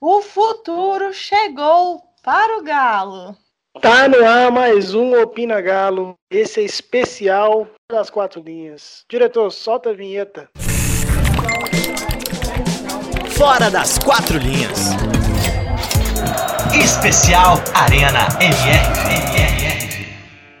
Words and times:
O 0.00 0.22
futuro 0.22 1.12
chegou 1.12 2.00
para 2.22 2.58
o 2.58 2.62
Galo. 2.62 3.36
Tá 3.80 4.06
no 4.06 4.24
ar 4.24 4.48
mais 4.52 4.94
um 4.94 5.20
Opina 5.20 5.60
Galo. 5.60 6.14
Esse 6.30 6.60
é 6.60 6.62
especial 6.62 7.66
das 7.90 8.08
quatro 8.08 8.40
linhas. 8.40 9.04
Diretor, 9.10 9.50
solta 9.50 9.90
a 9.90 9.92
vinheta. 9.92 10.48
Fora 13.36 13.68
das 13.72 13.98
quatro 13.98 14.38
linhas. 14.38 14.90
Especial 16.80 17.56
Arena 17.74 18.28
MRV. 18.40 20.06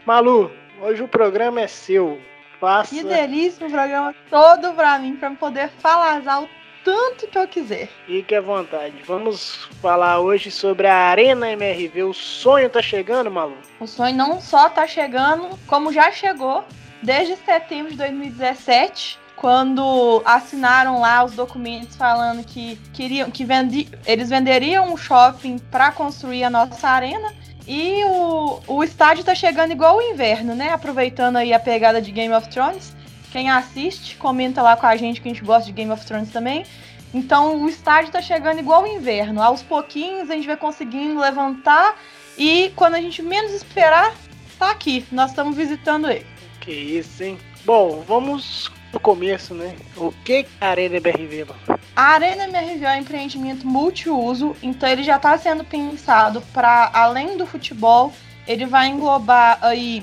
Malu, 0.04 0.50
hoje 0.82 1.04
o 1.04 1.08
programa 1.08 1.60
é 1.60 1.68
seu. 1.68 2.18
Faça. 2.58 2.92
Que 2.92 3.04
delícia 3.04 3.68
o 3.68 3.70
programa 3.70 4.12
todo 4.28 4.72
pra 4.72 4.98
mim, 4.98 5.14
pra 5.14 5.30
poder 5.30 5.70
falar 5.78 6.20
o 6.40 6.48
tanto 6.88 7.26
que 7.26 7.36
eu 7.36 7.46
quiser. 7.46 7.90
Fique 8.06 8.34
à 8.34 8.40
vontade. 8.40 8.94
Vamos 9.06 9.68
falar 9.82 10.20
hoje 10.20 10.50
sobre 10.50 10.86
a 10.86 10.94
Arena 10.94 11.52
MRV. 11.52 12.04
O 12.04 12.14
sonho 12.14 12.70
tá 12.70 12.80
chegando, 12.80 13.30
Malu? 13.30 13.58
O 13.78 13.86
sonho 13.86 14.16
não 14.16 14.40
só 14.40 14.70
tá 14.70 14.86
chegando, 14.86 15.50
como 15.66 15.92
já 15.92 16.10
chegou 16.10 16.64
desde 17.02 17.36
setembro 17.36 17.92
de 17.92 17.98
2017 17.98 19.18
quando 19.36 20.22
assinaram 20.24 21.00
lá 21.00 21.22
os 21.22 21.32
documentos 21.32 21.94
falando 21.94 22.42
que 22.42 22.76
queriam 22.92 23.30
que 23.30 23.44
vendi, 23.44 23.86
eles 24.04 24.30
venderiam 24.30 24.92
um 24.92 24.96
shopping 24.96 25.58
para 25.70 25.92
construir 25.92 26.42
a 26.42 26.50
nossa 26.50 26.88
arena 26.88 27.32
e 27.66 28.02
o, 28.06 28.60
o 28.66 28.82
estádio 28.82 29.22
tá 29.22 29.34
chegando 29.34 29.72
igual 29.72 29.98
o 29.98 30.02
inverno, 30.02 30.54
né? 30.54 30.70
Aproveitando 30.70 31.36
aí 31.36 31.52
a 31.52 31.60
pegada 31.60 32.00
de 32.00 32.10
Game 32.10 32.34
of 32.34 32.48
Thrones. 32.48 32.96
Quem 33.30 33.50
assiste, 33.50 34.16
comenta 34.16 34.62
lá 34.62 34.76
com 34.76 34.86
a 34.86 34.96
gente 34.96 35.20
que 35.20 35.28
a 35.28 35.32
gente 35.32 35.44
gosta 35.44 35.66
de 35.66 35.72
Game 35.72 35.90
of 35.90 36.04
Thrones 36.04 36.30
também. 36.30 36.64
Então 37.12 37.62
o 37.62 37.68
estádio 37.68 38.12
tá 38.12 38.20
chegando 38.20 38.58
igual 38.58 38.82
o 38.82 38.86
inverno. 38.86 39.42
Aos 39.42 39.62
pouquinhos 39.62 40.30
a 40.30 40.34
gente 40.34 40.46
vai 40.46 40.56
conseguindo 40.56 41.20
levantar 41.20 41.96
e 42.36 42.72
quando 42.76 42.94
a 42.94 43.00
gente 43.00 43.22
menos 43.22 43.52
esperar, 43.52 44.14
tá 44.58 44.70
aqui. 44.70 45.04
Nós 45.10 45.30
estamos 45.30 45.56
visitando 45.56 46.10
ele. 46.10 46.26
Que 46.60 46.72
isso, 46.72 47.22
hein? 47.22 47.38
Bom, 47.64 48.02
vamos 48.06 48.70
no 48.92 49.00
começo, 49.00 49.54
né? 49.54 49.74
O 49.96 50.12
que 50.24 50.32
é 50.32 50.46
a 50.60 50.68
Arena 50.68 50.96
MRV, 50.96 51.44
mano? 51.44 51.80
A 51.94 52.02
Arena 52.12 52.44
MRV 52.44 52.84
é 52.84 52.92
um 52.92 53.00
empreendimento 53.00 53.66
multiuso, 53.66 54.56
então 54.62 54.88
ele 54.88 55.02
já 55.02 55.16
está 55.16 55.36
sendo 55.36 55.64
pensado 55.64 56.40
para 56.52 56.90
além 56.94 57.36
do 57.36 57.46
futebol, 57.46 58.12
ele 58.46 58.66
vai 58.66 58.86
englobar 58.86 59.58
aí 59.60 60.02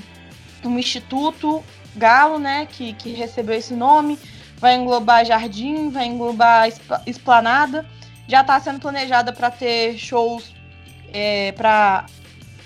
um 0.64 0.78
instituto 0.78 1.64
Galo, 1.96 2.38
né, 2.38 2.68
que, 2.70 2.94
que 2.94 3.12
recebeu 3.14 3.56
esse 3.56 3.74
nome, 3.74 4.20
vai 4.58 4.76
englobar 4.76 5.26
jardim, 5.26 5.90
vai 5.90 6.06
englobar 6.06 6.68
esplanada. 7.06 7.86
Já 8.28 8.42
está 8.42 8.60
sendo 8.60 8.80
planejada 8.80 9.32
para 9.32 9.52
ter 9.52 9.98
shows, 9.98 10.54
é, 11.14 11.52
para 11.52 12.06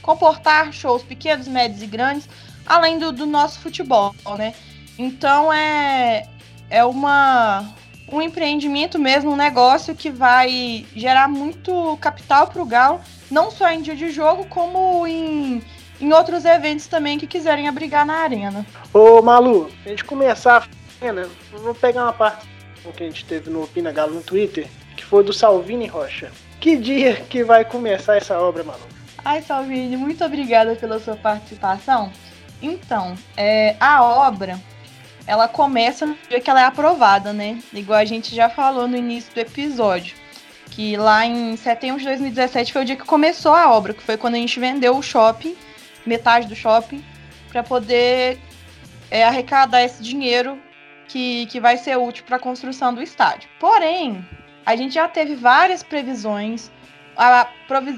comportar 0.01 0.71
shows 0.71 1.03
pequenos, 1.03 1.47
médios 1.47 1.81
e 1.81 1.87
grandes, 1.87 2.29
além 2.65 2.97
do, 2.97 3.11
do 3.11 3.25
nosso 3.25 3.59
futebol, 3.59 4.15
né? 4.37 4.53
Então 4.97 5.51
é, 5.51 6.25
é 6.69 6.83
uma, 6.83 7.73
um 8.11 8.21
empreendimento 8.21 8.97
mesmo, 8.97 9.31
um 9.31 9.35
negócio 9.35 9.95
que 9.95 10.09
vai 10.09 10.85
gerar 10.95 11.27
muito 11.27 11.97
capital 12.01 12.47
para 12.47 12.61
o 12.61 12.65
Galo, 12.65 13.01
não 13.29 13.51
só 13.51 13.69
em 13.69 13.81
dia 13.81 13.95
de 13.95 14.09
jogo, 14.11 14.45
como 14.45 15.05
em, 15.05 15.61
em 15.99 16.13
outros 16.13 16.45
eventos 16.45 16.87
também 16.87 17.17
que 17.17 17.27
quiserem 17.27 17.67
abrigar 17.67 18.05
na 18.05 18.15
arena. 18.15 18.65
Ô 18.93 19.21
Malu, 19.21 19.69
a 19.85 19.89
gente 19.89 20.03
começar 20.03 20.67
a 21.01 21.05
arena, 21.05 21.29
vou 21.51 21.75
pegar 21.75 22.03
uma 22.03 22.13
parte 22.13 22.47
que 22.95 23.03
a 23.03 23.05
gente 23.05 23.25
teve 23.25 23.49
no 23.49 23.63
Opina 23.63 23.91
Galo 23.91 24.15
no 24.15 24.21
Twitter, 24.21 24.67
que 24.95 25.05
foi 25.05 25.23
do 25.23 25.31
Salvini 25.31 25.85
Rocha. 25.85 26.31
Que 26.59 26.75
dia 26.75 27.15
que 27.15 27.43
vai 27.43 27.63
começar 27.63 28.17
essa 28.17 28.39
obra, 28.39 28.63
Malu? 28.63 28.81
Ai, 29.23 29.41
Salvini, 29.41 29.95
muito 29.95 30.23
obrigada 30.23 30.75
pela 30.75 30.99
sua 30.99 31.15
participação. 31.15 32.11
Então, 32.61 33.15
é, 33.37 33.75
a 33.79 34.03
obra 34.03 34.59
ela 35.29 35.47
começa 35.47 36.07
no 36.07 36.17
dia 36.27 36.39
que 36.39 36.49
ela 36.49 36.61
é 36.61 36.65
aprovada, 36.65 37.31
né? 37.31 37.59
Igual 37.71 37.99
a 37.99 38.05
gente 38.05 38.33
já 38.35 38.49
falou 38.49 38.87
no 38.87 38.97
início 38.97 39.31
do 39.33 39.39
episódio. 39.39 40.15
Que 40.71 40.97
lá 40.97 41.25
em 41.25 41.55
setembro 41.55 41.99
de 41.99 42.05
2017 42.05 42.73
foi 42.73 42.81
o 42.81 42.85
dia 42.85 42.95
que 42.95 43.05
começou 43.05 43.53
a 43.53 43.71
obra, 43.71 43.93
que 43.93 44.01
foi 44.01 44.17
quando 44.17 44.35
a 44.35 44.37
gente 44.37 44.59
vendeu 44.59 44.97
o 44.97 45.03
shopping, 45.03 45.55
metade 46.05 46.47
do 46.47 46.55
shopping, 46.55 47.03
para 47.49 47.63
poder 47.63 48.39
é, 49.09 49.23
arrecadar 49.23 49.83
esse 49.83 50.01
dinheiro 50.03 50.59
que, 51.07 51.45
que 51.47 51.59
vai 51.59 51.77
ser 51.77 51.97
útil 51.97 52.23
para 52.25 52.37
a 52.37 52.39
construção 52.39 52.93
do 52.93 53.01
estádio. 53.01 53.49
Porém, 53.59 54.25
a 54.65 54.75
gente 54.75 54.93
já 54.93 55.07
teve 55.07 55.35
várias 55.35 55.81
previsões 55.81 56.71
a, 57.19 57.49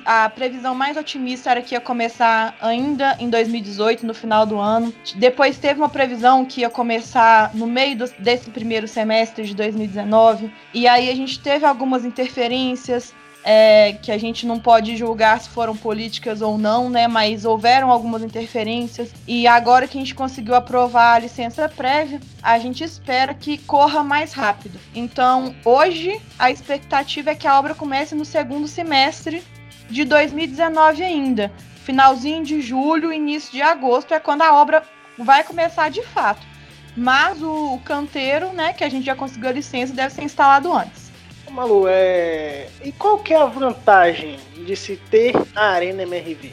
a, 0.06 0.29
previsão 0.29 0.73
mais 0.73 0.97
otimista 0.97 1.51
era 1.51 1.61
que 1.61 1.75
ia 1.75 1.79
começar 1.79 2.56
ainda 2.59 3.16
em 3.19 3.29
2018, 3.29 4.03
no 4.03 4.16
final 4.16 4.47
do 4.47 4.57
ano. 4.57 4.91
Depois 5.16 5.59
teve 5.59 5.79
uma 5.79 5.90
previsão 5.90 6.44
que 6.44 6.61
ia 6.61 6.72
começar 6.72 7.53
no 7.53 7.67
meio 7.67 7.95
do, 7.95 8.06
desse 8.17 8.50
primeiro 8.50 8.88
semestre 8.88 9.45
de 9.45 9.53
2019. 9.53 10.51
E 10.73 10.88
aí 10.88 11.07
a 11.07 11.16
gente 11.16 11.40
teve 11.40 11.67
algumas 11.67 12.03
interferências 12.03 13.13
é, 13.44 13.94
que 13.94 14.12
a 14.12 14.18
gente 14.18 14.46
não 14.46 14.59
pode 14.59 14.96
julgar 14.96 15.40
se 15.40 15.50
foram 15.50 15.75
políticas 15.75 16.41
ou 16.41 16.57
não, 16.57 16.90
né? 16.90 17.07
Mas 17.07 17.46
houveram 17.46 17.91
algumas 17.91 18.22
interferências 18.22 19.12
e 19.28 19.47
agora 19.47 19.88
que 19.88 19.97
a 19.97 20.02
gente 20.02 20.16
conseguiu 20.16 20.56
aprovar 20.56 21.16
a 21.16 21.19
licença 21.19 21.68
prévia, 21.68 22.19
a 22.41 22.59
gente 22.59 22.84
espera 22.84 23.34
que 23.34 23.57
corra 23.57 24.03
mais 24.03 24.34
rápido. 24.34 24.79
Então, 24.94 25.56
hoje 25.66 26.22
a 26.38 26.52
expectativa 26.52 27.31
é 27.31 27.35
que 27.35 27.47
a 27.47 27.57
obra 27.57 27.74
comece 27.74 28.13
no 28.16 28.25
segundo 28.25 28.68
semestre 28.68 29.44
de 29.90 30.06
2019 30.06 31.03
ainda. 31.03 31.52
Finalzinho 31.84 32.44
de 32.44 32.62
julho, 32.62 33.12
início 33.12 33.52
de 33.52 33.62
agosto 33.62 34.13
é 34.13 34.19
quando 34.19 34.44
a 34.44 34.53
obra 34.53 34.84
vai 35.18 35.44
começar 35.44 35.90
de 35.90 36.03
fato. 36.03 36.46
Mas 36.96 37.41
o 37.41 37.79
canteiro, 37.85 38.52
né, 38.52 38.73
que 38.73 38.84
a 38.84 38.90
gente 38.90 39.06
já 39.06 39.16
conseguiu 39.16 39.50
a 39.50 39.53
licença, 39.53 39.94
deve 39.94 40.13
ser 40.13 40.23
instalado 40.23 40.72
antes. 40.72 41.00
Malu, 41.51 41.85
é... 41.88 42.67
e 42.84 42.91
qual 42.91 43.19
que 43.19 43.34
é 43.34 43.38
a 43.38 43.45
vantagem 43.45 44.39
de 44.66 44.75
se 44.75 44.95
ter 44.95 45.34
a 45.56 45.72
Arena 45.72 46.03
MRV? 46.03 46.51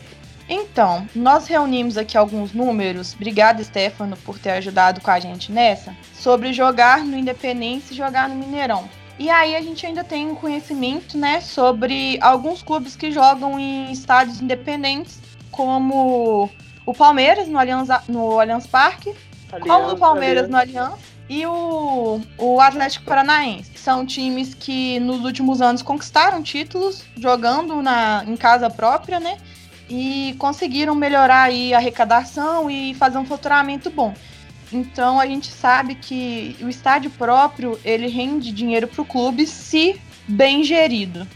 Então, 0.49 1.07
nós 1.15 1.47
reunimos 1.47 1.97
aqui 1.97 2.17
alguns 2.17 2.53
números, 2.53 3.15
obrigada 3.15 3.63
Stefano 3.63 4.17
por 4.17 4.39
ter 4.39 4.51
ajudado 4.53 5.01
com 5.01 5.11
a 5.11 5.21
gente 5.21 5.53
nessa, 5.53 5.95
sobre 6.15 6.53
jogar 6.53 7.05
no 7.05 7.17
Independência 7.17 7.93
e 7.93 7.97
jogar 7.97 8.29
no 8.29 8.35
Mineirão. 8.35 8.89
E 9.19 9.29
aí 9.29 9.55
a 9.55 9.61
gente 9.61 9.85
ainda 9.85 10.03
tem 10.03 10.27
um 10.27 10.35
conhecimento, 10.35 11.19
né, 11.19 11.41
sobre 11.41 12.19
alguns 12.21 12.63
clubes 12.63 12.97
que 12.97 13.13
jogam 13.13 13.59
em 13.59 13.93
estádios 13.93 14.41
independentes, 14.41 15.21
como 15.51 16.49
o 16.87 16.95
Palmeiras 16.95 17.47
no 17.47 17.59
Allianz, 17.59 17.89
no 18.09 18.41
Allianz 18.41 18.67
Parque, 18.67 19.15
como 19.61 19.91
o 19.91 19.99
Palmeiras 19.99 20.45
Aliança. 20.45 20.49
no 20.49 20.57
Allianz 20.57 21.18
e 21.29 21.45
o, 21.47 22.21
o 22.39 22.61
Atlético 22.61 23.05
Paranaense. 23.05 23.71
São 23.77 24.07
times 24.07 24.55
que 24.55 24.99
nos 25.01 25.25
últimos 25.25 25.61
anos 25.61 25.83
conquistaram 25.83 26.43
títulos 26.43 27.05
jogando 27.17 27.83
na, 27.83 28.25
em 28.27 28.37
casa 28.37 28.71
própria, 28.71 29.21
né? 29.21 29.39
E 29.89 30.35
conseguiram 30.39 30.95
melhorar 30.95 31.45
aí 31.45 31.75
a 31.75 31.79
arrecadação 31.79 32.71
e 32.71 32.95
fazer 32.95 33.19
um 33.19 33.25
faturamento 33.25 33.91
bom. 33.91 34.15
Então 34.73 35.19
a 35.19 35.27
gente 35.27 35.51
sabe 35.51 35.95
que 35.95 36.57
o 36.61 36.69
estádio 36.69 37.11
próprio 37.11 37.79
ele 37.85 38.07
rende 38.07 38.53
dinheiro 38.53 38.87
para 38.87 39.03
o 39.03 39.05
clube 39.05 39.47
se 39.47 40.01
bem 40.27 40.63
gerido. 40.63 41.27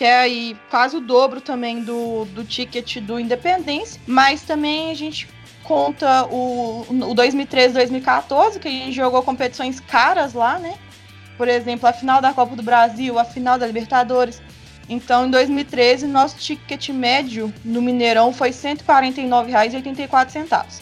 que 0.00 0.04
é 0.06 0.18
aí 0.18 0.56
quase 0.70 0.96
o 0.96 1.00
dobro 1.00 1.42
também 1.42 1.82
do, 1.82 2.24
do 2.24 2.42
ticket 2.42 2.96
do 3.00 3.20
Independência, 3.20 4.00
mas 4.06 4.40
também 4.40 4.90
a 4.90 4.94
gente 4.94 5.28
conta 5.62 6.24
o, 6.24 6.86
o 6.88 7.14
2013 7.14 7.74
2014, 7.74 8.58
que 8.58 8.66
a 8.66 8.70
gente 8.70 8.92
jogou 8.92 9.22
competições 9.22 9.78
caras 9.78 10.32
lá, 10.32 10.58
né? 10.58 10.78
Por 11.36 11.48
exemplo, 11.48 11.86
a 11.86 11.92
final 11.92 12.22
da 12.22 12.32
Copa 12.32 12.56
do 12.56 12.62
Brasil, 12.62 13.18
a 13.18 13.26
final 13.26 13.58
da 13.58 13.66
Libertadores. 13.66 14.40
Então, 14.88 15.26
em 15.26 15.30
2013, 15.30 16.06
nosso 16.06 16.38
ticket 16.38 16.88
médio 16.88 17.52
no 17.62 17.82
Mineirão 17.82 18.32
foi 18.32 18.48
R$ 18.48 18.54
149,84. 18.54 20.80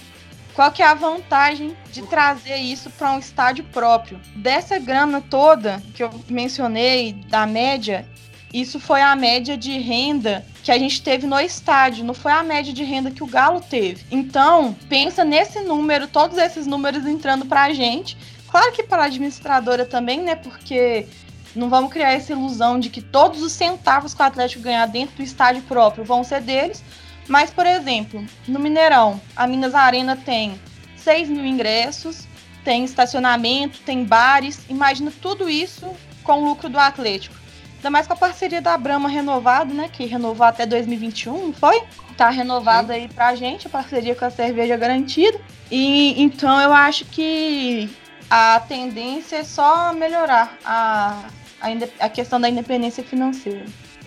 Qual 0.55 0.71
que 0.71 0.81
é 0.81 0.87
a 0.87 0.95
vantagem 0.95 1.77
de 1.91 2.03
trazer 2.03 2.59
isso 2.59 2.89
para 2.91 3.15
um 3.15 3.19
estádio 3.19 3.65
próprio? 3.65 4.21
Dessa 4.37 4.79
grana 4.79 5.21
toda 5.21 5.83
que 5.93 6.05
eu 6.05 6.11
mencionei, 6.29 7.15
da 7.29 7.49
média, 7.49 8.07
isso 8.53 8.81
foi 8.81 9.03
a 9.03 9.15
média 9.15 9.57
de 9.57 9.79
renda 9.79 10.45
que 10.63 10.73
a 10.73 10.79
gente 10.79 11.03
teve 11.03 11.27
no 11.27 11.39
estádio, 11.39 12.05
não 12.05 12.15
foi 12.15 12.33
a 12.33 12.43
média 12.43 12.73
de 12.73 12.83
renda 12.83 13.11
que 13.11 13.23
o 13.23 13.27
Galo 13.27 13.61
teve. 13.61 14.05
Então, 14.11 14.77
pensa 14.89 15.25
nesse 15.25 15.61
número, 15.61 16.07
todos 16.09 16.39
esses 16.39 16.67
números 16.67 17.07
entrando 17.07 17.45
para 17.47 17.65
a 17.65 17.73
gente. 17.73 18.17
Claro 18.51 18.73
que 18.73 18.83
para 18.83 19.03
a 19.03 19.07
administradora 19.07 19.85
também, 19.85 20.23
né? 20.23 20.35
Porque 20.35 21.07
não 21.55 21.69
vamos 21.69 21.93
criar 21.93 22.13
essa 22.13 22.33
ilusão 22.33 22.79
de 22.81 22.89
que 22.89 23.03
todos 23.03 23.43
os 23.43 23.53
centavos 23.53 24.15
que 24.15 24.23
o 24.23 24.25
Atlético 24.25 24.63
ganhar 24.63 24.87
dentro 24.87 25.17
do 25.17 25.23
estádio 25.23 25.63
próprio 25.63 26.05
vão 26.05 26.25
ser 26.25 26.41
deles. 26.41 26.83
Mas, 27.27 27.51
por 27.51 27.67
exemplo, 27.67 28.25
no 28.47 28.59
Mineirão, 28.59 29.21
a 29.37 29.47
Minas 29.47 29.75
Arena 29.75 30.17
tem 30.17 30.59
6 30.97 31.29
mil 31.29 31.45
ingressos, 31.45 32.27
tem 32.65 32.85
estacionamento, 32.85 33.81
tem 33.81 34.05
bares. 34.05 34.65
Imagina 34.69 35.13
tudo 35.21 35.49
isso 35.49 35.87
com 36.23 36.43
o 36.43 36.45
lucro 36.45 36.69
do 36.69 36.79
Atlético. 36.79 37.35
Ainda 37.79 37.91
mais 37.91 38.07
com 38.07 38.13
a 38.13 38.17
parceria 38.17 38.61
da 38.61 38.77
Brahma 38.77 39.09
renovada, 39.09 39.73
né? 39.73 39.89
Que 39.93 40.05
renovou 40.05 40.45
até 40.45 40.67
2021, 40.67 41.47
não 41.47 41.53
foi? 41.53 41.83
Tá 42.17 42.29
renovada 42.29 42.93
aí 42.93 43.09
pra 43.09 43.37
gente, 43.37 43.69
a 43.69 43.71
parceria 43.71 44.15
com 44.15 44.25
a 44.25 44.31
cerveja 44.31 44.77
garantida. 44.77 45.41
E 45.71 46.21
então 46.21 46.61
eu 46.61 46.73
acho 46.73 47.05
que 47.05 47.89
a 48.29 48.61
tendência 48.67 49.37
é 49.37 49.45
só 49.45 49.93
melhorar 49.93 50.59
a, 50.65 51.25
a, 51.61 51.69
a 52.01 52.09
questão 52.09 52.41
da 52.41 52.49
independência 52.49 53.05
financeira. 53.05 53.65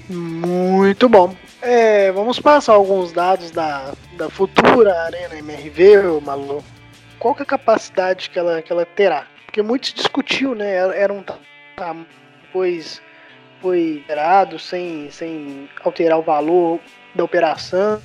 Muito 0.09 1.07
bom. 1.07 1.33
É, 1.62 2.12
vamos 2.12 2.39
passar 2.39 2.74
alguns 2.74 3.13
dados 3.13 3.51
da, 3.51 3.94
da 4.17 4.29
futura 4.29 5.03
Arena 5.03 5.38
MRV, 5.38 6.19
Malu. 6.25 6.62
Qual 7.19 7.34
que 7.34 7.41
é 7.41 7.43
a 7.43 7.45
capacidade 7.45 8.29
que 8.29 8.38
ela, 8.38 8.62
que 8.62 8.72
ela 8.72 8.86
terá? 8.86 9.27
Porque 9.45 9.62
muito 9.62 9.88
se 9.88 9.93
discutiu, 9.93 10.55
né? 10.55 10.75
Era 10.75 11.13
um 11.13 11.24
depois 12.41 13.01
foi 13.62 14.03
gerado 14.08 14.58
sem, 14.58 15.10
sem 15.12 15.70
alterar 15.84 16.20
o 16.20 16.24
valor 16.24 16.80
da 17.15 17.24
operação? 17.24 18.01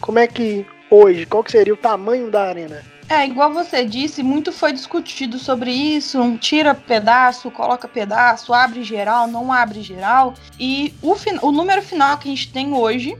Como 0.00 0.18
é 0.18 0.26
que 0.26 0.66
hoje, 0.90 1.26
qual 1.26 1.44
que 1.44 1.52
seria 1.52 1.74
o 1.74 1.76
tamanho 1.76 2.30
da 2.30 2.42
arena? 2.42 2.82
É, 3.08 3.24
igual 3.24 3.52
você 3.52 3.86
disse, 3.86 4.22
muito 4.22 4.52
foi 4.52 4.70
discutido 4.70 5.38
sobre 5.38 5.70
isso, 5.70 6.20
um 6.20 6.36
tira 6.36 6.74
pedaço, 6.74 7.50
coloca 7.50 7.88
pedaço, 7.88 8.52
abre 8.52 8.84
geral, 8.84 9.26
não 9.26 9.50
abre 9.50 9.80
geral. 9.80 10.34
E 10.60 10.94
o, 11.02 11.14
o 11.42 11.50
número 11.50 11.80
final 11.80 12.18
que 12.18 12.28
a 12.28 12.30
gente 12.30 12.52
tem 12.52 12.74
hoje, 12.74 13.16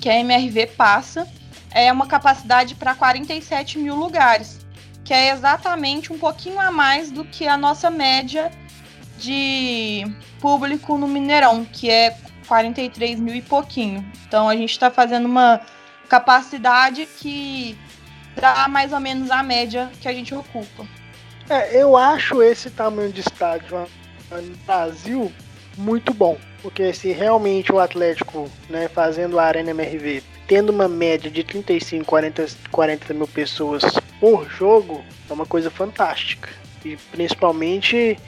que 0.00 0.08
a 0.08 0.18
MRV 0.18 0.66
passa, 0.76 1.28
é 1.70 1.92
uma 1.92 2.08
capacidade 2.08 2.74
para 2.74 2.94
47 2.94 3.78
mil 3.78 3.94
lugares, 3.94 4.66
que 5.04 5.14
é 5.14 5.30
exatamente 5.30 6.12
um 6.12 6.18
pouquinho 6.18 6.58
a 6.58 6.72
mais 6.72 7.12
do 7.12 7.24
que 7.24 7.46
a 7.46 7.56
nossa 7.56 7.90
média 7.90 8.50
de 9.18 10.04
público 10.40 10.98
no 10.98 11.06
Mineirão, 11.06 11.64
que 11.64 11.90
é 11.90 12.16
43 12.46 13.18
mil 13.20 13.34
e 13.34 13.42
pouquinho. 13.42 14.04
Então 14.26 14.48
a 14.48 14.56
gente 14.56 14.70
está 14.70 14.90
fazendo 14.90 15.26
uma 15.26 15.60
capacidade 16.08 17.06
que 17.06 17.78
dá 18.36 18.68
mais 18.68 18.92
ou 18.92 19.00
menos 19.00 19.30
a 19.30 19.42
média 19.42 19.90
que 20.00 20.08
a 20.08 20.12
gente 20.12 20.34
ocupa. 20.34 20.86
É, 21.48 21.80
eu 21.80 21.96
acho 21.96 22.42
esse 22.42 22.70
tamanho 22.70 23.12
de 23.12 23.20
estádio 23.20 23.86
no 24.30 24.56
Brasil 24.66 25.32
muito 25.76 26.14
bom, 26.14 26.38
porque 26.62 26.92
se 26.92 27.12
realmente 27.12 27.72
o 27.72 27.78
Atlético, 27.78 28.50
né, 28.68 28.88
fazendo 28.88 29.38
a 29.38 29.44
Arena 29.44 29.70
MRV, 29.70 30.22
tendo 30.46 30.70
uma 30.70 30.88
média 30.88 31.30
de 31.30 31.42
35, 31.42 32.04
40, 32.04 32.46
40 32.70 33.14
mil 33.14 33.28
pessoas 33.28 33.82
por 34.20 34.48
jogo, 34.48 35.04
é 35.28 35.32
uma 35.32 35.46
coisa 35.46 35.70
fantástica. 35.70 36.48
E 36.84 36.96
principalmente 37.10 38.18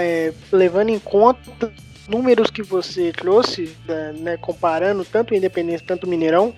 é, 0.00 0.32
levando 0.52 0.90
em 0.90 0.98
conta 0.98 1.72
números 2.08 2.50
que 2.50 2.62
você 2.62 3.12
trouxe, 3.12 3.76
né, 4.20 4.36
comparando 4.36 5.04
tanto 5.04 5.32
o 5.32 5.36
Independência 5.36 5.86
quanto 5.86 6.04
o 6.04 6.08
Mineirão, 6.08 6.54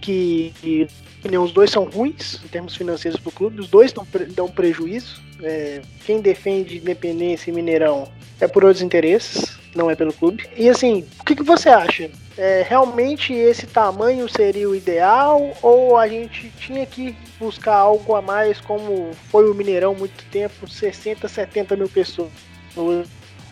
que, 0.00 0.52
que 0.60 0.88
os 1.36 1.52
dois 1.52 1.70
são 1.70 1.84
ruins 1.84 2.40
em 2.44 2.48
termos 2.48 2.76
financeiros 2.76 3.18
para 3.18 3.28
o 3.30 3.32
clube, 3.32 3.60
os 3.60 3.68
dois 3.68 3.92
dão, 3.92 4.06
dão 4.30 4.48
prejuízo. 4.48 5.20
É, 5.42 5.82
quem 6.04 6.20
defende 6.20 6.78
Independência 6.78 7.50
e 7.50 7.54
Mineirão 7.54 8.08
é 8.40 8.46
por 8.46 8.64
outros 8.64 8.82
interesses, 8.82 9.58
não 9.74 9.90
é 9.90 9.96
pelo 9.96 10.12
clube. 10.12 10.48
E 10.56 10.68
assim, 10.68 11.04
o 11.20 11.24
que, 11.24 11.34
que 11.34 11.42
você 11.42 11.68
acha? 11.68 12.10
É, 12.38 12.64
realmente 12.68 13.32
esse 13.32 13.66
tamanho 13.66 14.28
seria 14.28 14.68
o 14.68 14.76
ideal 14.76 15.56
ou 15.62 15.96
a 15.96 16.06
gente 16.06 16.50
tinha 16.58 16.84
que 16.86 17.16
buscar 17.40 17.74
algo 17.74 18.14
a 18.14 18.22
mais 18.22 18.60
como 18.60 19.10
foi 19.30 19.50
o 19.50 19.54
Mineirão 19.54 19.94
muito 19.94 20.22
tempo, 20.30 20.68
60, 20.68 21.26
70 21.26 21.76
mil 21.76 21.88
pessoas 21.88 22.30
no, 22.76 23.04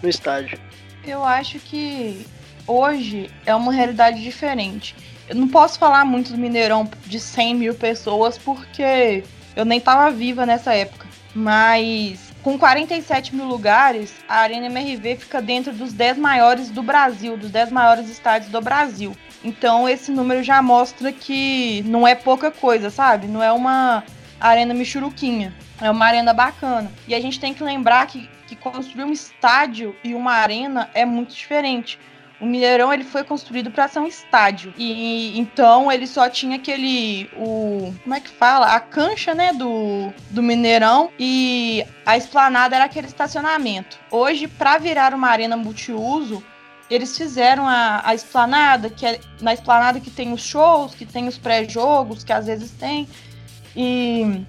no 0.03 0.09
estádio? 0.09 0.59
Eu 1.05 1.25
acho 1.25 1.59
que 1.59 2.27
hoje 2.67 3.31
é 3.45 3.55
uma 3.55 3.73
realidade 3.73 4.23
diferente. 4.23 4.95
Eu 5.29 5.37
não 5.37 5.49
posso 5.49 5.79
falar 5.79 6.05
muito 6.05 6.33
do 6.33 6.39
Mineirão 6.39 6.89
de 7.07 7.19
100 7.19 7.55
mil 7.55 7.75
pessoas 7.75 8.37
porque 8.37 9.25
eu 9.57 9.65
nem 9.65 9.79
estava 9.79 10.11
viva 10.11 10.45
nessa 10.45 10.75
época. 10.75 11.07
Mas 11.35 12.33
com 12.43 12.59
47 12.59 13.35
mil 13.35 13.47
lugares, 13.47 14.15
a 14.29 14.37
Arena 14.37 14.67
MRV 14.67 15.17
fica 15.17 15.41
dentro 15.41 15.73
dos 15.73 15.93
10 15.93 16.19
maiores 16.19 16.71
do 16.71 16.83
Brasil, 16.83 17.37
dos 17.37 17.51
10 17.51 17.73
maiores 17.73 18.09
estádios 18.11 18.53
do 18.53 18.61
Brasil. 18.61 19.17
Então 19.43 19.89
esse 19.89 20.11
número 20.11 20.43
já 20.43 20.61
mostra 20.61 21.11
que 21.11 21.83
não 21.87 22.07
é 22.07 22.15
pouca 22.15 22.51
coisa, 22.51 22.91
sabe? 22.91 23.27
Não 23.27 23.43
é 23.43 23.51
uma 23.51 24.05
arena 24.39 24.75
michuruquinha. 24.75 25.55
É 25.81 25.91
uma 25.91 26.05
arena 26.05 26.33
bacana. 26.33 26.93
E 27.09 27.15
a 27.15 27.21
gente 27.21 27.41
tem 27.41 27.53
que 27.53 27.65
lembrar 27.65 28.07
que, 28.07 28.29
que 28.47 28.57
construir 28.57 29.05
um 29.05 29.13
estádio 29.13 29.95
e 30.03 30.15
uma 30.15 30.33
arena 30.33 30.91
é 30.95 31.05
muito 31.05 31.35
diferente. 31.35 31.99
O 32.41 32.47
Mineirão 32.47 32.93
ele 32.93 33.05
foi 33.05 33.23
construído 33.23 33.71
para 33.71 33.89
ser 33.89 34.01
um 34.01 34.07
estádio. 34.07 34.75
E 34.77 35.39
então 35.39 35.91
ele 35.91 36.07
só 36.07 36.29
tinha 36.29 36.57
aquele 36.57 37.31
o 37.37 37.95
como 38.03 38.15
é 38.15 38.21
que 38.21 38.31
fala? 38.31 38.75
A 38.75 38.81
cancha, 38.81 39.35
né, 39.35 39.53
do, 39.53 40.13
do 40.31 40.43
Mineirão 40.43 41.11
e 41.19 41.87
a 42.05 42.17
esplanada 42.17 42.77
era 42.77 42.85
aquele 42.85 43.07
estacionamento. 43.07 43.99
Hoje, 44.11 44.49
para 44.49 44.79
virar 44.79 45.15
uma 45.15 45.29
arena 45.29 45.57
multiuso, 45.57 46.43
eles 46.91 47.17
fizeram 47.17 47.67
a, 47.67 48.03
a 48.05 48.15
esplanada, 48.15 48.91
que 48.91 49.07
é 49.07 49.21
na 49.41 49.55
esplanada 49.55 50.01
que 50.01 50.11
tem 50.11 50.33
os 50.33 50.43
shows, 50.43 50.95
que 50.95 51.07
tem 51.07 51.29
os 51.29 51.39
pré-jogos, 51.39 52.25
que 52.25 52.33
às 52.33 52.47
vezes 52.47 52.71
tem. 52.73 53.09
E 53.77 54.45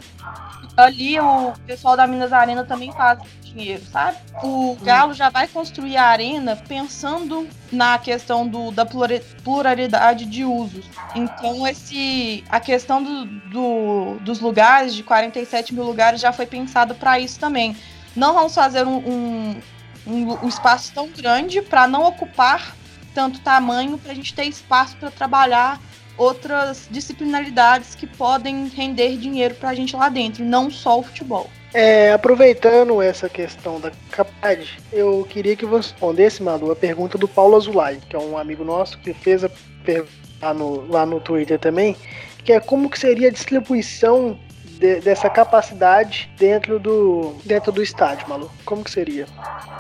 ali 0.76 1.20
o 1.20 1.54
pessoal 1.66 1.96
da 1.96 2.06
Minas 2.06 2.34
Arena 2.34 2.64
também 2.66 2.92
faz 2.92 3.20
dinheiro, 3.56 3.84
sabe? 3.92 4.18
O 4.44 4.78
Galo 4.82 5.14
já 5.14 5.30
vai 5.30 5.48
construir 5.48 5.96
a 5.96 6.06
arena 6.06 6.56
pensando 6.68 7.48
na 7.72 7.98
questão 7.98 8.46
do, 8.48 8.70
da 8.72 8.86
pluralidade 8.86 10.26
de 10.26 10.44
usos. 10.44 10.86
Então, 11.16 11.66
esse, 11.66 12.44
a 12.50 12.60
questão 12.60 13.02
do, 13.02 13.26
do 13.26 14.18
dos 14.22 14.40
lugares, 14.40 14.94
de 14.94 15.04
47 15.04 15.74
mil 15.74 15.84
lugares, 15.84 16.20
já 16.20 16.34
foi 16.34 16.46
pensado 16.46 16.94
para 16.94 17.20
isso 17.20 17.40
também. 17.40 17.76
Não 18.16 18.34
vamos 18.34 18.54
fazer 18.54 18.86
um, 18.86 18.98
um, 18.98 19.62
um, 20.06 20.46
um 20.46 20.48
espaço 20.48 20.92
tão 20.94 21.10
grande 21.10 21.62
para 21.62 21.88
não 21.88 22.04
ocupar 22.04 22.76
tanto 23.14 23.40
tamanho, 23.40 23.98
para 23.98 24.12
a 24.12 24.16
gente 24.16 24.34
ter 24.34 24.46
espaço 24.46 24.98
para 24.98 25.10
trabalhar 25.10 25.80
outras 26.18 26.88
disciplinaridades 26.90 27.96
que 27.96 28.06
podem 28.06 28.68
render 28.68 29.18
dinheiro 29.18 29.56
para 29.56 29.70
a 29.70 29.76
gente 29.76 29.96
lá 29.96 30.10
dentro, 30.10 30.44
não 30.44 30.70
só 30.70 31.00
o 31.00 31.04
futebol. 31.04 31.50
É, 31.76 32.12
aproveitando 32.14 33.02
essa 33.02 33.28
questão 33.28 33.82
da 33.82 33.92
capacidade, 34.10 34.80
eu 34.94 35.28
queria 35.30 35.58
que 35.58 35.66
você 35.66 35.92
respondesse, 35.92 36.42
Malu, 36.42 36.72
a 36.72 36.76
pergunta 36.76 37.18
do 37.18 37.28
Paulo 37.28 37.58
Azulay, 37.58 38.00
que 38.10 38.16
é 38.16 38.20
um 38.20 38.38
amigo 38.38 38.64
nosso 38.64 38.98
que 39.00 39.14
fez 39.14 39.44
a 39.44 39.50
pergunta 39.84 40.14
lá 40.42 40.54
no, 40.54 40.88
lá 40.88 41.06
no 41.06 41.20
Twitter 41.20 41.60
também, 41.60 41.98
que 42.46 42.54
é 42.54 42.62
como 42.62 42.90
que 42.90 42.98
seria 42.98 43.28
a 43.28 43.32
distribuição 43.32 44.40
de, 44.64 45.02
dessa 45.02 45.30
capacidade 45.30 46.32
dentro 46.38 46.80
do, 46.80 47.36
dentro 47.44 47.74
do 47.74 47.84
estádio, 47.84 48.30
Malu? 48.30 48.50
Como 48.64 48.82
que 48.82 48.92
seria? 48.92 49.28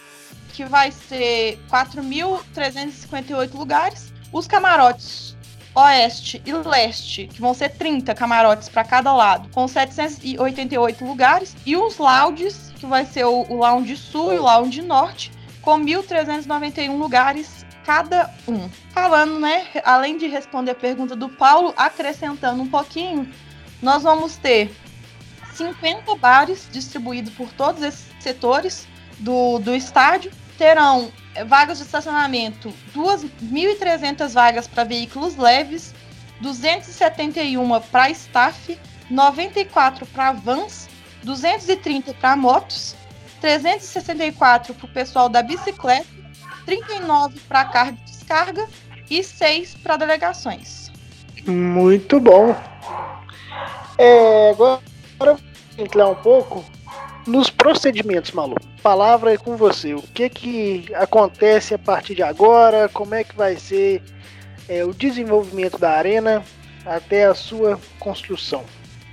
que 0.57 0.65
vai 0.65 0.91
ser 0.91 1.59
4.358 1.69 3.53
lugares. 3.53 4.11
Os 4.33 4.47
camarotes 4.47 5.37
oeste 5.75 6.41
e 6.43 6.51
leste, 6.51 7.27
que 7.27 7.39
vão 7.39 7.53
ser 7.53 7.69
30 7.69 8.15
camarotes 8.15 8.67
para 8.67 8.83
cada 8.83 9.13
lado, 9.13 9.47
com 9.49 9.67
788 9.67 11.05
lugares. 11.05 11.55
E 11.63 11.77
os 11.77 11.99
lounges, 11.99 12.73
que 12.75 12.87
vai 12.87 13.05
ser 13.05 13.25
o, 13.25 13.53
lounge 13.53 13.95
sul 13.95 14.33
e 14.33 14.39
o 14.39 14.41
lounge 14.41 14.81
norte, 14.81 15.31
com 15.61 15.79
1.391 15.79 16.97
lugares 16.97 17.63
cada 17.85 18.33
um. 18.47 18.67
Falando, 18.89 19.39
né, 19.39 19.67
além 19.85 20.17
de 20.17 20.25
responder 20.25 20.71
a 20.71 20.75
pergunta 20.75 21.15
do 21.15 21.29
Paulo, 21.29 21.71
acrescentando 21.77 22.63
um 22.63 22.67
pouquinho, 22.67 23.31
nós 23.79 24.01
vamos 24.01 24.37
ter 24.37 24.75
50 25.53 26.15
bares 26.15 26.67
distribuídos 26.71 27.31
por 27.35 27.47
todos 27.53 27.83
esses 27.83 28.07
setores 28.19 28.87
do, 29.19 29.59
do 29.59 29.75
estádio, 29.75 30.31
terão 30.57 31.11
vagas 31.45 31.77
de 31.77 31.83
estacionamento, 31.83 32.73
2.300 32.95 34.33
vagas 34.33 34.67
para 34.67 34.83
veículos 34.83 35.35
leves, 35.35 35.93
271 36.41 37.81
para 37.91 38.09
staff, 38.11 38.77
94 39.09 40.05
para 40.07 40.31
vans, 40.31 40.89
230 41.23 42.13
para 42.15 42.35
motos, 42.35 42.95
364 43.39 44.73
para 44.73 44.85
o 44.85 44.89
pessoal 44.89 45.29
da 45.29 45.41
bicicleta, 45.41 46.07
39 46.65 47.39
para 47.41 47.65
carga 47.65 47.97
e 48.01 48.05
descarga 48.05 48.67
e 49.09 49.23
6 49.23 49.75
para 49.75 49.97
delegações. 49.97 50.91
Muito 51.45 52.19
bom. 52.19 52.55
É, 53.97 54.51
agora, 54.51 54.81
vou 55.17 55.39
entrar 55.77 56.09
um 56.09 56.15
pouco 56.15 56.65
nos 57.27 57.49
procedimentos, 57.49 58.31
Malu, 58.31 58.55
palavra 58.81 59.33
é 59.33 59.37
com 59.37 59.57
você. 59.57 59.93
O 59.93 60.01
que 60.01 60.29
que 60.29 60.95
acontece 60.95 61.73
a 61.73 61.77
partir 61.77 62.15
de 62.15 62.23
agora? 62.23 62.89
Como 62.89 63.13
é 63.13 63.23
que 63.23 63.35
vai 63.35 63.57
ser 63.57 64.01
é, 64.67 64.83
o 64.85 64.93
desenvolvimento 64.93 65.77
da 65.77 65.91
arena 65.91 66.43
até 66.85 67.25
a 67.25 67.35
sua 67.35 67.79
construção? 67.99 68.63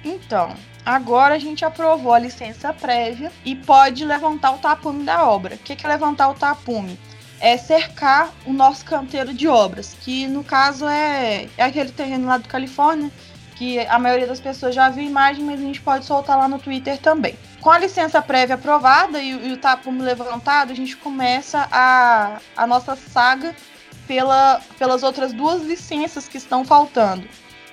Então, 0.05 0.55
agora 0.87 1.35
a 1.35 1.39
gente 1.39 1.65
aprovou 1.65 2.13
a 2.13 2.19
licença 2.19 2.73
prévia 2.73 3.33
e 3.45 3.57
pode 3.57 4.05
levantar 4.05 4.53
o 4.53 4.59
tapume 4.59 5.03
da 5.03 5.29
obra. 5.29 5.57
O 5.57 5.59
que 5.59 5.73
é 5.85 5.89
levantar 5.89 6.29
o 6.29 6.35
tapume? 6.35 6.99
É 7.41 7.57
cercar 7.57 8.33
o 8.47 8.53
nosso 8.53 8.85
canteiro 8.85 9.35
de 9.35 9.49
obras, 9.49 9.97
que 10.01 10.27
no 10.29 10.45
caso 10.45 10.87
é, 10.87 11.49
é 11.59 11.65
aquele 11.65 11.91
terreno 11.91 12.29
lá 12.29 12.39
do 12.39 12.49
Califórnia, 12.49 13.11
que 13.57 13.81
a 13.81 13.99
maioria 13.99 14.27
das 14.27 14.41
pessoas 14.41 14.75
já 14.75 14.89
viu 14.89 15.03
imagem, 15.03 15.45
mas 15.45 15.61
a 15.61 15.65
gente 15.65 15.81
pode 15.81 16.05
soltar 16.05 16.39
lá 16.39 16.49
no 16.49 16.59
Twitter 16.59 16.99
também. 16.99 17.35
Com 17.65 17.71
a 17.71 17.79
licença 17.79 18.21
prévia 18.21 18.57
aprovada 18.57 19.23
e, 19.23 19.31
e 19.31 19.53
o 19.55 19.57
tapume 19.57 20.03
levantado, 20.03 20.71
a 20.71 20.75
gente 20.75 20.99
começa 20.99 21.67
a, 21.73 22.39
a 22.55 22.67
nossa 22.67 22.95
saga 22.95 23.57
pela, 24.07 24.61
pelas 24.79 25.03
outras 25.03 25.33
duas 25.33 25.63
licenças 25.63 26.29
que 26.29 26.37
estão 26.37 26.63
faltando, 26.63 27.27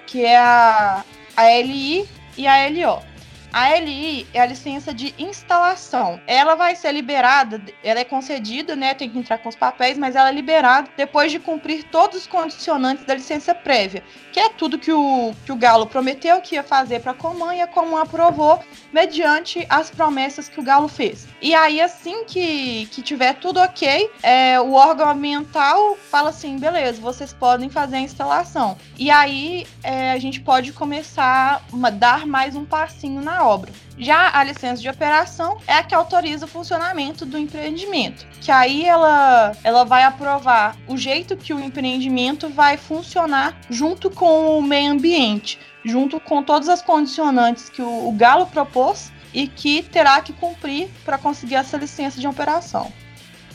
que 0.08 0.24
é 0.24 0.38
a, 0.38 1.04
a 1.36 1.44
LI 1.60 2.08
e 2.38 2.48
a 2.48 2.70
LO. 2.70 3.11
A 3.54 3.76
LI 3.76 4.26
é 4.34 4.40
a 4.40 4.46
licença 4.46 4.94
de 4.94 5.14
instalação. 5.20 6.22
Ela 6.26 6.56
vai 6.56 6.74
ser 6.74 6.94
liberada, 6.94 7.62
ela 7.84 8.00
é 8.00 8.06
concedida, 8.06 8.78
né? 8.78 8.94
Tem 8.94 9.10
que 9.10 9.20
entrar 9.20 9.40
com 9.40 9.50
os 9.50 9.56
papéis, 9.56 9.98
mas 9.98 10.16
ela 10.16 10.30
é 10.30 10.32
liberada 10.32 10.90
depois 10.96 11.32
de 11.34 11.40
cumprir 11.40 11.84
todos 11.84 12.22
os 12.22 12.28
condicionantes 12.28 13.04
da 13.04 13.14
licença 13.14 13.54
prévia, 13.54 14.04
que 14.32 14.40
é 14.40 14.48
tudo 14.50 14.80
que 14.80 14.92
o, 14.92 15.34
que 15.46 15.52
o 15.52 15.56
Galo 15.58 15.86
prometeu 15.86 16.40
que 16.40 16.56
ia 16.56 16.64
fazer 16.64 17.02
para 17.02 17.12
a 17.12 17.16
Coman 17.16 17.54
e 17.54 17.62
a 17.62 17.68
Coman 17.68 18.02
aprovou 18.02 18.64
mediante 18.94 19.66
as 19.70 19.90
promessas 19.90 20.48
que 20.48 20.60
o 20.60 20.64
Galo 20.64 20.88
fez. 20.88 21.28
E 21.42 21.54
aí, 21.54 21.82
assim 21.82 22.24
que, 22.24 22.86
que 22.88 23.02
tiver 23.02 23.34
tudo 23.34 23.60
ok, 23.60 24.10
é, 24.24 24.62
o 24.62 24.74
órgão 24.74 25.10
ambiental 25.10 25.98
fala 26.10 26.30
assim: 26.30 26.58
beleza, 26.58 27.02
vocês 27.02 27.34
podem 27.34 27.70
fazer 27.70 27.98
a 27.98 28.02
instalação. 28.02 28.78
E 28.98 29.12
aí 29.12 29.68
é, 29.84 30.14
a 30.14 30.20
gente 30.20 30.40
pode 30.40 30.72
começar 30.72 31.62
a 31.84 31.90
dar 31.90 32.26
mais 32.26 32.56
um 32.56 32.64
passinho 32.64 33.22
na 33.22 33.41
obra. 33.44 33.72
Já 33.98 34.32
a 34.34 34.44
licença 34.44 34.82
de 34.82 34.90
operação 34.90 35.58
é 35.68 35.74
a 35.74 35.84
que 35.84 35.94
autoriza 35.94 36.46
o 36.46 36.48
funcionamento 36.48 37.26
do 37.26 37.38
empreendimento, 37.38 38.26
que 38.42 38.52
aí 38.52 38.86
ela, 38.86 39.52
ela 39.64 39.84
vai 39.84 40.04
aprovar 40.04 40.76
o 40.88 40.98
jeito 40.98 41.38
que 41.38 41.54
o 41.54 41.60
empreendimento 41.60 42.50
vai 42.50 42.78
funcionar 42.78 43.58
junto 43.70 44.10
com 44.10 44.58
o 44.58 44.62
meio 44.62 44.92
ambiente, 44.92 45.60
junto 45.86 46.20
com 46.20 46.42
todas 46.42 46.68
as 46.68 46.82
condicionantes 46.82 47.70
que 47.70 47.82
o, 47.82 48.08
o 48.08 48.12
Galo 48.14 48.48
propôs 48.48 49.12
e 49.34 49.48
que 49.48 49.84
terá 49.84 50.20
que 50.22 50.34
cumprir 50.34 50.90
para 51.06 51.18
conseguir 51.18 51.56
essa 51.56 51.78
licença 51.78 52.20
de 52.20 52.28
operação. 52.28 52.92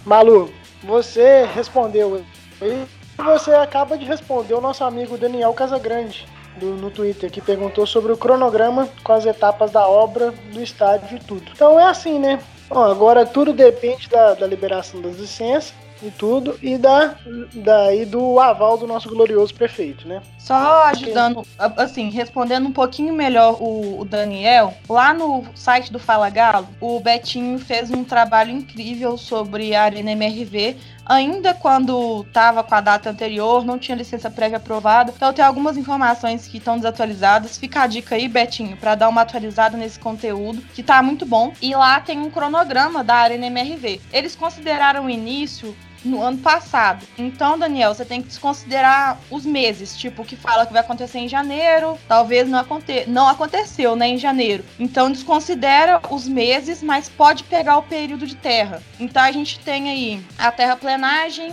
Malu, 0.05 0.53
você 0.83 1.49
respondeu 1.55 2.25
e 2.63 2.87
você 3.21 3.51
acaba 3.53 3.99
de 3.99 4.05
responder 4.05 4.55
o 4.55 4.61
nosso 4.61 4.85
amigo 4.85 5.19
Daniel 5.19 5.53
Casagrande 5.53 6.27
do, 6.57 6.75
no 6.77 6.91
Twitter, 6.91 7.31
que 7.31 7.41
perguntou 7.41 7.87
sobre 7.87 8.13
o 8.13 8.17
cronograma 8.17 8.89
com 9.03 9.13
as 9.13 9.27
etapas 9.27 9.71
da 9.71 9.87
obra, 9.87 10.33
do 10.53 10.63
estádio 10.63 11.17
e 11.17 11.21
tudo. 11.21 11.53
Então 11.55 11.79
é 11.79 11.85
assim, 11.85 12.19
né? 12.19 12.41
Bom, 12.69 12.83
agora 12.83 13.25
tudo 13.25 13.53
depende 13.53 14.09
da, 14.09 14.35
da 14.35 14.47
liberação 14.47 15.01
das 15.01 15.17
licenças 15.17 15.75
e 16.03 16.11
tudo, 16.11 16.59
e 16.63 16.77
da, 16.77 17.15
daí 17.55 18.05
do 18.05 18.39
aval 18.39 18.77
do 18.77 18.87
nosso 18.87 19.09
glorioso 19.09 19.55
prefeito, 19.55 20.07
né? 20.07 20.21
Só 20.39 20.83
ajudando, 20.85 21.43
assim, 21.59 22.11
respondendo 22.11 22.67
um 22.67 22.73
pouquinho 22.73 23.15
melhor 23.15 23.57
o, 23.61 24.01
o, 24.01 24.05
Daniel, 24.05 24.75
lá 24.89 25.15
no 25.15 25.45
site 25.55 25.93
do 25.93 25.99
Fala 25.99 26.29
Galo, 26.29 26.69
o 26.81 27.01
Betinho 27.01 27.59
fez 27.59 27.91
um 27.91 28.05
trabalho 28.05 28.51
incrível 28.51 29.17
sobre 29.17 29.75
a 29.75 29.85
Arena 29.85 30.13
MRV, 30.13 30.77
ainda 31.07 31.55
quando 31.55 32.23
estava 32.27 32.63
com 32.63 32.75
a 32.75 32.81
data 32.81 33.09
anterior, 33.09 33.65
não 33.65 33.79
tinha 33.79 33.97
licença 33.97 34.31
prévia 34.31 34.59
aprovada. 34.59 35.13
Então 35.15 35.33
tem 35.33 35.45
algumas 35.45 35.77
informações 35.77 36.47
que 36.47 36.59
estão 36.59 36.77
desatualizadas. 36.77 37.57
Fica 37.57 37.83
a 37.83 37.87
dica 37.87 38.17
aí, 38.17 38.29
Betinho, 38.29 38.77
para 38.77 38.95
dar 38.95 39.09
uma 39.09 39.23
atualizada 39.23 39.77
nesse 39.77 39.99
conteúdo, 39.99 40.61
que 40.75 40.83
tá 40.83 41.03
muito 41.03 41.25
bom. 41.25 41.53
E 41.63 41.75
lá 41.75 42.01
tem 42.01 42.19
um 42.19 42.31
cronograma 42.31 43.05
da 43.05 43.15
Arena 43.15 43.47
MRV. 43.47 44.01
Eles 44.13 44.35
consideraram 44.35 45.07
o 45.07 45.11
início 45.11 45.75
no 46.05 46.23
ano 46.23 46.39
passado. 46.39 47.07
Então, 47.19 47.59
Daniel, 47.59 47.95
você 47.95 48.05
tem 48.05 48.23
que 48.23 48.29
desconsiderar 48.29 49.19
os 49.31 49.45
meses, 49.45 49.97
tipo, 49.97 50.25
que 50.25 50.37
fala 50.37 50.67
que 50.67 50.73
vai 50.73 50.83
acontecer 50.83 51.19
em 51.19 51.29
janeiro, 51.29 51.99
talvez 52.09 52.49
não, 52.49 52.59
aconte 52.59 53.05
não 53.07 53.29
aconteceu, 53.29 53.97
né, 53.97 54.09
em 54.09 54.19
janeiro. 54.19 54.65
Então, 54.79 55.11
desconsidera 55.11 56.01
os 56.11 56.29
meses, 56.29 56.83
mas 56.83 57.09
pode 57.09 57.45
pegar 57.45 57.79
o 57.79 57.83
período 57.83 58.27
de 58.27 58.37
terra. 58.37 58.83
Então, 58.99 59.23
a 59.23 59.33
gente 59.33 59.59
tem 59.61 59.91
aí 59.91 60.25
a 60.39 60.51
terraplenagem, 60.51 61.53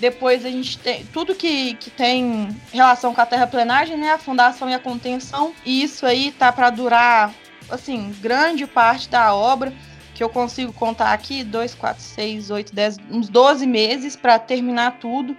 depois 0.00 0.46
a 0.46 0.50
gente 0.50 0.78
tem 0.78 1.04
tudo 1.06 1.34
que, 1.34 1.74
que 1.74 1.90
tem 1.90 2.48
relação 2.72 3.14
com 3.14 3.20
a 3.20 3.26
terraplenagem, 3.26 3.96
né, 3.96 4.12
a 4.12 4.18
fundação 4.18 4.68
e 4.68 4.74
a 4.74 4.78
contenção, 4.78 5.52
e 5.64 5.82
isso 5.82 6.06
aí 6.06 6.32
tá 6.32 6.50
para 6.50 6.70
durar, 6.70 7.34
assim, 7.70 8.14
grande 8.20 8.66
parte 8.66 9.08
da 9.08 9.34
obra 9.34 9.72
que 10.20 10.24
eu 10.24 10.28
consigo 10.28 10.70
contar 10.70 11.14
aqui, 11.14 11.42
2, 11.42 11.74
4, 11.74 12.02
6, 12.02 12.50
8, 12.50 12.74
10, 12.74 12.96
uns 13.10 13.30
12 13.30 13.66
meses 13.66 14.16
para 14.16 14.38
terminar 14.38 14.98
tudo. 14.98 15.34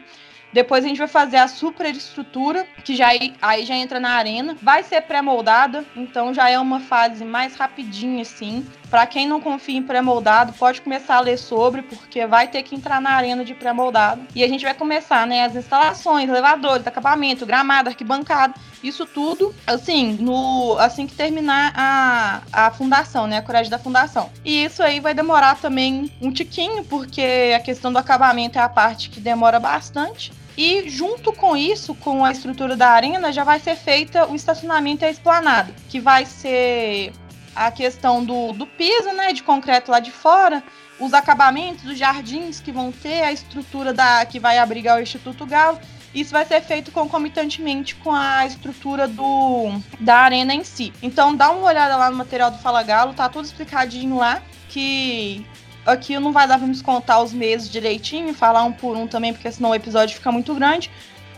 Depois 0.51 0.83
a 0.83 0.87
gente 0.87 0.97
vai 0.97 1.07
fazer 1.07 1.37
a 1.37 1.47
superestrutura, 1.47 2.65
que 2.83 2.95
já 2.95 3.09
aí 3.43 3.63
já 3.63 3.75
entra 3.75 3.99
na 3.99 4.09
arena. 4.09 4.57
Vai 4.59 4.81
ser 4.81 5.01
pré-moldada, 5.01 5.85
então 5.95 6.33
já 6.33 6.49
é 6.49 6.57
uma 6.57 6.79
fase 6.79 7.23
mais 7.23 7.53
rapidinha 7.55 8.23
assim. 8.23 8.65
Para 8.91 9.07
quem 9.07 9.25
não 9.25 9.39
confia 9.39 9.77
em 9.77 9.83
pré-moldado, 9.83 10.51
pode 10.51 10.81
começar 10.81 11.15
a 11.15 11.21
ler 11.21 11.37
sobre, 11.37 11.81
porque 11.81 12.27
vai 12.27 12.49
ter 12.49 12.61
que 12.61 12.75
entrar 12.75 12.99
na 12.99 13.11
arena 13.11 13.45
de 13.45 13.53
pré-moldado. 13.53 14.27
E 14.35 14.43
a 14.43 14.47
gente 14.49 14.65
vai 14.65 14.73
começar, 14.73 15.25
né, 15.25 15.45
as 15.45 15.55
instalações, 15.55 16.27
elevadores, 16.27 16.85
acabamento, 16.85 17.45
gramado, 17.45 17.87
arquibancada, 17.87 18.53
isso 18.83 19.05
tudo, 19.05 19.55
assim, 19.65 20.17
no 20.19 20.77
assim 20.77 21.07
que 21.07 21.15
terminar 21.15 21.71
a, 21.73 22.41
a 22.51 22.71
fundação, 22.71 23.27
né, 23.27 23.37
a 23.37 23.41
coragem 23.41 23.71
da 23.71 23.79
fundação. 23.79 24.29
E 24.43 24.65
isso 24.65 24.83
aí 24.83 24.99
vai 24.99 25.13
demorar 25.13 25.55
também 25.55 26.11
um 26.21 26.29
tiquinho, 26.29 26.83
porque 26.83 27.53
a 27.55 27.61
questão 27.61 27.93
do 27.93 27.97
acabamento 27.97 28.59
é 28.59 28.61
a 28.61 28.67
parte 28.67 29.09
que 29.09 29.21
demora 29.21 29.57
bastante. 29.57 30.33
E 30.57 30.89
junto 30.89 31.31
com 31.31 31.55
isso, 31.55 31.95
com 31.95 32.25
a 32.25 32.31
estrutura 32.33 32.75
da 32.75 32.89
arena, 32.89 33.31
já 33.31 33.45
vai 33.45 33.59
ser 33.59 33.77
feita 33.77 34.27
o 34.27 34.35
estacionamento 34.35 35.05
e 35.05 35.07
a 35.07 35.09
esplanada, 35.09 35.73
que 35.87 35.99
vai 35.99 36.25
ser 36.25 37.13
a 37.55 37.71
questão 37.71 38.23
do, 38.23 38.53
do 38.53 38.65
piso, 38.65 39.11
né, 39.13 39.33
de 39.33 39.43
concreto 39.43 39.91
lá 39.91 39.99
de 39.99 40.11
fora, 40.11 40.63
os 40.99 41.13
acabamentos, 41.13 41.85
os 41.85 41.97
jardins 41.97 42.59
que 42.59 42.71
vão 42.71 42.91
ter, 42.91 43.23
a 43.23 43.31
estrutura 43.31 43.93
da 43.93 44.25
que 44.25 44.39
vai 44.39 44.57
abrigar 44.57 44.97
o 44.97 45.01
Instituto 45.01 45.45
Galo. 45.45 45.79
Isso 46.13 46.31
vai 46.31 46.45
ser 46.45 46.61
feito 46.61 46.91
concomitantemente 46.91 47.95
com 47.95 48.11
a 48.11 48.45
estrutura 48.45 49.07
do 49.07 49.79
da 49.99 50.17
arena 50.17 50.53
em 50.53 50.63
si. 50.63 50.91
Então 51.01 51.35
dá 51.35 51.49
uma 51.51 51.65
olhada 51.65 51.95
lá 51.95 52.09
no 52.11 52.17
material 52.17 52.51
do 52.51 52.57
Fala 52.57 52.83
Galo, 52.83 53.13
tá 53.13 53.29
tudo 53.29 53.45
explicadinho 53.45 54.17
lá 54.17 54.41
que 54.67 55.45
aqui 55.85 56.17
não 56.19 56.31
vai 56.31 56.47
dar 56.47 56.57
pra 56.57 56.67
me 56.67 56.81
contar 56.81 57.21
os 57.21 57.33
meses 57.33 57.69
direitinho, 57.69 58.33
falar 58.33 58.63
um 58.63 58.71
por 58.71 58.95
um 58.95 59.07
também, 59.07 59.33
porque 59.33 59.51
senão 59.51 59.71
o 59.71 59.75
episódio 59.75 60.15
fica 60.15 60.31
muito 60.31 60.53
grande. 60.53 60.91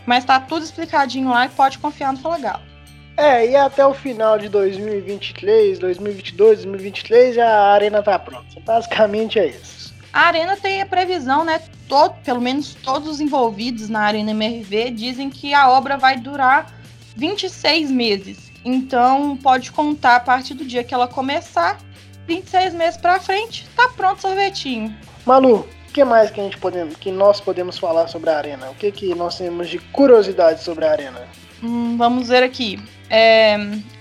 Mas 0.04 0.24
tá 0.24 0.38
tudo 0.38 0.64
explicadinho 0.64 1.30
lá 1.30 1.46
e 1.46 1.48
pode 1.48 1.78
confiar 1.78 2.12
no 2.12 2.18
Fala 2.18 2.38
Galo. 2.38 2.73
É, 3.16 3.48
e 3.48 3.56
até 3.56 3.86
o 3.86 3.94
final 3.94 4.38
de 4.38 4.48
2023, 4.48 5.78
2022, 5.78 6.64
2023 6.64 7.38
a 7.38 7.72
arena 7.72 8.02
tá 8.02 8.18
pronta. 8.18 8.60
Basicamente 8.64 9.38
é 9.38 9.46
isso. 9.46 9.94
A 10.12 10.22
arena 10.22 10.56
tem 10.56 10.80
a 10.80 10.86
previsão, 10.86 11.44
né? 11.44 11.60
Todo, 11.88 12.14
pelo 12.24 12.40
menos 12.40 12.74
todos 12.74 13.08
os 13.08 13.20
envolvidos 13.20 13.88
na 13.88 14.00
arena 14.00 14.30
MRV 14.30 14.90
dizem 14.90 15.30
que 15.30 15.52
a 15.54 15.70
obra 15.70 15.96
vai 15.96 16.16
durar 16.16 16.72
26 17.16 17.90
meses. 17.90 18.52
Então 18.64 19.36
pode 19.36 19.70
contar 19.70 20.16
a 20.16 20.20
partir 20.20 20.54
do 20.54 20.64
dia 20.64 20.82
que 20.82 20.94
ela 20.94 21.06
começar, 21.06 21.78
26 22.26 22.74
meses 22.74 22.96
para 22.96 23.20
frente, 23.20 23.66
tá 23.76 23.88
pronto 23.88 24.18
o 24.18 24.22
sorvetinho. 24.22 24.96
Malu, 25.26 25.56
o 25.56 25.92
que 25.92 26.02
mais 26.04 26.30
que 26.30 26.40
a 26.40 26.44
gente 26.44 26.58
podemos, 26.58 26.96
que 26.96 27.12
nós 27.12 27.40
podemos 27.40 27.78
falar 27.78 28.08
sobre 28.08 28.30
a 28.30 28.36
arena? 28.36 28.70
O 28.70 28.74
que 28.74 28.90
que 28.90 29.14
nós 29.14 29.36
temos 29.36 29.68
de 29.68 29.78
curiosidade 29.78 30.62
sobre 30.62 30.86
a 30.86 30.90
arena? 30.90 31.28
Hum, 31.62 31.96
vamos 31.96 32.28
ver 32.28 32.42
aqui. 32.42 32.80
É, 33.10 33.56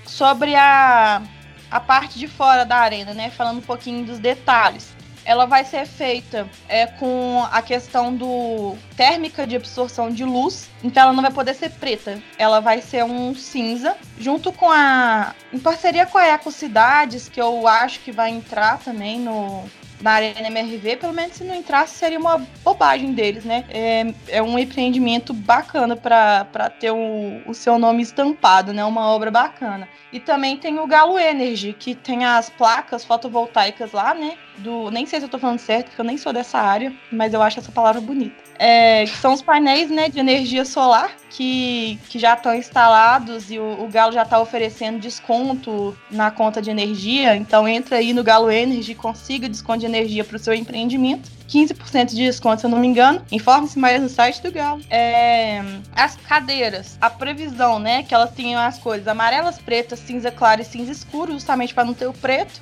sobre 0.06 0.56
a, 0.56 1.22
a 1.70 1.80
parte 1.80 2.20
de 2.20 2.28
fora 2.28 2.64
da 2.64 2.78
arena, 2.78 3.14
né? 3.14 3.30
Falando 3.30 3.58
um 3.58 3.62
pouquinho 3.62 4.06
dos 4.06 4.20
detalhes. 4.20 4.94
Ela 5.26 5.46
vai 5.46 5.64
ser 5.64 5.86
feita 5.86 6.48
é, 6.68 6.86
com 6.86 7.48
a 7.50 7.62
questão 7.62 8.14
do 8.14 8.76
térmica 8.98 9.48
de 9.48 9.56
absorção 9.56 10.10
de 10.10 10.26
luz, 10.26 10.70
então 10.84 11.04
ela 11.04 11.14
não 11.14 11.22
vai 11.22 11.32
poder 11.32 11.54
ser 11.54 11.70
preta, 11.70 12.22
ela 12.38 12.60
vai 12.60 12.82
ser 12.82 13.06
um 13.06 13.34
cinza, 13.34 13.96
junto 14.20 14.52
com 14.52 14.70
a. 14.70 15.34
em 15.54 15.60
parceria 15.60 16.06
com 16.06 16.18
a 16.18 16.28
Ecocidades, 16.28 17.30
que 17.30 17.42
eu 17.42 17.66
acho 17.66 18.02
que 18.02 18.12
vai 18.12 18.32
entrar 18.32 18.80
também 18.80 19.18
no, 19.18 19.64
na 20.04 20.12
Arena 20.12 20.48
MRV, 20.48 20.98
pelo 20.98 21.14
menos 21.14 21.38
se 21.38 21.46
não 21.46 21.56
entrasse 21.56 21.96
seria 21.96 22.20
uma 22.20 22.46
bobagem 22.62 23.14
deles, 23.14 23.46
né? 23.46 23.64
É, 23.70 24.14
é 24.28 24.44
um 24.44 24.60
empreendimento 24.60 25.34
bacana 25.34 25.96
para 25.96 26.70
ter 26.78 26.92
o, 26.92 27.42
o 27.46 27.54
seu 27.54 27.80
nome 27.80 28.04
estampado, 28.04 28.74
né? 28.74 28.84
Uma 28.84 29.08
obra 29.08 29.32
bacana. 29.32 29.88
E 30.12 30.20
também 30.20 30.58
tem 30.58 30.78
o 30.78 30.86
Galo 30.86 31.18
Energy, 31.18 31.72
que 31.72 31.96
tem 31.96 32.26
as 32.26 32.50
placas 32.50 33.06
fotovoltaicas 33.06 33.94
lá, 33.94 34.14
né? 34.14 34.38
Do, 34.58 34.92
nem 34.92 35.06
sei 35.06 35.20
se 35.20 35.26
eu 35.26 35.30
tô 35.30 35.40
falando 35.40 35.60
certo, 35.60 35.86
porque 35.88 36.02
eu 36.02 36.06
nem 36.06 36.18
sou 36.18 36.34
dessa 36.34 36.60
área, 36.60 36.94
mas 37.10 37.34
eu 37.34 37.42
acho 37.42 37.60
essa 37.60 37.72
palavra 37.72 38.02
bonita. 38.02 38.44
É, 38.66 39.04
que 39.04 39.18
são 39.18 39.34
os 39.34 39.42
painéis 39.42 39.90
né, 39.90 40.08
de 40.08 40.18
energia 40.18 40.64
solar 40.64 41.12
que, 41.30 42.00
que 42.08 42.18
já 42.18 42.34
estão 42.34 42.56
instalados 42.56 43.52
e 43.52 43.60
o, 43.60 43.84
o 43.84 43.90
Galo 43.90 44.14
já 44.14 44.24
está 44.24 44.40
oferecendo 44.40 45.00
desconto 45.00 45.94
na 46.10 46.32
conta 46.32 46.62
de 46.62 46.70
energia. 46.70 47.36
Então 47.36 47.68
entra 47.68 47.98
aí 47.98 48.14
no 48.14 48.24
Galo 48.24 48.50
Energy 48.50 48.94
e 48.94 48.96
consiga 48.96 49.50
desconto 49.50 49.80
de 49.80 49.86
energia 49.86 50.24
para 50.24 50.38
o 50.38 50.40
seu 50.40 50.54
empreendimento. 50.54 51.30
15% 51.50 52.12
de 52.12 52.16
desconto, 52.16 52.62
se 52.62 52.66
eu 52.66 52.70
não 52.70 52.80
me 52.80 52.88
engano. 52.88 53.22
Informe-se 53.30 53.78
mais 53.78 54.02
no 54.02 54.08
site 54.08 54.42
do 54.42 54.50
Galo. 54.50 54.82
É, 54.90 55.62
as 55.94 56.16
cadeiras, 56.16 56.98
a 57.02 57.10
previsão, 57.10 57.80
né, 57.80 58.04
que 58.04 58.16
elas 58.16 58.32
tenham 58.32 58.62
as 58.62 58.80
cores 58.80 59.06
amarelas, 59.10 59.60
pretas, 59.60 60.00
cinza 60.00 60.32
claro 60.32 60.62
e 60.62 60.64
cinza 60.64 60.94
escuro, 60.94 61.34
justamente 61.34 61.74
para 61.74 61.84
não 61.84 61.94
ter 61.94 62.08
o 62.08 62.14
preto, 62.14 62.62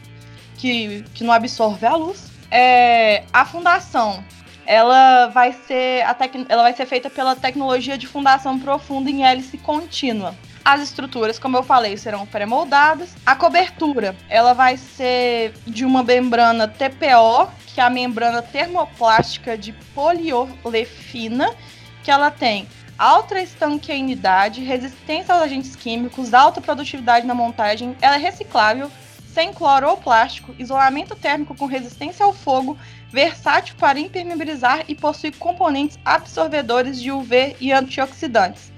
que, 0.57 1.05
que 1.13 1.23
não 1.23 1.31
absorve 1.31 1.85
a 1.85 1.95
luz. 1.95 2.31
É, 2.49 3.23
a 3.31 3.45
fundação, 3.45 4.23
ela 4.71 5.27
vai 5.27 5.51
ser 5.51 6.01
a 6.05 6.13
tec... 6.13 6.33
ela 6.47 6.63
vai 6.63 6.71
ser 6.71 6.85
feita 6.85 7.09
pela 7.09 7.35
tecnologia 7.35 7.97
de 7.97 8.07
fundação 8.07 8.57
profunda 8.57 9.09
em 9.09 9.25
hélice 9.25 9.57
contínua. 9.57 10.33
As 10.63 10.79
estruturas, 10.81 11.37
como 11.37 11.57
eu 11.57 11.63
falei, 11.63 11.97
serão 11.97 12.25
pré-moldadas. 12.25 13.13
A 13.25 13.35
cobertura, 13.35 14.15
ela 14.29 14.53
vai 14.53 14.77
ser 14.77 15.53
de 15.67 15.83
uma 15.83 16.03
membrana 16.03 16.69
TPO, 16.69 17.51
que 17.67 17.81
é 17.81 17.83
a 17.83 17.89
membrana 17.89 18.41
termoplástica 18.41 19.57
de 19.57 19.73
poliolefina, 19.93 21.53
que 22.01 22.09
ela 22.09 22.31
tem 22.31 22.65
alta 22.97 23.41
estanqueidade, 23.41 24.63
resistência 24.63 25.33
aos 25.33 25.43
agentes 25.43 25.75
químicos, 25.75 26.33
alta 26.33 26.61
produtividade 26.61 27.27
na 27.27 27.33
montagem, 27.33 27.97
ela 27.99 28.15
é 28.15 28.19
reciclável, 28.19 28.89
sem 29.33 29.51
cloro 29.51 29.89
ou 29.89 29.97
plástico, 29.97 30.55
isolamento 30.57 31.15
térmico 31.15 31.55
com 31.55 31.65
resistência 31.65 32.25
ao 32.25 32.33
fogo, 32.33 32.77
versátil 33.11 33.75
para 33.77 33.99
impermeabilizar 33.99 34.85
e 34.87 34.95
possui 34.95 35.31
componentes 35.31 35.99
absorvedores 36.05 37.01
de 37.01 37.11
UV 37.11 37.55
e 37.59 37.71
antioxidantes. 37.71 38.71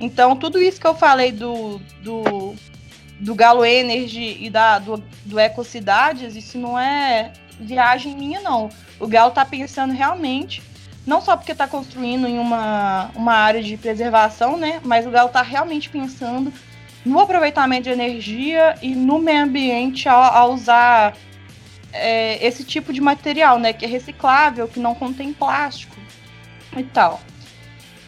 Então, 0.00 0.36
tudo 0.36 0.60
isso 0.60 0.80
que 0.80 0.86
eu 0.86 0.94
falei 0.94 1.32
do, 1.32 1.80
do, 2.02 2.54
do 3.18 3.34
Galo 3.34 3.64
Energy 3.64 4.38
e 4.40 4.50
da, 4.50 4.78
do, 4.78 5.02
do 5.24 5.40
Ecocidades, 5.40 6.36
isso 6.36 6.58
não 6.58 6.78
é 6.78 7.32
viagem 7.58 8.14
minha, 8.14 8.40
não. 8.40 8.68
O 9.00 9.06
Galo 9.06 9.30
está 9.30 9.44
pensando 9.44 9.92
realmente 9.92 10.62
não 11.08 11.22
só 11.22 11.36
porque 11.36 11.52
está 11.52 11.66
construindo 11.66 12.28
em 12.28 12.38
uma, 12.38 13.10
uma 13.14 13.32
área 13.32 13.62
de 13.62 13.78
preservação, 13.78 14.58
né? 14.58 14.78
Mas 14.84 15.06
o 15.06 15.10
Galo 15.10 15.28
está 15.28 15.40
realmente 15.40 15.88
pensando 15.88 16.52
no 17.04 17.18
aproveitamento 17.18 17.84
de 17.84 17.90
energia 17.90 18.74
e 18.82 18.94
no 18.94 19.18
meio 19.18 19.44
ambiente 19.44 20.06
ao, 20.06 20.22
ao 20.22 20.52
usar 20.52 21.16
é, 21.92 22.44
esse 22.46 22.64
tipo 22.64 22.92
de 22.92 23.00
material, 23.00 23.58
né? 23.58 23.72
Que 23.72 23.84
é 23.84 23.88
reciclável, 23.88 24.68
que 24.68 24.80
não 24.80 24.94
contém 24.94 25.32
plástico 25.32 25.96
e 26.76 26.84
tal. 26.84 27.20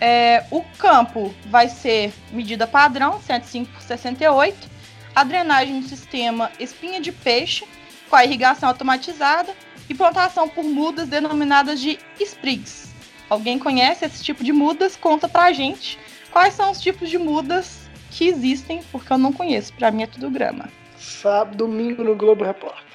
É, 0.00 0.44
o 0.50 0.62
campo 0.78 1.34
vai 1.46 1.68
ser 1.68 2.12
medida 2.32 2.66
padrão, 2.66 3.20
105 3.20 3.72
por 3.72 3.82
68. 3.82 4.68
A 5.14 5.24
drenagem 5.24 5.74
no 5.74 5.82
sistema 5.82 6.50
espinha 6.58 7.00
de 7.00 7.12
peixe, 7.12 7.66
com 8.08 8.16
a 8.16 8.24
irrigação 8.24 8.68
automatizada 8.68 9.52
e 9.88 9.94
plantação 9.94 10.48
por 10.48 10.64
mudas 10.64 11.08
denominadas 11.08 11.80
de 11.80 11.98
sprigs. 12.20 12.94
Alguém 13.28 13.58
conhece 13.58 14.04
esse 14.04 14.24
tipo 14.24 14.42
de 14.42 14.52
mudas? 14.52 14.96
Conta 14.96 15.28
pra 15.28 15.52
gente 15.52 15.98
quais 16.30 16.54
são 16.54 16.70
os 16.70 16.80
tipos 16.80 17.10
de 17.10 17.18
mudas 17.18 17.88
que 18.10 18.26
existem, 18.26 18.82
porque 18.90 19.12
eu 19.12 19.18
não 19.18 19.32
conheço. 19.32 19.72
Pra 19.74 19.90
mim 19.90 20.02
é 20.02 20.06
tudo 20.06 20.30
grama. 20.30 20.68
Sábado, 20.98 21.56
domingo 21.56 22.02
no 22.02 22.16
Globo 22.16 22.44
Repórter. 22.44 22.89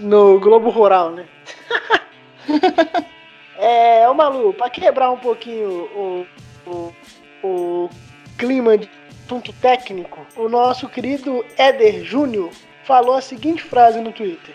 No 0.00 0.38
Globo 0.40 0.70
Rural, 0.70 1.10
né? 1.12 1.26
é, 3.58 4.08
ô 4.08 4.14
Malu, 4.14 4.54
pra 4.54 4.70
quebrar 4.70 5.10
um 5.10 5.18
pouquinho 5.18 5.70
o, 5.70 6.26
o, 6.66 6.94
o 7.42 7.90
clima 8.38 8.78
de 8.78 8.90
assunto 9.24 9.52
técnico, 9.54 10.26
o 10.36 10.48
nosso 10.48 10.88
querido 10.88 11.44
Éder 11.56 12.04
Júnior 12.04 12.50
falou 12.84 13.14
a 13.14 13.20
seguinte 13.20 13.62
frase 13.62 14.00
no 14.00 14.12
Twitter 14.12 14.54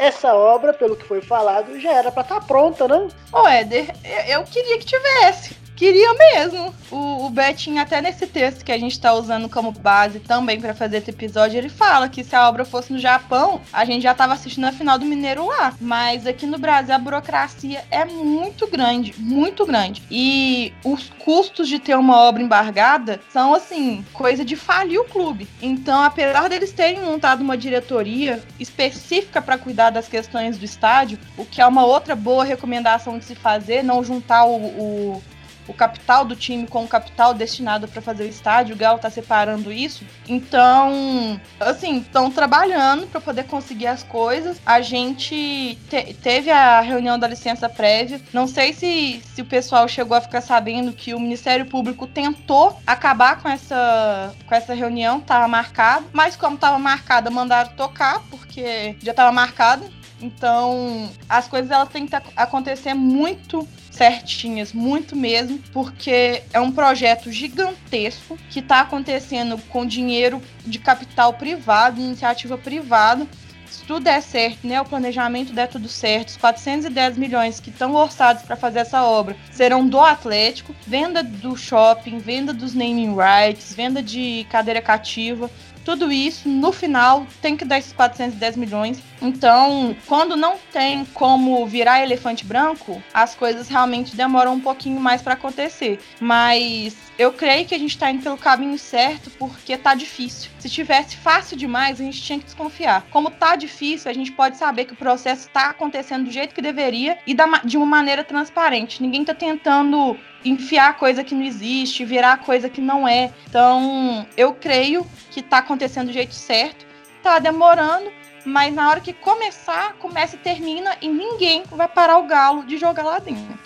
essa 0.00 0.34
obra, 0.34 0.72
pelo 0.72 0.96
que 0.96 1.04
foi 1.04 1.20
falado, 1.20 1.78
já 1.78 1.92
era 1.92 2.10
para 2.10 2.22
estar 2.22 2.40
tá 2.40 2.46
pronta, 2.46 2.88
né? 2.88 3.06
Ô, 3.30 3.46
Éder, 3.46 3.86
eu 4.28 4.42
queria 4.44 4.78
que 4.78 4.86
tivesse. 4.86 5.54
Queria 5.80 6.12
mesmo. 6.12 6.74
O, 6.90 7.24
o 7.24 7.30
Betinho, 7.30 7.80
até 7.80 8.02
nesse 8.02 8.26
texto 8.26 8.62
que 8.62 8.70
a 8.70 8.76
gente 8.76 9.00
tá 9.00 9.14
usando 9.14 9.48
como 9.48 9.72
base 9.72 10.20
também 10.20 10.60
para 10.60 10.74
fazer 10.74 10.98
esse 10.98 11.08
episódio, 11.08 11.56
ele 11.56 11.70
fala 11.70 12.06
que 12.06 12.22
se 12.22 12.36
a 12.36 12.46
obra 12.46 12.66
fosse 12.66 12.92
no 12.92 12.98
Japão, 12.98 13.62
a 13.72 13.82
gente 13.86 14.02
já 14.02 14.12
tava 14.12 14.34
assistindo 14.34 14.66
a 14.66 14.72
final 14.72 14.98
do 14.98 15.06
Mineiro 15.06 15.46
lá. 15.46 15.72
Mas 15.80 16.26
aqui 16.26 16.44
no 16.44 16.58
Brasil 16.58 16.94
a 16.94 16.98
burocracia 16.98 17.82
é 17.90 18.04
muito 18.04 18.66
grande, 18.66 19.14
muito 19.16 19.64
grande. 19.64 20.02
E 20.10 20.74
os 20.84 21.08
custos 21.24 21.66
de 21.66 21.78
ter 21.78 21.96
uma 21.96 22.24
obra 22.24 22.42
embargada 22.42 23.18
são, 23.32 23.54
assim, 23.54 24.04
coisa 24.12 24.44
de 24.44 24.56
falir 24.56 25.00
o 25.00 25.04
clube. 25.04 25.48
Então, 25.62 26.02
apesar 26.02 26.46
deles 26.50 26.72
terem 26.72 27.00
montado 27.00 27.40
uma 27.40 27.56
diretoria 27.56 28.42
específica 28.58 29.40
para 29.40 29.56
cuidar 29.56 29.88
das 29.88 30.06
questões 30.06 30.58
do 30.58 30.64
estádio, 30.66 31.18
o 31.38 31.46
que 31.46 31.62
é 31.62 31.66
uma 31.66 31.86
outra 31.86 32.14
boa 32.14 32.44
recomendação 32.44 33.18
de 33.18 33.24
se 33.24 33.34
fazer, 33.34 33.82
não 33.82 34.04
juntar 34.04 34.44
o, 34.44 34.56
o 34.56 35.22
o 35.70 35.74
capital 35.74 36.24
do 36.24 36.34
time 36.34 36.66
com 36.66 36.84
o 36.84 36.88
capital 36.88 37.32
destinado 37.32 37.86
para 37.86 38.02
fazer 38.02 38.24
o 38.24 38.28
estádio, 38.28 38.74
o 38.74 38.78
Galo 38.78 38.98
tá 38.98 39.08
separando 39.08 39.72
isso. 39.72 40.04
Então, 40.28 41.40
assim, 41.60 41.98
estão 41.98 42.30
trabalhando 42.30 43.06
para 43.06 43.20
poder 43.20 43.44
conseguir 43.44 43.86
as 43.86 44.02
coisas. 44.02 44.60
A 44.66 44.80
gente 44.80 45.78
te 45.88 46.14
teve 46.14 46.50
a 46.50 46.80
reunião 46.80 47.18
da 47.18 47.28
licença 47.28 47.68
prévia. 47.68 48.20
Não 48.32 48.48
sei 48.48 48.72
se, 48.72 49.22
se 49.32 49.40
o 49.40 49.44
pessoal 49.44 49.86
chegou 49.86 50.16
a 50.16 50.20
ficar 50.20 50.40
sabendo 50.40 50.92
que 50.92 51.14
o 51.14 51.20
Ministério 51.20 51.66
Público 51.66 52.06
tentou 52.06 52.76
acabar 52.84 53.40
com 53.40 53.48
essa, 53.48 54.34
com 54.46 54.54
essa 54.54 54.74
reunião, 54.74 55.20
tava 55.20 55.46
marcado, 55.46 56.06
mas 56.12 56.34
como 56.34 56.56
tava 56.56 56.78
marcada, 56.78 57.30
mandaram 57.30 57.70
tocar, 57.72 58.20
porque 58.28 58.96
já 59.00 59.14
tava 59.14 59.30
marcada. 59.30 59.86
Então, 60.20 61.08
as 61.28 61.48
coisas 61.48 61.70
elas 61.70 61.88
têm 61.88 62.06
que 62.06 62.14
acontecer 62.36 62.92
muito 62.92 63.66
certinhas, 63.90 64.72
muito 64.72 65.16
mesmo, 65.16 65.58
porque 65.72 66.42
é 66.52 66.60
um 66.60 66.72
projeto 66.72 67.30
gigantesco 67.30 68.38
que 68.48 68.60
está 68.60 68.80
acontecendo 68.80 69.58
com 69.68 69.84
dinheiro 69.84 70.40
de 70.64 70.78
capital 70.78 71.34
privado, 71.34 72.00
iniciativa 72.00 72.56
privada. 72.56 73.26
Se 73.66 73.84
tudo 73.84 74.04
der 74.04 74.20
certo, 74.20 74.66
né, 74.66 74.80
o 74.80 74.84
planejamento 74.84 75.52
der 75.52 75.68
tudo 75.68 75.88
certo, 75.88 76.30
os 76.30 76.36
410 76.36 77.16
milhões 77.16 77.60
que 77.60 77.70
estão 77.70 77.94
orçados 77.94 78.42
para 78.42 78.56
fazer 78.56 78.80
essa 78.80 79.04
obra 79.04 79.36
serão 79.52 79.86
do 79.86 80.00
Atlético, 80.00 80.74
venda 80.86 81.22
do 81.22 81.56
shopping, 81.56 82.18
venda 82.18 82.52
dos 82.52 82.74
naming 82.74 83.14
rights, 83.14 83.72
venda 83.72 84.02
de 84.02 84.44
cadeira 84.50 84.82
cativa, 84.82 85.48
tudo 85.84 86.12
isso, 86.12 86.48
no 86.48 86.72
final, 86.72 87.26
tem 87.40 87.56
que 87.56 87.64
dar 87.64 87.78
esses 87.78 87.92
410 87.92 88.56
milhões. 88.56 89.02
Então, 89.22 89.94
quando 90.06 90.36
não 90.36 90.56
tem 90.72 91.04
como 91.04 91.66
virar 91.66 92.02
elefante 92.02 92.44
branco, 92.44 93.02
as 93.12 93.34
coisas 93.34 93.68
realmente 93.68 94.16
demoram 94.16 94.54
um 94.54 94.60
pouquinho 94.60 95.00
mais 95.00 95.20
para 95.20 95.34
acontecer. 95.34 95.98
Mas 96.18 96.96
eu 97.18 97.32
creio 97.32 97.66
que 97.66 97.74
a 97.74 97.78
gente 97.78 97.98
tá 97.98 98.10
indo 98.10 98.22
pelo 98.22 98.38
caminho 98.38 98.78
certo 98.78 99.30
porque 99.32 99.76
tá 99.76 99.94
difícil. 99.94 100.50
Se 100.58 100.70
tivesse 100.70 101.16
fácil 101.16 101.56
demais, 101.56 102.00
a 102.00 102.04
gente 102.04 102.22
tinha 102.22 102.38
que 102.38 102.46
desconfiar. 102.46 103.06
Como 103.10 103.30
tá 103.30 103.56
difícil, 103.56 104.10
a 104.10 104.14
gente 104.14 104.32
pode 104.32 104.56
saber 104.56 104.86
que 104.86 104.94
o 104.94 104.96
processo 104.96 105.50
tá 105.50 105.70
acontecendo 105.70 106.24
do 106.24 106.30
jeito 106.30 106.54
que 106.54 106.62
deveria 106.62 107.18
e 107.26 107.36
de 107.64 107.76
uma 107.76 107.86
maneira 107.86 108.24
transparente. 108.24 109.02
Ninguém 109.02 109.24
tá 109.24 109.34
tentando 109.34 110.16
enfiar 110.44 110.96
coisa 110.96 111.24
que 111.24 111.34
não 111.34 111.44
existe, 111.44 112.04
virar 112.04 112.38
coisa 112.38 112.68
que 112.68 112.80
não 112.80 113.06
é. 113.06 113.32
Então, 113.48 114.26
eu 114.36 114.54
creio 114.54 115.06
que 115.30 115.42
tá 115.42 115.58
acontecendo 115.58 116.08
do 116.08 116.12
jeito 116.12 116.34
certo. 116.34 116.86
Tá 117.22 117.38
demorando, 117.38 118.10
mas 118.44 118.74
na 118.74 118.88
hora 118.88 119.00
que 119.00 119.12
começar, 119.12 119.94
começa 119.94 120.36
e 120.36 120.38
termina 120.38 120.96
e 121.00 121.08
ninguém 121.08 121.64
vai 121.70 121.88
parar 121.88 122.18
o 122.18 122.26
galo 122.26 122.64
de 122.64 122.78
jogar 122.78 123.02
lá 123.02 123.18
dentro. 123.18 123.58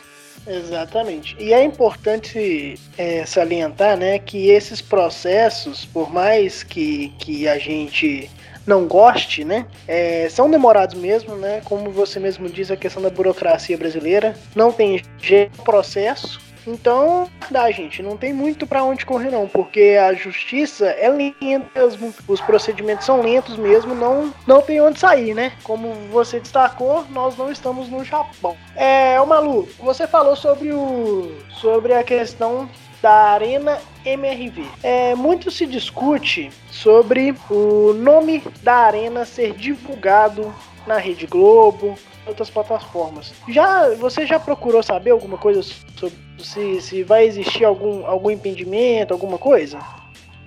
Exatamente. 0.46 1.36
E 1.38 1.52
é 1.52 1.64
importante 1.64 2.78
é, 2.98 3.24
salientar 3.24 3.96
né, 3.96 4.18
que 4.18 4.50
esses 4.50 4.82
processos, 4.82 5.84
por 5.86 6.12
mais 6.12 6.62
que, 6.62 7.14
que 7.18 7.48
a 7.48 7.58
gente 7.58 8.30
não 8.66 8.86
goste, 8.86 9.44
né? 9.44 9.66
É, 9.86 10.28
são 10.30 10.50
demorados 10.50 10.98
mesmo, 10.98 11.36
né? 11.36 11.60
Como 11.64 11.90
você 11.90 12.18
mesmo 12.18 12.48
diz, 12.48 12.70
a 12.70 12.76
questão 12.76 13.02
da 13.02 13.10
burocracia 13.10 13.76
brasileira. 13.76 14.34
Não 14.54 14.72
tem 14.72 15.02
jeito 15.20 15.62
processo. 15.62 16.40
Então, 16.66 17.28
dá, 17.50 17.70
gente, 17.70 18.02
não 18.02 18.16
tem 18.16 18.32
muito 18.32 18.66
para 18.66 18.82
onde 18.84 19.04
correr 19.04 19.30
não, 19.30 19.46
porque 19.46 19.96
a 20.00 20.14
justiça 20.14 20.86
é 20.86 21.08
lenta 21.08 21.34
mesmo, 21.74 22.14
os 22.26 22.40
procedimentos 22.40 23.06
são 23.06 23.20
lentos 23.20 23.56
mesmo, 23.56 23.94
não 23.94 24.32
não 24.46 24.62
tem 24.62 24.80
onde 24.80 24.98
sair, 24.98 25.34
né? 25.34 25.52
Como 25.62 25.92
você 26.10 26.40
destacou, 26.40 27.04
nós 27.10 27.36
não 27.36 27.50
estamos 27.50 27.88
no 27.88 28.04
Japão. 28.04 28.56
É, 28.74 29.20
o 29.20 29.26
Malu, 29.26 29.68
você 29.78 30.06
falou 30.06 30.36
sobre 30.36 30.72
o 30.72 31.34
sobre 31.50 31.92
a 31.92 32.02
questão 32.02 32.68
da 33.02 33.12
Arena 33.12 33.78
MRV. 34.04 34.64
É, 34.82 35.14
muito 35.14 35.50
se 35.50 35.66
discute 35.66 36.50
sobre 36.70 37.34
o 37.50 37.92
nome 37.92 38.42
da 38.62 38.76
arena 38.76 39.24
ser 39.24 39.52
divulgado 39.52 40.54
na 40.86 40.96
Rede 40.96 41.26
Globo, 41.26 41.98
outras 42.26 42.50
plataformas. 42.50 43.32
Já 43.48 43.94
você 43.94 44.26
já 44.26 44.38
procurou 44.38 44.82
saber 44.82 45.10
alguma 45.10 45.38
coisa 45.38 45.62
sobre 45.62 46.16
se, 46.38 46.80
se 46.80 47.02
vai 47.02 47.26
existir 47.26 47.64
algum, 47.64 48.06
algum 48.06 48.30
impedimento, 48.30 49.12
alguma 49.12 49.38
coisa? 49.38 49.78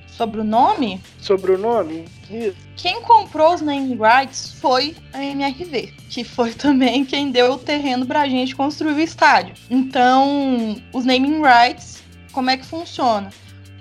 Sobre 0.08 0.42
o 0.42 0.44
nome? 0.44 1.00
Sobre 1.20 1.52
o 1.52 1.58
nome? 1.58 2.06
Isso. 2.30 2.58
Quem 2.76 3.02
comprou 3.02 3.54
os 3.54 3.62
name 3.62 3.96
rights 3.96 4.58
foi 4.60 4.96
a 5.14 5.24
MRV, 5.24 5.94
que 6.10 6.24
foi 6.24 6.54
também 6.56 7.06
quem 7.06 7.32
deu 7.32 7.54
o 7.54 7.58
terreno 7.58 8.06
pra 8.06 8.28
gente 8.28 8.56
construir 8.56 8.94
o 8.94 9.00
estádio. 9.00 9.54
Então, 9.70 10.76
os 10.92 11.06
naming 11.06 11.42
rights, 11.42 12.04
como 12.32 12.50
é 12.50 12.58
que 12.58 12.66
funciona? 12.66 13.30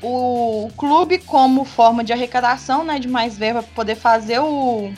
O 0.02 0.68
clube, 0.76 1.18
como 1.18 1.64
forma 1.64 2.04
de 2.04 2.12
arrecadação, 2.12 2.84
né, 2.84 2.98
de 2.98 3.08
mais 3.08 3.38
verba 3.38 3.62
para 3.62 3.72
poder 3.74 3.94
fazer 3.94 4.38
o, 4.38 4.92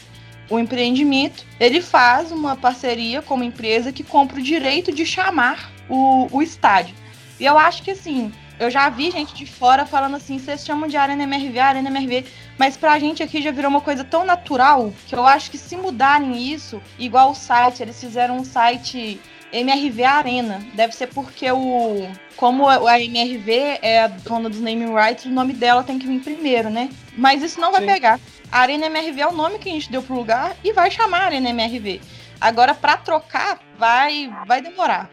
o 0.51 0.59
empreendimento, 0.59 1.45
ele 1.61 1.81
faz 1.83 2.33
uma 2.33 2.57
parceria 2.57 3.23
com 3.23 3.35
uma 3.35 3.45
empresa 3.45 3.93
que 3.93 4.03
compra 4.03 4.39
o 4.39 4.43
direito 4.43 4.93
de 4.93 5.05
chamar 5.05 5.71
o, 5.89 6.29
o 6.31 6.43
estádio. 6.43 6.95
E 7.39 7.45
eu 7.45 7.59
acho 7.59 7.83
que 7.83 7.91
assim, 7.91 8.33
eu 8.59 8.71
já 8.71 8.89
vi 8.89 9.11
gente 9.11 9.35
de 9.35 9.47
fora 9.47 9.87
falando 9.87 10.17
assim, 10.17 10.39
vocês 10.39 10.65
chamam 10.65 10.89
de 10.89 10.97
Arena 10.97 11.23
MRV, 11.23 11.59
Arena 11.59 11.89
MRV, 11.91 12.25
mas 12.59 12.77
pra 12.77 12.99
gente 12.99 13.23
aqui 13.23 13.41
já 13.41 13.51
virou 13.51 13.71
uma 13.71 13.81
coisa 13.81 14.03
tão 14.03 14.25
natural 14.25 14.93
que 15.07 15.15
eu 15.15 15.25
acho 15.25 15.51
que 15.51 15.59
se 15.59 15.77
mudarem 15.77 16.53
isso, 16.53 16.83
igual 16.99 17.31
o 17.31 17.35
site, 17.35 17.83
eles 17.83 18.01
fizeram 18.01 18.37
um 18.37 18.45
site 18.45 19.21
MRV 19.53 20.05
Arena. 20.05 20.67
Deve 20.75 20.95
ser 20.95 21.07
porque 21.09 21.51
o. 21.51 22.09
Como 22.37 22.69
a 22.69 23.01
MRV 23.01 23.79
é 23.83 24.03
a 24.05 24.07
dona 24.07 24.49
dos 24.49 24.61
naming 24.61 24.95
rights, 24.95 25.25
o 25.25 25.31
nome 25.31 25.53
dela 25.53 25.83
tem 25.83 25.99
que 25.99 26.07
vir 26.07 26.21
primeiro, 26.21 26.71
né? 26.71 26.89
Mas 27.17 27.43
isso 27.43 27.61
não 27.61 27.73
vai 27.73 27.81
Sim. 27.81 27.87
pegar. 27.89 28.21
A 28.51 28.61
Arena 28.61 28.87
MRV 28.87 29.21
é 29.21 29.27
o 29.27 29.33
nome 29.33 29.59
que 29.59 29.69
a 29.69 29.73
gente 29.73 29.91
deu 29.91 30.03
pro 30.03 30.17
lugar 30.17 30.57
e 30.65 30.73
vai 30.73 30.91
chamar 30.91 31.25
Arena 31.25 31.51
MRV. 31.51 32.01
Agora, 32.41 32.75
para 32.75 32.97
trocar, 32.97 33.59
vai, 33.77 34.33
vai 34.47 34.63
demorar. 34.63 35.11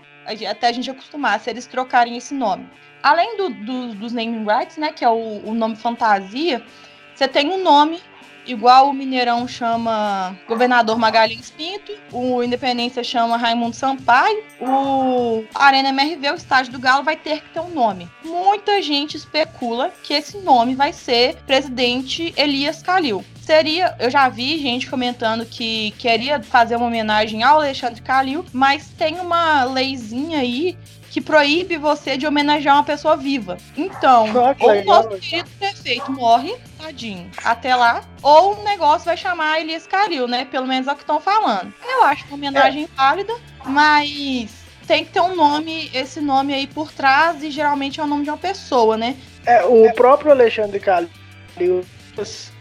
Até 0.49 0.67
a 0.67 0.71
gente 0.71 0.89
acostumar 0.89 1.39
se 1.39 1.49
eles 1.49 1.67
trocarem 1.67 2.15
esse 2.15 2.33
nome. 2.33 2.69
Além 3.03 3.35
do, 3.37 3.49
do, 3.49 3.95
dos 3.95 4.13
naming 4.13 4.45
rights, 4.45 4.77
né? 4.77 4.91
Que 4.91 5.03
é 5.03 5.09
o, 5.09 5.41
o 5.45 5.53
nome 5.53 5.75
fantasia, 5.75 6.65
você 7.13 7.27
tem 7.27 7.49
um 7.51 7.61
nome 7.61 8.01
igual 8.45 8.89
o 8.89 8.93
Mineirão 8.93 9.47
chama 9.47 10.37
Governador 10.47 10.97
Magalhães 10.97 11.51
Pinto, 11.51 11.91
o 12.11 12.43
Independência 12.43 13.03
chama 13.03 13.37
Raimundo 13.37 13.75
Sampaio, 13.75 14.43
o 14.59 15.43
Arena 15.53 15.89
MRV, 15.89 16.31
o 16.31 16.35
estádio 16.35 16.73
do 16.73 16.79
Galo, 16.79 17.03
vai 17.03 17.15
ter 17.15 17.41
que 17.41 17.49
ter 17.49 17.59
um 17.59 17.69
nome. 17.69 18.09
Muita 18.23 18.81
gente 18.81 19.17
especula 19.17 19.91
que 20.03 20.13
esse 20.13 20.37
nome 20.37 20.75
vai 20.75 20.93
ser 20.93 21.35
Presidente 21.45 22.33
Elias 22.37 22.81
Calil 22.81 23.23
seria, 23.45 23.95
eu 23.99 24.09
já 24.09 24.27
vi 24.27 24.57
gente 24.57 24.89
comentando 24.89 25.45
que 25.45 25.91
queria 25.99 26.41
fazer 26.41 26.75
uma 26.75 26.87
homenagem 26.87 27.43
ao 27.43 27.57
Alexandre 27.57 28.01
Calil, 28.01 28.43
mas 28.51 28.89
tem 28.97 29.19
uma 29.19 29.63
leizinha 29.65 30.39
aí 30.39 30.75
que 31.11 31.21
proíbe 31.21 31.77
você 31.77 32.17
de 32.17 32.27
homenagear 32.27 32.75
uma 32.75 32.83
pessoa 32.83 33.15
viva. 33.15 33.55
Então, 33.77 34.27
ou 34.59 34.81
o 34.81 34.83
nosso 34.83 35.09
querido 35.09 35.49
perfeito 35.57 36.11
morre, 36.11 36.53
tadinho, 36.85 37.29
até 37.43 37.75
lá, 37.75 38.03
ou 38.21 38.59
o 38.59 38.63
negócio 38.63 39.05
vai 39.05 39.17
chamar 39.17 39.59
Elias 39.59 39.87
Caril, 39.87 40.27
né? 40.27 40.45
Pelo 40.45 40.67
menos 40.67 40.87
é 40.87 40.91
o 40.91 40.95
que 40.95 41.01
estão 41.01 41.19
falando. 41.19 41.73
Eu 41.83 42.03
acho 42.03 42.25
uma 42.25 42.35
homenagem 42.35 42.83
é. 42.83 42.87
válida, 42.95 43.33
mas 43.65 44.49
tem 44.85 45.03
que 45.03 45.11
ter 45.11 45.19
um 45.19 45.35
nome, 45.35 45.89
esse 45.93 46.21
nome 46.21 46.53
aí 46.53 46.67
por 46.67 46.91
trás, 46.91 47.41
e 47.41 47.49
geralmente 47.49 47.99
é 47.99 48.03
o 48.03 48.07
nome 48.07 48.23
de 48.23 48.29
uma 48.29 48.37
pessoa, 48.37 48.95
né? 48.95 49.15
É, 49.45 49.63
o 49.63 49.91
próprio 49.93 50.31
Alexandre 50.31 50.79
Calil 50.79 51.83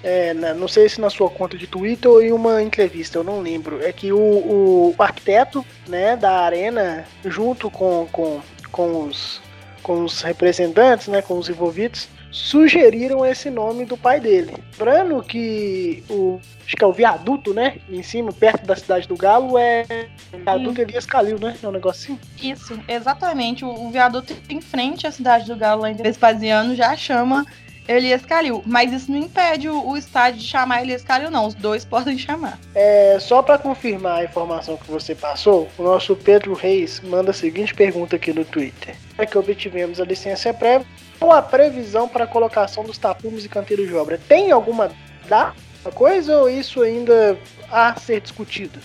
é, 0.03 0.35
não 0.35 0.67
sei 0.67 0.89
se 0.89 1.01
na 1.01 1.09
sua 1.09 1.31
conta 1.31 1.57
de 1.57 1.67
Twitter 1.67 2.11
ou 2.11 2.21
em 2.21 2.33
uma 2.33 2.61
entrevista, 2.61 3.19
eu 3.19 3.25
não 3.25 3.41
lembro, 3.41 3.81
é 3.85 3.93
que 3.93 4.13
o, 4.13 4.19
o 4.19 4.95
arquiteto 4.99 5.65
né, 5.87 6.17
da 6.17 6.41
arena, 6.41 7.05
junto 7.25 7.71
com, 7.71 8.09
com, 8.11 8.41
com, 8.73 9.05
os, 9.05 9.41
com 9.81 10.03
os 10.03 10.23
representantes, 10.23 11.07
né, 11.07 11.23
com 11.23 11.39
os 11.39 11.49
envolvidos, 11.49 12.09
sugeriram 12.35 13.25
esse 13.25 13.49
nome 13.49 13.85
do 13.85 13.97
pai 13.97 14.19
dele. 14.19 14.53
Lembrando 14.73 15.23
que 15.23 16.03
o 16.11 16.41
acho 16.67 16.77
que 16.77 16.83
é 16.83 16.87
o 16.87 16.93
viaduto, 16.93 17.55
né? 17.55 17.77
Em 17.89 18.03
cima, 18.03 18.33
perto 18.33 18.67
da 18.67 18.75
cidade 18.75 19.07
do 19.07 19.17
Galo, 19.17 19.57
é 19.57 19.85
o 20.33 20.39
viaduto 20.39 20.81
Elias 20.81 21.07
Calil, 21.07 21.39
né? 21.39 21.57
É 21.63 21.69
um 21.69 21.71
negocinho. 21.71 22.19
Isso, 22.43 22.77
exatamente. 22.89 23.65
O, 23.65 23.69
o 23.69 23.91
viaduto 23.91 24.35
em 24.49 24.61
frente 24.61 25.07
à 25.07 25.13
cidade 25.13 25.47
do 25.47 25.55
Galo, 25.55 25.83
lá 25.83 25.91
em 25.91 25.95
Vespasiano, 25.95 26.75
já 26.75 26.97
chama 26.97 27.47
Elias 27.87 28.27
Calil. 28.27 28.63
Mas 28.67 28.93
isso 28.93 29.13
não 29.13 29.19
impede 29.19 29.69
o, 29.69 29.91
o 29.91 29.97
estádio 29.97 30.41
de 30.41 30.47
chamar 30.47 30.83
Elias 30.83 31.05
Calil, 31.05 31.31
não. 31.31 31.47
Os 31.47 31.55
dois 31.55 31.85
podem 31.87 32.19
chamar. 32.19 32.59
É, 32.75 33.17
só 33.21 33.43
para 33.43 33.59
confirmar 33.59 34.19
a 34.19 34.25
informação 34.25 34.77
que 34.77 34.91
você 34.91 35.15
passou, 35.15 35.69
o 35.79 35.85
nosso 35.85 36.17
Pedro 36.17 36.55
Reis 36.55 37.01
manda 37.05 37.31
a 37.31 37.35
seguinte 37.35 37.73
pergunta 37.75 38.17
aqui 38.17 38.33
no 38.33 38.45
Twitter. 38.45 38.97
É 39.19 39.25
que 39.25 39.39
obtivemos 39.39 40.01
a 40.01 40.05
licença 40.05 40.53
prévia 40.53 40.87
qual 41.19 41.33
a 41.33 41.43
previsão 41.43 42.09
para 42.09 42.25
a 42.25 42.27
colocação 42.27 42.85
dos 42.85 42.99
tapumes 42.99 43.45
e 43.45 43.49
canteiros 43.49 43.87
de 43.87 43.95
obra? 43.95 44.19
Tem 44.29 44.51
alguma 44.51 44.91
data, 45.29 45.55
coisa 45.95 46.39
ou 46.39 46.51
isso 46.51 46.83
ainda 46.83 47.39
a 47.71 47.95
ser 47.97 48.21
discutido? 48.21 48.79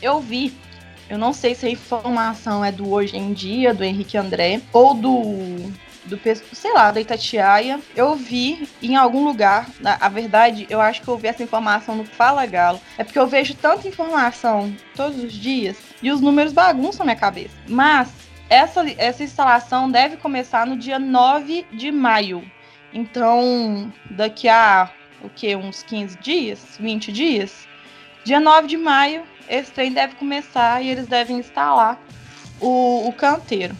Eu 0.00 0.20
vi 0.20 0.52
eu 1.12 1.18
não 1.18 1.34
sei 1.34 1.54
se 1.54 1.66
a 1.66 1.68
informação 1.68 2.64
é 2.64 2.72
do 2.72 2.90
hoje 2.90 3.18
em 3.18 3.34
dia, 3.34 3.74
do 3.74 3.84
Henrique 3.84 4.16
André, 4.16 4.62
ou 4.72 4.94
do 4.94 5.70
do 6.06 6.18
sei 6.52 6.72
lá, 6.72 6.90
da 6.90 7.00
Itatiaia, 7.00 7.78
eu 7.94 8.16
vi 8.16 8.68
em 8.82 8.96
algum 8.96 9.22
lugar, 9.24 9.68
na, 9.78 9.96
a 10.00 10.08
verdade, 10.08 10.66
eu 10.68 10.80
acho 10.80 11.02
que 11.02 11.08
eu 11.08 11.16
vi 11.16 11.28
essa 11.28 11.42
informação 11.42 11.94
no 11.94 12.04
Fala 12.04 12.44
Galo, 12.46 12.80
é 12.98 13.04
porque 13.04 13.18
eu 13.18 13.26
vejo 13.26 13.54
tanta 13.54 13.86
informação 13.86 14.74
todos 14.96 15.22
os 15.22 15.32
dias 15.32 15.76
e 16.02 16.10
os 16.10 16.20
números 16.20 16.52
bagunçam 16.52 17.04
minha 17.04 17.14
cabeça. 17.14 17.54
Mas 17.68 18.08
essa, 18.52 18.84
essa 18.98 19.24
instalação 19.24 19.90
deve 19.90 20.18
começar 20.18 20.66
no 20.66 20.76
dia 20.76 20.98
9 20.98 21.64
de 21.72 21.90
maio. 21.90 22.44
Então, 22.92 23.90
daqui 24.10 24.46
a 24.46 24.90
o 25.24 25.28
que 25.30 25.56
uns 25.56 25.82
15 25.82 26.18
dias, 26.18 26.76
20 26.78 27.12
dias, 27.12 27.66
dia 28.24 28.38
9 28.38 28.66
de 28.66 28.76
maio, 28.76 29.22
esse 29.48 29.72
trem 29.72 29.92
deve 29.92 30.16
começar 30.16 30.82
e 30.82 30.90
eles 30.90 31.06
devem 31.06 31.38
instalar 31.38 31.98
o, 32.60 33.08
o 33.08 33.12
canteiro. 33.12 33.74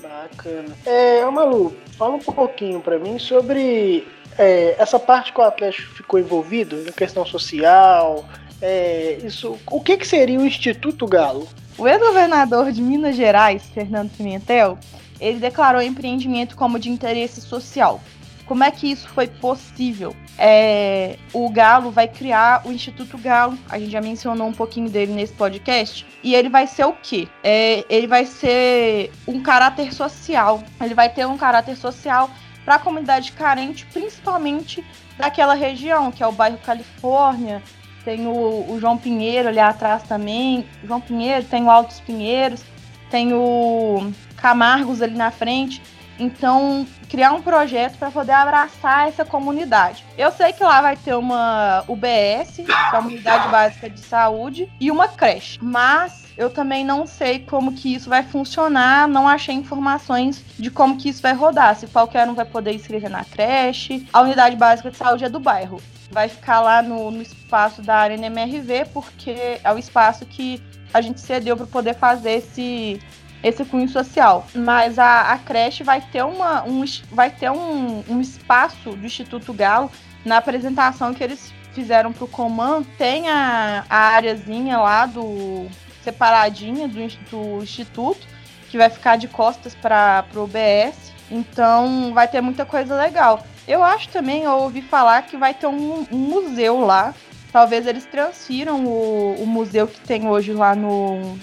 Bacana. 0.00 0.76
É, 0.84 1.24
Malu, 1.26 1.76
fala 1.96 2.16
um 2.16 2.18
pouquinho 2.18 2.80
para 2.80 2.98
mim 2.98 3.18
sobre 3.20 4.08
é, 4.36 4.74
essa 4.78 4.98
parte 4.98 5.32
que 5.32 5.38
o 5.40 5.44
Atlético 5.44 5.94
ficou 5.94 6.18
envolvido, 6.18 6.76
na 6.78 6.90
questão 6.90 7.24
social. 7.24 8.28
É, 8.60 9.18
isso, 9.22 9.58
o 9.70 9.80
que, 9.80 9.96
que 9.96 10.06
seria 10.06 10.40
o 10.40 10.46
Instituto 10.46 11.06
Galo? 11.06 11.46
O 11.78 11.88
ex-governador 11.88 12.70
de 12.70 12.82
Minas 12.82 13.16
Gerais, 13.16 13.64
Fernando 13.72 14.10
Pimentel, 14.10 14.78
ele 15.18 15.38
declarou 15.38 15.80
o 15.80 15.84
empreendimento 15.84 16.56
como 16.56 16.78
de 16.78 16.90
interesse 16.90 17.40
social. 17.40 18.00
Como 18.46 18.62
é 18.62 18.70
que 18.70 18.90
isso 18.90 19.08
foi 19.08 19.26
possível? 19.26 20.14
É, 20.38 21.16
o 21.32 21.48
Galo 21.48 21.90
vai 21.90 22.08
criar 22.08 22.66
o 22.66 22.72
Instituto 22.72 23.16
Galo, 23.16 23.56
a 23.70 23.78
gente 23.78 23.90
já 23.90 24.00
mencionou 24.00 24.48
um 24.48 24.52
pouquinho 24.52 24.90
dele 24.90 25.12
nesse 25.12 25.32
podcast, 25.32 26.04
e 26.22 26.34
ele 26.34 26.48
vai 26.48 26.66
ser 26.66 26.84
o 26.84 26.92
quê? 26.92 27.28
É, 27.42 27.84
ele 27.88 28.06
vai 28.06 28.26
ser 28.26 29.10
um 29.26 29.40
caráter 29.40 29.92
social, 29.92 30.62
ele 30.80 30.94
vai 30.94 31.08
ter 31.08 31.26
um 31.26 31.36
caráter 31.36 31.76
social 31.76 32.28
para 32.64 32.74
a 32.74 32.78
comunidade 32.78 33.32
carente, 33.32 33.86
principalmente 33.86 34.84
daquela 35.16 35.54
região, 35.54 36.10
que 36.10 36.22
é 36.22 36.26
o 36.26 36.32
bairro 36.32 36.58
Califórnia, 36.58 37.62
tem 38.04 38.26
o, 38.26 38.66
o 38.70 38.78
João 38.80 38.98
Pinheiro 38.98 39.48
ali 39.48 39.58
atrás 39.58 40.02
também, 40.04 40.66
João 40.84 41.00
Pinheiro, 41.00 41.44
tem 41.44 41.64
o 41.64 41.70
Altos 41.70 42.00
Pinheiros, 42.00 42.62
tem 43.10 43.32
o 43.32 44.12
Camargos 44.36 45.02
ali 45.02 45.14
na 45.14 45.30
frente. 45.30 45.82
Então, 46.18 46.86
criar 47.08 47.32
um 47.32 47.42
projeto 47.42 47.98
para 47.98 48.10
poder 48.10 48.32
abraçar 48.32 49.08
essa 49.08 49.24
comunidade. 49.24 50.04
Eu 50.16 50.30
sei 50.30 50.52
que 50.52 50.62
lá 50.62 50.80
vai 50.80 50.96
ter 50.96 51.14
uma 51.14 51.84
UBS, 51.88 52.56
que 52.56 52.70
é 52.70 52.98
uma 52.98 53.08
unidade 53.08 53.48
básica 53.48 53.90
de 53.90 54.00
saúde, 54.00 54.70
e 54.78 54.90
uma 54.90 55.08
creche, 55.08 55.58
mas 55.60 56.22
eu 56.36 56.48
também 56.50 56.84
não 56.84 57.06
sei 57.06 57.40
como 57.40 57.72
que 57.72 57.94
isso 57.94 58.08
vai 58.08 58.22
funcionar, 58.22 59.08
não 59.08 59.28
achei 59.28 59.54
informações 59.54 60.44
de 60.58 60.70
como 60.70 60.96
que 60.96 61.08
isso 61.08 61.22
vai 61.22 61.34
rodar, 61.34 61.76
se 61.76 61.86
qualquer 61.86 62.28
um 62.28 62.34
vai 62.34 62.44
poder 62.44 62.72
inscrever 62.72 63.10
na 63.10 63.24
creche. 63.24 64.06
A 64.12 64.20
unidade 64.20 64.56
básica 64.56 64.90
de 64.90 64.96
saúde 64.96 65.24
é 65.24 65.28
do 65.28 65.40
bairro. 65.40 65.80
Vai 66.12 66.28
ficar 66.28 66.60
lá 66.60 66.82
no, 66.82 67.10
no 67.10 67.22
espaço 67.22 67.82
da 67.82 67.96
Arena 67.96 68.26
MRV, 68.26 68.86
porque 68.92 69.58
é 69.64 69.72
o 69.72 69.78
espaço 69.78 70.24
que 70.26 70.62
a 70.92 71.00
gente 71.00 71.20
cedeu 71.20 71.56
para 71.56 71.66
poder 71.66 71.94
fazer 71.94 72.32
esse 72.32 73.00
esse 73.42 73.64
cunho 73.64 73.88
social. 73.88 74.46
Mas 74.54 74.98
a, 74.98 75.32
a 75.32 75.38
creche 75.38 75.82
vai 75.82 76.00
ter, 76.00 76.22
uma, 76.22 76.62
um, 76.62 76.84
vai 77.10 77.30
ter 77.30 77.50
um, 77.50 78.04
um 78.08 78.20
espaço 78.20 78.90
do 78.90 79.04
Instituto 79.04 79.52
Galo 79.52 79.90
na 80.24 80.36
apresentação 80.36 81.12
que 81.12 81.24
eles 81.24 81.52
fizeram 81.72 82.12
para 82.12 82.24
o 82.24 82.28
Coman. 82.28 82.84
Tem 82.96 83.28
a, 83.28 83.84
a 83.88 83.98
areazinha 84.14 84.78
lá 84.78 85.06
do 85.06 85.66
separadinha 86.04 86.86
do, 86.86 87.06
do 87.30 87.62
Instituto, 87.62 88.26
que 88.70 88.78
vai 88.78 88.88
ficar 88.88 89.16
de 89.16 89.28
costas 89.28 89.74
para 89.74 90.24
o 90.34 90.40
OBS. 90.40 91.12
Então 91.30 92.12
vai 92.14 92.28
ter 92.28 92.40
muita 92.40 92.64
coisa 92.64 92.94
legal. 92.94 93.44
Eu 93.66 93.82
acho 93.82 94.08
também, 94.08 94.42
eu 94.44 94.52
ouvi 94.52 94.82
falar 94.82 95.22
que 95.22 95.36
vai 95.36 95.54
ter 95.54 95.66
um, 95.66 96.06
um 96.10 96.16
museu 96.16 96.80
lá. 96.80 97.14
Talvez 97.52 97.86
eles 97.86 98.04
transfiram 98.06 98.84
o, 98.84 99.34
o 99.42 99.46
museu 99.46 99.86
que 99.86 100.00
tem 100.00 100.28
hoje 100.28 100.52
lá 100.52 100.74
no, 100.74 101.38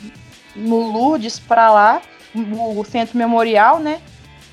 no 0.55 0.91
Lourdes 0.91 1.39
para 1.39 1.71
lá, 1.71 2.01
o 2.35 2.83
centro 2.83 3.17
memorial, 3.17 3.79
né? 3.79 4.01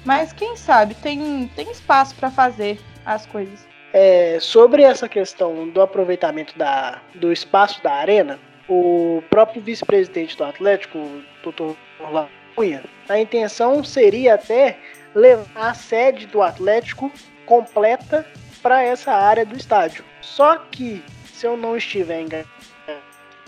Mas 0.05 0.33
quem 0.33 0.57
sabe 0.57 0.95
tem, 0.95 1.51
tem 1.57 1.71
espaço 1.71 2.15
para 2.15 2.31
fazer 2.31 2.79
as 3.05 3.27
coisas. 3.27 3.67
É, 3.93 4.39
sobre 4.41 4.83
essa 4.83 5.09
questão 5.09 5.69
do 5.69 5.81
aproveitamento 5.81 6.57
da, 6.59 7.01
do 7.15 7.33
espaço 7.33 7.83
da 7.83 7.95
arena, 7.95 8.39
o 8.69 9.23
próprio 9.31 9.63
vice-presidente 9.63 10.37
do 10.37 10.45
Atlético, 10.45 10.99
o 10.99 11.23
doutor 11.43 11.77
Orlando 11.99 12.29
Cunha, 12.55 12.85
a 13.09 13.19
intenção 13.19 13.83
seria 13.83 14.35
até 14.35 14.79
levar 15.15 15.71
a 15.71 15.75
sede 15.75 16.27
do 16.27 16.43
Atlético 16.43 17.11
completa 17.47 18.27
para 18.63 18.83
essa 18.83 19.13
área 19.13 19.47
do 19.47 19.57
estádio. 19.57 20.05
Só 20.21 20.57
que, 20.59 21.03
se 21.33 21.47
eu 21.47 21.57
não 21.57 21.77
estiver 21.77 22.21
enganado, 22.21 22.49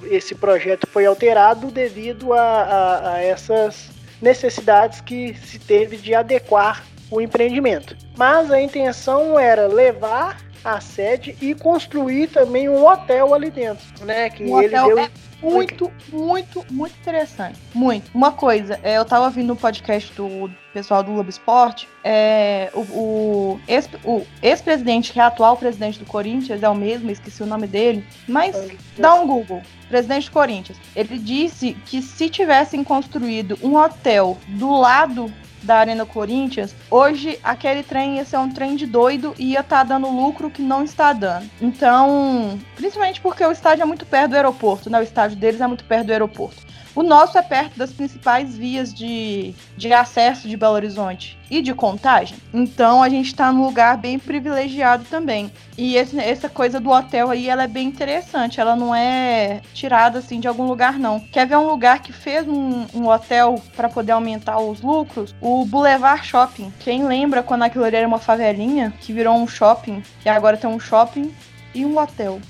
esse 0.04 0.34
projeto 0.34 0.86
foi 0.86 1.04
alterado 1.04 1.70
devido 1.70 2.32
a, 2.32 2.40
a, 2.40 3.12
a 3.14 3.22
essas 3.22 3.90
necessidades 4.22 5.00
que 5.00 5.34
se 5.34 5.58
teve 5.58 5.96
de 5.96 6.14
adequar 6.14 6.84
o 7.10 7.20
empreendimento. 7.20 7.96
Mas 8.16 8.50
a 8.50 8.60
intenção 8.60 9.38
era 9.38 9.66
levar 9.66 10.40
a 10.64 10.80
sede 10.80 11.36
e 11.40 11.54
construir 11.54 12.28
também 12.28 12.68
um 12.68 12.84
hotel 12.86 13.34
ali 13.34 13.50
dentro, 13.50 13.84
né? 14.04 14.30
Que 14.30 14.44
Um 14.44 14.60
ele 14.60 14.76
hotel 14.76 14.86
deu 14.86 14.98
é 14.98 15.10
muito, 15.40 15.92
muito, 16.12 16.64
muito 16.70 16.96
interessante. 17.00 17.58
Muito. 17.72 18.10
Uma 18.12 18.32
coisa, 18.32 18.78
é, 18.82 18.96
eu 18.98 19.04
tava 19.04 19.26
ouvindo 19.26 19.52
o 19.52 19.56
podcast 19.56 20.12
do 20.14 20.50
pessoal 20.74 21.02
do 21.02 21.12
Globo 21.12 21.30
Esporte. 21.30 21.88
É, 22.02 22.70
o, 22.74 22.80
o 22.80 23.60
ex- 23.68 23.88
o 24.04 24.26
ex-presidente, 24.42 25.12
que 25.12 25.20
é 25.20 25.22
atual 25.22 25.56
presidente 25.56 25.98
do 25.98 26.04
Corinthians, 26.04 26.62
é 26.62 26.68
o 26.68 26.74
mesmo, 26.74 27.10
esqueci 27.10 27.42
o 27.42 27.46
nome 27.46 27.66
dele. 27.66 28.04
Mas 28.26 28.56
dá 28.96 29.14
um 29.14 29.26
Google. 29.26 29.62
Presidente 29.88 30.26
do 30.26 30.32
Corinthians. 30.32 30.78
Ele 30.94 31.18
disse 31.18 31.72
que 31.86 32.02
se 32.02 32.28
tivessem 32.28 32.84
construído 32.84 33.58
um 33.62 33.76
hotel 33.76 34.36
do 34.48 34.70
lado 34.78 35.32
da 35.62 35.76
Arena 35.76 36.06
Corinthians, 36.06 36.74
hoje 36.90 37.38
aquele 37.42 37.82
trem 37.82 38.16
ia 38.16 38.24
ser 38.24 38.38
um 38.38 38.50
trem 38.50 38.76
de 38.76 38.86
doido 38.86 39.34
e 39.38 39.52
ia 39.52 39.60
estar 39.60 39.82
dando 39.84 40.08
lucro 40.08 40.50
que 40.50 40.62
não 40.62 40.84
está 40.84 41.12
dando. 41.12 41.48
Então, 41.60 42.58
principalmente 42.76 43.20
porque 43.20 43.44
o 43.44 43.52
estádio 43.52 43.82
é 43.82 43.86
muito 43.86 44.06
perto 44.06 44.30
do 44.30 44.36
aeroporto, 44.36 44.90
né? 44.90 44.98
O 44.98 45.02
estádio 45.02 45.36
deles 45.36 45.60
é 45.60 45.66
muito 45.66 45.84
perto 45.84 46.06
do 46.06 46.12
aeroporto. 46.12 46.68
O 46.98 47.02
nosso 47.04 47.38
é 47.38 47.42
perto 47.42 47.78
das 47.78 47.92
principais 47.92 48.56
vias 48.56 48.92
de, 48.92 49.54
de 49.76 49.92
acesso 49.92 50.48
de 50.48 50.56
Belo 50.56 50.74
Horizonte 50.74 51.38
e 51.48 51.62
de 51.62 51.72
contagem. 51.72 52.36
Então 52.52 53.04
a 53.04 53.08
gente 53.08 53.26
está 53.26 53.52
num 53.52 53.62
lugar 53.62 53.96
bem 53.96 54.18
privilegiado 54.18 55.04
também. 55.04 55.48
E 55.76 55.94
esse- 55.94 56.18
essa 56.18 56.48
coisa 56.48 56.80
do 56.80 56.90
hotel 56.90 57.30
aí, 57.30 57.48
ela 57.48 57.62
é 57.62 57.68
bem 57.68 57.86
interessante. 57.86 58.60
Ela 58.60 58.74
não 58.74 58.92
é 58.92 59.60
tirada 59.72 60.18
assim 60.18 60.40
de 60.40 60.48
algum 60.48 60.66
lugar, 60.66 60.98
não. 60.98 61.20
Quer 61.20 61.46
ver 61.46 61.56
um 61.56 61.68
lugar 61.68 62.02
que 62.02 62.12
fez 62.12 62.48
um, 62.48 62.84
um 62.92 63.06
hotel 63.06 63.62
para 63.76 63.88
poder 63.88 64.10
aumentar 64.10 64.58
os 64.58 64.80
lucros? 64.82 65.32
O 65.40 65.64
Boulevard 65.66 66.26
Shopping. 66.26 66.72
Quem 66.80 67.04
lembra 67.04 67.44
quando 67.44 67.62
aquilo 67.62 67.84
ali 67.84 67.94
era 67.94 68.08
uma 68.08 68.18
favelinha 68.18 68.92
que 69.00 69.12
virou 69.12 69.36
um 69.36 69.46
shopping 69.46 70.02
e 70.26 70.28
agora 70.28 70.56
tem 70.56 70.68
um 70.68 70.80
shopping 70.80 71.32
e 71.72 71.86
um 71.86 71.96
hotel. 71.96 72.40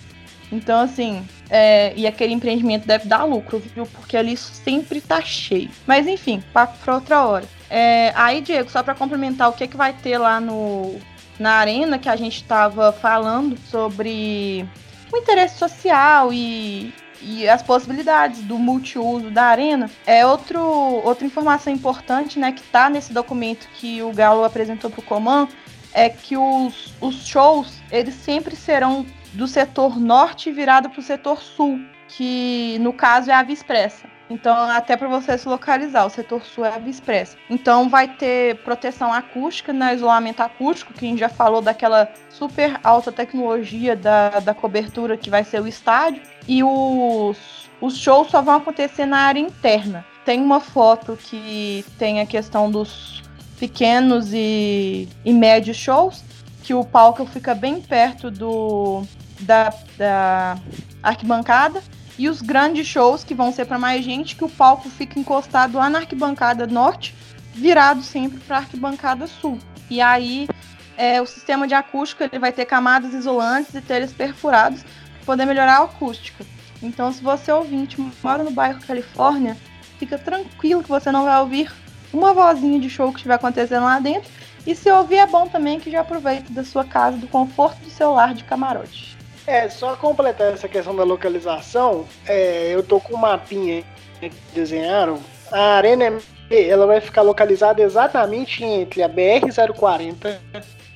Então, 0.51 0.81
assim, 0.81 1.23
é, 1.51 1.93
e 1.97 2.07
aquele 2.07 2.35
empreendimento 2.35 2.87
deve 2.87 3.07
dar 3.07 3.25
lucro, 3.25 3.59
viu? 3.75 3.87
Porque 3.87 4.17
ali 4.17 4.37
sempre 4.37 5.01
tá 5.01 5.21
cheio. 5.21 5.71
Mas 5.87 6.07
enfim, 6.07 6.43
papo 6.53 6.77
pra 6.85 6.95
outra 6.95 7.25
hora. 7.25 7.45
É, 7.71 8.13
aí, 8.15 8.41
Diego, 8.41 8.71
só 8.71 8.83
pra 8.83 8.95
complementar 8.95 9.49
o 9.49 9.53
que, 9.53 9.67
que 9.67 9.77
vai 9.77 9.93
ter 9.93 10.19
lá 10.19 10.41
no, 10.41 10.99
na 11.39 11.53
arena 11.53 11.99
que 11.99 12.09
a 12.09 12.17
gente 12.17 12.45
tava 12.45 12.93
falando 12.93 13.59
sobre 13.71 14.67
o 15.13 15.17
interesse 15.17 15.59
social 15.59 16.33
e, 16.33 16.93
e 17.23 17.49
as 17.49 17.63
possibilidades 17.63 18.41
do 18.43 18.59
multiuso 18.59 19.31
da 19.31 19.45
arena. 19.45 19.91
É 20.07 20.27
outro, 20.27 20.61
outra 20.61 21.27
informação 21.27 21.73
importante, 21.73 22.39
né, 22.39 22.53
que 22.53 22.63
tá 22.63 22.91
nesse 22.91 23.13
documento 23.13 23.69
que 23.75 24.03
o 24.03 24.13
Galo 24.13 24.45
apresentou 24.45 24.91
pro 24.91 25.03
Coman, 25.03 25.49
é 25.93 26.09
que 26.09 26.37
os, 26.37 26.95
os 27.01 27.27
shows, 27.27 27.81
eles 27.91 28.15
sempre 28.15 28.55
serão 28.55 29.07
do 29.39 29.47
setor 29.47 30.01
norte 30.01 30.51
virado 30.51 30.91
para 30.91 30.99
o 30.99 31.03
setor 31.03 31.41
sul, 31.41 31.79
que 32.09 32.77
no 32.81 32.93
caso 32.93 33.31
é 33.31 33.35
a 33.35 33.43
Via 33.45 33.55
Expressa. 33.55 34.09
Então, 34.29 34.53
até 34.53 34.97
para 34.97 35.07
você 35.07 35.39
se 35.39 35.49
localizar, 35.49 36.05
o 36.05 36.11
setor 36.11 36.45
sul 36.45 36.65
é 36.65 36.75
a 36.75 36.79
Via 36.79 36.91
Expressa. 36.91 37.37
Então, 37.49 37.89
vai 37.89 38.09
ter 38.09 38.57
proteção 38.65 39.13
acústica, 39.13 39.73
né, 39.73 39.95
isolamento 39.95 40.41
acústico, 40.41 40.93
que 40.93 41.07
a 41.07 41.09
gente 41.09 41.21
já 41.21 41.29
falou 41.29 41.63
daquela 41.63 42.13
super 42.29 42.81
alta 42.83 43.13
tecnologia 43.13 43.95
da, 43.95 44.41
da 44.41 44.53
cobertura 44.53 45.17
que 45.17 45.31
vai 45.31 45.45
ser 45.45 45.63
o 45.63 45.69
estádio. 45.69 46.21
E 46.49 46.65
os, 46.65 47.39
os 47.81 47.97
shows 47.97 48.31
só 48.31 48.43
vão 48.43 48.57
acontecer 48.57 49.07
na 49.07 49.19
área 49.19 49.39
interna. 49.39 50.05
Tem 50.25 50.43
uma 50.43 50.59
foto 50.59 51.17
que 51.17 51.85
tem 51.97 52.21
a 52.21 52.27
questão 52.27 52.69
dos 52.69 53.23
pequenos 53.61 54.33
e, 54.35 55.09
e 55.25 55.33
médios 55.33 55.77
shows, 55.77 56.25
que 56.65 56.75
o 56.75 56.85
palco 56.85 57.25
fica 57.25 57.55
bem 57.55 57.81
perto 57.81 58.33
do 58.33 59.07
da, 59.41 59.73
da 59.97 60.59
arquibancada 61.03 61.83
e 62.19 62.29
os 62.29 62.43
grandes 62.43 62.87
shows 62.87 63.23
que 63.23 63.35
vão 63.35 63.53
ser 63.53 63.65
para 63.67 63.79
mais 63.79 64.05
gente, 64.05 64.35
que 64.35 64.45
o 64.45 64.49
palco 64.49 64.89
fica 64.91 65.19
encostado 65.19 65.79
lá 65.79 65.89
na 65.89 66.01
arquibancada 66.01 66.67
norte, 66.67 67.15
virado 67.55 68.03
sempre 68.03 68.39
para 68.41 68.57
a 68.57 68.61
arquibancada 68.61 69.27
sul. 69.27 69.59
E 69.89 70.01
aí 70.01 70.49
é, 70.97 71.23
o 71.23 71.27
sistema 71.27 71.69
de 71.69 71.75
acústica 71.75 72.25
ele 72.25 72.41
vai 72.41 72.53
ter 72.53 72.65
camadas 72.65 73.15
isolantes 73.15 73.73
e 73.75 73.81
telhas 73.81 74.13
perfurados 74.13 74.83
para 74.83 75.25
poder 75.25 75.47
melhorar 75.47 75.79
a 75.79 75.85
acústica. 75.85 76.45
Então, 76.83 77.13
se 77.13 77.23
você 77.23 77.53
ouvinte 77.53 77.97
mora 78.23 78.43
no 78.43 78.51
bairro 78.51 78.81
Califórnia, 78.81 79.57
fica 79.99 80.19
tranquilo 80.19 80.83
que 80.83 80.89
você 80.89 81.11
não 81.11 81.25
vai 81.25 81.41
ouvir 81.41 81.73
uma 82.13 82.33
vozinha 82.33 82.81
de 82.81 82.89
show 82.89 83.11
que 83.11 83.19
estiver 83.19 83.35
acontecendo 83.35 83.85
lá 83.85 83.99
dentro. 84.01 84.31
E 84.67 84.75
se 84.75 84.91
ouvir 84.91 85.17
é 85.17 85.27
bom 85.27 85.49
também 85.49 85.81
que 85.81 85.91
já 85.91 86.01
aproveite 86.01 86.53
da 86.53 86.65
sua 86.65 86.85
casa, 86.85 87.17
do 87.17 87.27
conforto 87.27 87.79
do 87.81 87.91
seu 87.91 88.13
lar 88.13 88.35
de 88.35 88.45
camarote. 88.45 89.18
É, 89.49 89.67
só 89.71 89.97
completar 89.97 90.53
essa 90.53 90.69
questão 90.69 90.95
da 90.95 91.05
localização, 91.05 92.07
é, 92.27 92.69
eu 92.71 92.83
tô 92.83 93.01
com 93.01 93.15
um 93.15 93.19
mapinha 93.19 93.83
que 94.21 94.31
desenharam. 94.53 95.19
A 95.51 95.77
Arena 95.77 96.11
MB, 96.11 96.69
ela 96.69 96.87
vai 96.87 97.01
ficar 97.01 97.23
localizada 97.23 97.81
exatamente 97.81 98.63
entre 98.63 99.03
a 99.03 99.09
BR-040, 99.09 100.37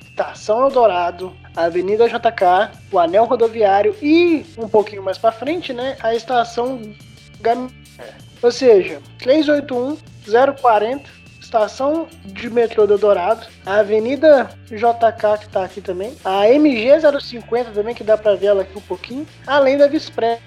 Estação 0.07 0.61
Eldorado, 0.61 1.35
a 1.55 1.63
Avenida 1.63 2.07
JK, 2.07 2.77
o 2.91 2.99
Anel 2.99 3.25
Rodoviário 3.25 3.95
e, 3.99 4.45
um 4.55 4.69
pouquinho 4.69 5.01
mais 5.01 5.17
pra 5.17 5.31
frente, 5.31 5.73
né, 5.73 5.97
a 5.99 6.13
Estação 6.13 6.79
Gameleira. 7.41 7.73
Ou 8.39 8.51
seja, 8.51 9.01
381, 9.17 9.97
040, 10.61 11.09
estação 11.53 12.07
de 12.25 12.49
metrô 12.49 12.87
do 12.87 12.95
Eldorado, 12.95 13.45
a 13.65 13.79
Avenida 13.79 14.49
JK 14.65 15.39
que 15.39 15.49
tá 15.49 15.63
aqui 15.63 15.81
também, 15.81 16.15
a 16.25 16.49
MG 16.49 16.89
050 17.21 17.71
também, 17.71 17.93
que 17.93 18.03
dá 18.03 18.17
pra 18.17 18.35
ver 18.35 18.47
ela 18.47 18.63
aqui 18.63 18.75
um 18.75 18.81
pouquinho, 18.81 19.27
além 19.45 19.77
da 19.77 19.87
Vispress, 19.87 20.41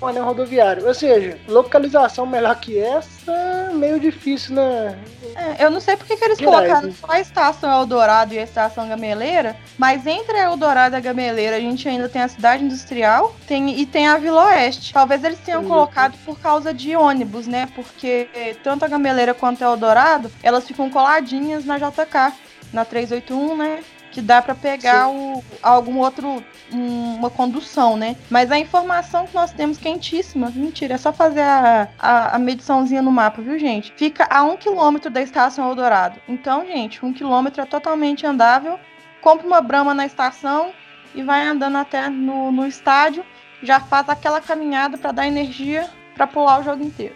o 0.00 0.06
anel 0.06 0.24
rodoviário. 0.24 0.86
Ou 0.86 0.94
seja, 0.94 1.38
localização 1.48 2.26
melhor 2.26 2.58
que 2.58 2.78
essa, 2.78 3.70
meio 3.72 4.00
difícil, 4.00 4.54
né? 4.54 4.98
É, 5.36 5.64
eu 5.64 5.70
não 5.70 5.80
sei 5.80 5.96
porque 5.96 6.16
que 6.16 6.24
eles 6.24 6.38
colocaram 6.38 6.88
né? 6.88 6.94
só 7.00 7.12
a 7.12 7.20
estação 7.20 7.70
Eldorado 7.70 8.34
e 8.34 8.38
a 8.38 8.42
estação 8.42 8.88
Gameleira, 8.88 9.56
mas 9.78 10.06
entre 10.06 10.36
a 10.36 10.44
Eldorado 10.44 10.94
e 10.94 10.98
a 10.98 11.00
Gameleira 11.00 11.56
a 11.56 11.60
gente 11.60 11.88
ainda 11.88 12.08
tem 12.08 12.22
a 12.22 12.28
cidade 12.28 12.64
industrial 12.64 13.34
tem, 13.46 13.78
e 13.78 13.86
tem 13.86 14.08
a 14.08 14.18
Vila 14.18 14.46
Oeste. 14.46 14.92
Talvez 14.92 15.22
eles 15.22 15.38
tenham 15.38 15.64
colocado 15.64 16.16
por 16.24 16.38
causa 16.38 16.74
de 16.74 16.96
ônibus, 16.96 17.46
né? 17.46 17.68
Porque 17.74 18.28
tanto 18.62 18.84
a 18.84 18.88
Gameleira 18.88 19.34
quanto 19.34 19.62
a 19.62 19.66
Eldorado, 19.66 20.30
elas 20.42 20.66
ficam 20.66 20.90
coladinhas 20.90 21.64
na 21.64 21.78
JK, 21.78 22.34
na 22.72 22.84
381, 22.84 23.56
né? 23.56 23.80
Que 24.12 24.20
dá 24.20 24.42
pra 24.42 24.54
pegar 24.56 25.08
o, 25.08 25.42
algum 25.62 25.98
outro, 25.98 26.42
um- 26.72 27.14
uma 27.14 27.30
condução, 27.30 27.96
né? 27.96 28.16
Mas 28.28 28.50
a 28.50 28.58
informação 28.58 29.26
que 29.26 29.34
nós 29.34 29.52
temos 29.52 29.78
quentíssima, 29.78 30.50
mentira, 30.54 30.94
é 30.94 30.98
só 30.98 31.12
fazer 31.12 31.42
a, 31.42 31.88
a, 31.98 32.34
a 32.36 32.38
mediçãozinha 32.38 33.02
no 33.02 33.12
mapa, 33.12 33.40
viu, 33.40 33.58
gente? 33.58 33.92
Fica 33.96 34.26
a 34.28 34.42
um 34.42 34.56
quilômetro 34.56 35.10
da 35.10 35.22
estação 35.22 35.68
Eldorado. 35.68 36.18
Então, 36.28 36.66
gente, 36.66 37.04
um 37.04 37.12
quilômetro 37.12 37.62
é 37.62 37.64
totalmente 37.64 38.26
andável. 38.26 38.78
Compra 39.20 39.46
uma 39.46 39.60
brama 39.60 39.94
na 39.94 40.06
estação 40.06 40.72
e 41.14 41.22
vai 41.22 41.46
andando 41.46 41.76
até 41.78 42.08
no, 42.08 42.50
no 42.50 42.66
estádio. 42.66 43.24
Já 43.62 43.78
faz 43.78 44.08
aquela 44.08 44.40
caminhada 44.40 44.96
pra 44.98 45.12
dar 45.12 45.26
energia 45.28 45.88
pra 46.14 46.26
pular 46.26 46.60
o 46.60 46.64
jogo 46.64 46.82
inteiro. 46.82 47.14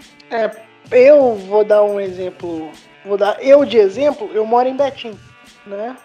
Eu 0.90 1.34
vou 1.34 1.64
dar 1.64 1.82
um 1.82 1.98
exemplo, 1.98 2.70
vou 3.04 3.16
dar 3.16 3.42
eu 3.42 3.64
de 3.64 3.78
exemplo, 3.78 4.30
eu 4.34 4.44
moro 4.46 4.68
em 4.68 4.76
Betim, 4.76 5.18
né? 5.66 5.96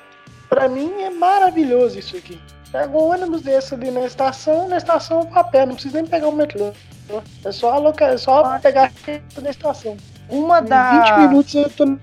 Pra 0.50 0.68
mim 0.68 0.92
é 1.02 1.10
maravilhoso 1.12 2.00
isso 2.00 2.18
aqui. 2.18 2.42
Pega 2.72 2.90
um 2.90 3.12
ônibus 3.12 3.42
desse 3.42 3.74
ali 3.74 3.92
na 3.92 4.06
estação, 4.06 4.68
na 4.68 4.78
estação 4.78 5.22
eu 5.22 5.40
a 5.40 5.44
pé, 5.44 5.66
não 5.66 5.74
precisa 5.74 6.02
nem 6.02 6.10
pegar 6.10 6.28
o 6.28 6.36
metrô. 6.36 6.72
É 7.44 7.52
só, 7.52 7.72
aloca, 7.74 8.06
é 8.06 8.18
só 8.18 8.60
pegar 8.60 8.92
na 9.42 9.50
estação. 9.50 9.98
Uma 10.30 10.60
Em 10.60 10.66
da... 10.66 11.02
20 11.04 11.28
minutos 11.28 11.56
eu 11.56 11.70
tô 11.70 11.98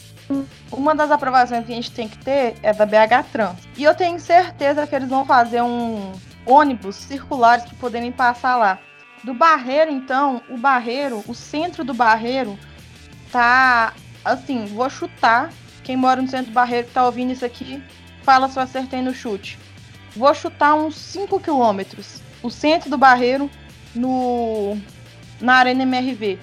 Uma 0.73 0.95
das 0.95 1.11
aprovações 1.13 1.65
que 1.65 1.73
a 1.73 1.75
gente 1.77 1.93
tem 1.93 2.09
que 2.09 2.19
ter 2.19 2.57
é 2.63 2.73
da 2.73 2.85
BH 2.85 3.31
Trans. 3.33 3.57
E 3.77 3.85
eu 3.85 3.95
tenho 3.95 4.19
certeza 4.19 4.87
que 4.87 4.95
eles 4.97 5.09
vão 5.09 5.25
fazer 5.25 5.63
um 5.63 6.13
ônibus 6.45 6.97
circulares 6.97 7.65
para 7.65 7.77
poderem 7.79 8.11
passar 8.11 8.57
lá. 8.57 8.79
Do 9.23 9.35
Barreiro, 9.35 9.91
então, 9.91 10.43
o 10.51 10.57
Barreiro, 10.57 11.23
o 11.27 11.35
centro 11.35 11.85
do 11.85 11.95
Barreiro, 11.95 12.59
tá 13.31 13.93
assim, 14.25 14.67
vou 14.67 14.91
chutar. 14.91 15.51
Quem 15.85 15.97
mora 15.97 16.21
no 16.21 16.29
centro 16.29 16.47
do 16.47 16.55
Barreiro 16.55 16.89
que 16.89 16.93
tá 16.93 17.05
ouvindo 17.05 17.33
isso 17.33 17.45
aqui, 17.45 17.83
fala 18.27 18.49
se 18.49 18.59
eu 18.59 18.63
acertei 18.65 19.01
no 19.01 19.15
chute. 19.15 19.57
Vou 20.17 20.35
chutar 20.35 20.75
uns 20.75 20.97
5 20.97 21.39
quilômetros. 21.39 22.21
O 22.43 22.51
centro 22.51 22.91
do 22.91 22.99
Barreiro 22.99 23.49
no 23.95 24.77
na 25.41 25.55
Arena 25.55 25.85
MRV. 25.85 26.39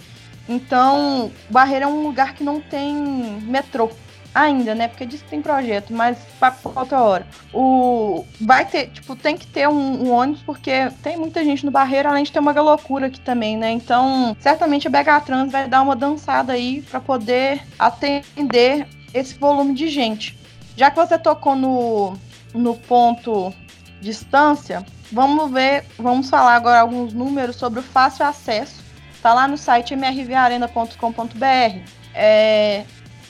Então, 0.48 1.30
Barreiro 1.50 1.86
é 1.86 1.88
um 1.88 2.04
lugar 2.04 2.34
que 2.34 2.44
não 2.44 2.62
tem 2.62 2.96
metrô 3.42 3.92
ainda, 4.34 4.74
né? 4.74 4.88
Porque 4.88 5.06
diz 5.06 5.22
que 5.22 5.30
tem 5.30 5.42
projeto, 5.42 5.94
mas 5.94 6.18
papo 6.40 6.70
pra 6.70 6.82
outra 6.82 7.02
hora. 7.02 7.28
O 7.54 8.26
vai 8.40 8.66
ter, 8.66 8.88
tipo, 8.88 9.16
tem 9.16 9.38
que 9.38 9.48
ter 9.48 9.68
um, 9.68 10.08
um 10.08 10.12
ônibus 10.12 10.42
porque 10.44 10.90
tem 11.02 11.18
muita 11.18 11.44
gente 11.44 11.66
no 11.66 11.72
Barreiro, 11.72 12.10
além 12.10 12.24
de 12.24 12.32
ter 12.32 12.40
uma 12.40 12.52
loucura 12.54 13.08
aqui 13.08 13.20
também, 13.20 13.58
né? 13.58 13.72
Então, 13.72 14.36
certamente 14.40 14.88
a 14.88 14.92
BH 14.92 15.26
Trans 15.26 15.52
vai 15.52 15.68
dar 15.68 15.82
uma 15.82 15.96
dançada 15.96 16.54
aí 16.54 16.82
pra 16.82 17.00
poder 17.00 17.62
atender 17.78 18.88
esse 19.14 19.36
volume 19.36 19.74
de 19.74 19.90
gente. 19.90 20.43
Já 20.76 20.90
que 20.90 20.98
você 20.98 21.18
tocou 21.18 21.56
no, 21.56 22.18
no 22.54 22.76
ponto 22.76 23.54
distância, 24.02 24.86
vamos 25.12 25.52
ver, 25.52 25.86
vamos 25.98 26.30
falar 26.30 26.56
agora 26.56 26.82
alguns 26.82 27.14
números 27.14 27.56
sobre 27.56 27.80
o 27.80 27.84
fácil 27.84 28.26
acesso. 28.26 28.84
Está 29.14 29.34
lá 29.34 29.48
no 29.48 29.58
site 29.58 29.94
mrvarena.com.br. 29.94 31.80
É, 32.14 32.86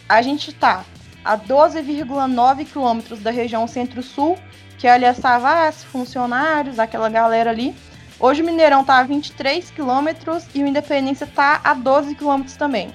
a 0.09 0.21
gente 0.21 0.49
está 0.49 0.83
a 1.23 1.37
12,9 1.37 2.65
quilômetros 2.65 3.19
da 3.19 3.31
região 3.31 3.67
Centro-Sul, 3.67 4.37
que 4.77 4.87
é 4.87 4.91
ali 4.91 5.05
a 5.05 5.13
Savassi, 5.13 5.85
funcionários, 5.85 6.79
aquela 6.79 7.09
galera 7.09 7.51
ali. 7.51 7.75
Hoje 8.19 8.41
o 8.41 8.45
Mineirão 8.45 8.81
está 8.81 8.99
a 8.99 9.03
23 9.03 9.69
quilômetros 9.71 10.45
e 10.53 10.63
o 10.63 10.67
Independência 10.67 11.25
está 11.25 11.61
a 11.63 11.73
12 11.73 12.15
quilômetros 12.15 12.55
também. 12.55 12.93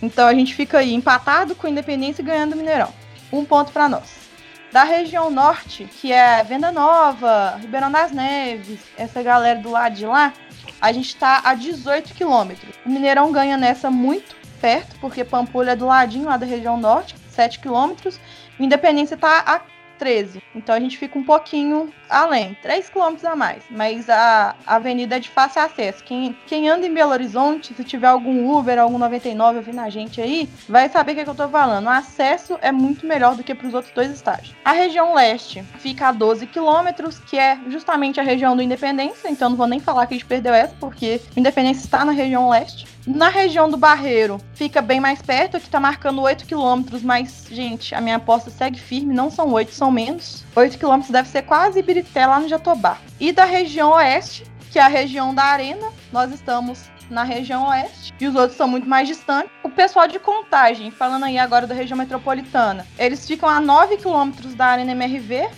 Então 0.00 0.26
a 0.26 0.34
gente 0.34 0.54
fica 0.54 0.78
aí 0.78 0.94
empatado 0.94 1.54
com 1.54 1.66
o 1.66 1.70
Independência 1.70 2.22
e 2.22 2.24
ganhando 2.24 2.52
o 2.52 2.56
Mineirão. 2.56 2.92
Um 3.32 3.44
ponto 3.44 3.72
para 3.72 3.88
nós. 3.88 4.28
Da 4.72 4.84
região 4.84 5.30
norte, 5.30 5.84
que 5.84 6.12
é 6.12 6.42
Venda 6.44 6.70
Nova, 6.70 7.56
Ribeirão 7.60 7.90
das 7.90 8.12
Neves, 8.12 8.80
essa 8.96 9.22
galera 9.22 9.58
do 9.60 9.70
lado 9.70 9.94
de 9.94 10.04
lá, 10.04 10.32
a 10.80 10.92
gente 10.92 11.08
está 11.08 11.40
a 11.44 11.54
18 11.54 12.14
quilômetros. 12.14 12.74
O 12.84 12.90
Mineirão 12.90 13.32
ganha 13.32 13.56
nessa 13.56 13.90
muito 13.90 14.36
perto, 14.60 14.96
porque 15.00 15.24
Pampulha 15.24 15.70
é 15.70 15.76
do 15.76 15.86
ladinho 15.86 16.26
lá 16.26 16.36
da 16.36 16.44
região 16.44 16.76
norte, 16.76 17.16
7 17.30 17.60
quilômetros. 17.60 18.20
Independência 18.60 19.14
está 19.14 19.38
a 19.40 19.60
13. 19.98 20.42
Então 20.54 20.74
a 20.74 20.80
gente 20.80 20.98
fica 20.98 21.18
um 21.18 21.24
pouquinho 21.24 21.92
além, 22.08 22.56
3 22.62 22.88
quilômetros 22.88 23.24
a 23.24 23.36
mais. 23.36 23.62
Mas 23.70 24.08
a 24.08 24.54
avenida 24.66 25.16
é 25.16 25.20
de 25.20 25.28
fácil 25.28 25.62
acesso. 25.62 26.02
Quem, 26.04 26.36
quem 26.46 26.68
anda 26.68 26.86
em 26.86 26.92
Belo 26.92 27.12
Horizonte, 27.12 27.74
se 27.74 27.84
tiver 27.84 28.08
algum 28.08 28.50
Uber, 28.50 28.78
algum 28.78 28.98
99 28.98 29.58
ouvindo 29.58 29.80
a 29.80 29.90
gente 29.90 30.20
aí, 30.20 30.48
vai 30.68 30.88
saber 30.88 31.12
o 31.12 31.14
que, 31.14 31.20
é 31.20 31.24
que 31.24 31.30
eu 31.30 31.34
tô 31.34 31.48
falando. 31.48 31.86
O 31.86 31.90
acesso 31.90 32.58
é 32.60 32.72
muito 32.72 33.06
melhor 33.06 33.34
do 33.34 33.44
que 33.44 33.54
para 33.54 33.66
os 33.66 33.74
outros 33.74 33.92
dois 33.94 34.10
estágios. 34.10 34.54
A 34.64 34.72
região 34.72 35.14
leste 35.14 35.62
fica 35.78 36.08
a 36.08 36.12
12 36.12 36.46
quilômetros, 36.46 37.18
que 37.18 37.38
é 37.38 37.58
justamente 37.68 38.20
a 38.20 38.22
região 38.22 38.56
do 38.56 38.62
Independência. 38.62 39.28
Então 39.28 39.50
não 39.50 39.56
vou 39.56 39.66
nem 39.66 39.80
falar 39.80 40.06
que 40.06 40.14
a 40.14 40.16
gente 40.16 40.26
perdeu 40.26 40.54
essa, 40.54 40.74
porque 40.80 41.20
Independência 41.36 41.84
está 41.84 42.04
na 42.04 42.12
região 42.12 42.48
leste. 42.48 42.86
Na 43.08 43.30
região 43.30 43.70
do 43.70 43.78
Barreiro, 43.78 44.38
fica 44.52 44.82
bem 44.82 45.00
mais 45.00 45.22
perto, 45.22 45.56
aqui 45.56 45.70
tá 45.70 45.80
marcando 45.80 46.20
8 46.20 46.44
quilômetros, 46.44 47.02
mas, 47.02 47.46
gente, 47.50 47.94
a 47.94 48.02
minha 48.02 48.16
aposta 48.16 48.50
segue 48.50 48.78
firme, 48.78 49.14
não 49.14 49.30
são 49.30 49.50
8, 49.50 49.72
são 49.72 49.90
menos. 49.90 50.44
8 50.54 50.76
quilômetros 50.76 51.10
deve 51.10 51.26
ser 51.26 51.40
quase 51.42 51.82
Ibirité, 51.98 52.26
lá 52.26 52.40
no 52.40 52.48
Jatobá. 52.48 52.98
E 53.18 53.32
da 53.32 53.44
região 53.44 53.90
oeste, 53.92 54.44
que 54.70 54.78
é 54.78 54.82
a 54.82 54.88
região 54.88 55.34
da 55.34 55.44
Arena, 55.44 55.88
nós 56.12 56.32
estamos 56.32 56.90
na 57.10 57.24
região 57.24 57.68
oeste 57.68 58.12
e 58.20 58.26
os 58.26 58.34
outros 58.34 58.56
são 58.56 58.68
muito 58.68 58.88
mais 58.88 59.08
distantes. 59.08 59.50
O 59.62 59.68
pessoal 59.68 60.06
de 60.06 60.18
Contagem, 60.18 60.90
falando 60.90 61.24
aí 61.24 61.38
agora 61.38 61.66
da 61.66 61.74
região 61.74 61.96
metropolitana, 61.96 62.86
eles 62.98 63.26
ficam 63.26 63.48
a 63.48 63.60
9 63.60 63.96
quilômetros 63.96 64.54
da 64.54 64.66
Arena 64.66 64.92
MRV, 64.92 65.48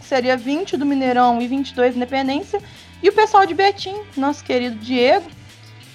que 0.00 0.06
seria 0.06 0.36
20 0.36 0.76
do 0.76 0.86
Mineirão 0.86 1.40
e 1.40 1.48
22 1.48 1.96
Independência. 1.96 2.60
E 3.02 3.08
o 3.08 3.12
pessoal 3.12 3.46
de 3.46 3.54
Betim, 3.54 3.96
nosso 4.16 4.44
querido 4.44 4.76
Diego, 4.76 5.30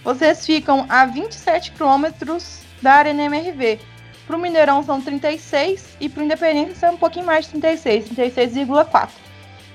vocês 0.03 0.45
ficam 0.45 0.85
a 0.89 1.05
27 1.05 1.71
quilômetros 1.71 2.61
da 2.81 2.93
Arena 2.93 3.23
MRV. 3.23 3.79
Para 4.25 4.37
o 4.37 4.39
Mineirão 4.39 4.81
são 4.83 5.01
36 5.01 5.97
e 5.99 6.09
para 6.09 6.21
o 6.21 6.25
Independência 6.25 6.75
são 6.75 6.93
um 6.93 6.97
pouquinho 6.97 7.25
mais 7.25 7.45
de 7.45 7.51
36, 7.51 8.09
36,4. 8.09 9.22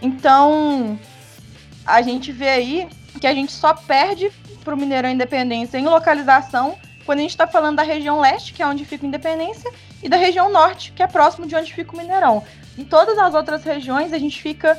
Então, 0.01 0.99
a 1.84 2.03
gente 2.03 2.32
vê 2.32 2.49
aí 2.49 2.88
que 3.20 3.26
a 3.26 3.34
gente 3.34 3.53
só 3.53 3.74
perde 3.74 4.30
para 4.64 4.74
o 4.74 4.78
Mineirão 4.78 5.11
Independência 5.11 5.78
em 5.78 5.86
localização 5.86 6.76
quando 7.05 7.20
a 7.20 7.22
gente 7.22 7.30
está 7.30 7.46
falando 7.46 7.76
da 7.76 7.82
região 7.82 8.20
leste, 8.20 8.53
que 8.53 8.62
é 8.62 8.66
onde 8.66 8.84
fica 8.84 9.07
Independência, 9.07 9.72
e 10.03 10.11
da 10.11 10.18
região 10.18 10.53
norte, 10.53 10.92
que 10.92 11.03
é 11.03 11.07
próximo 11.07 11.46
de 11.46 11.57
onde 11.57 11.72
fica 11.72 11.94
o 11.94 11.96
Mineirão. 11.96 12.44
Em 12.76 12.84
todas 12.84 13.16
as 13.16 13.32
outras 13.32 13.64
regiões, 13.64 14.12
a 14.12 14.18
gente 14.18 14.42
fica 14.42 14.78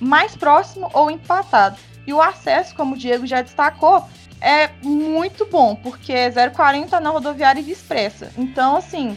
mais 0.00 0.34
próximo 0.36 0.90
ou 0.92 1.08
empatado. 1.08 1.78
E 2.04 2.12
o 2.12 2.20
acesso, 2.20 2.74
como 2.74 2.96
o 2.96 2.98
Diego 2.98 3.26
já 3.28 3.42
destacou, 3.42 4.04
é 4.40 4.70
muito 4.82 5.46
bom, 5.46 5.76
porque 5.76 6.12
é 6.12 6.30
040 6.50 6.98
na 6.98 7.10
rodoviária 7.10 7.60
e 7.60 7.70
expressa. 7.70 8.32
Então, 8.36 8.76
assim, 8.76 9.16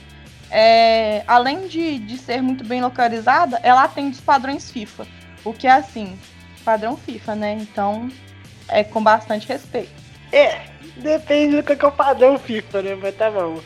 é, 0.52 1.24
além 1.28 1.68
de, 1.68 1.98
de 1.98 2.18
ser 2.18 2.42
muito 2.42 2.64
bem 2.64 2.82
localizada, 2.82 3.60
ela 3.64 3.84
atende 3.84 4.18
os 4.18 4.22
padrões 4.22 4.70
FIFA. 4.70 5.08
O 5.44 5.54
que 5.54 5.68
é 5.68 5.72
assim, 5.72 6.18
padrão 6.64 6.96
FIFA, 6.98 7.36
né? 7.36 7.58
Então, 7.60 8.10
é 8.68 8.84
com 8.84 9.02
bastante 9.02 9.48
respeito. 9.48 9.92
É, 10.32 10.62
depende 10.98 11.62
do 11.62 11.64
que 11.64 11.84
é 11.84 11.88
o 11.88 11.92
padrão 11.92 12.38
FIFA, 12.38 12.82
né? 12.82 12.96
Mas 12.96 13.16
tá 13.16 13.30
bom. 13.30 13.60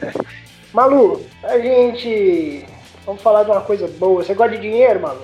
Malu, 0.72 1.24
a 1.42 1.58
gente. 1.58 2.66
Vamos 3.04 3.22
falar 3.22 3.42
de 3.44 3.50
uma 3.50 3.60
coisa 3.60 3.86
boa. 3.88 4.22
Você 4.22 4.34
gosta 4.34 4.56
de 4.56 4.62
dinheiro, 4.62 5.00
Malu? 5.00 5.22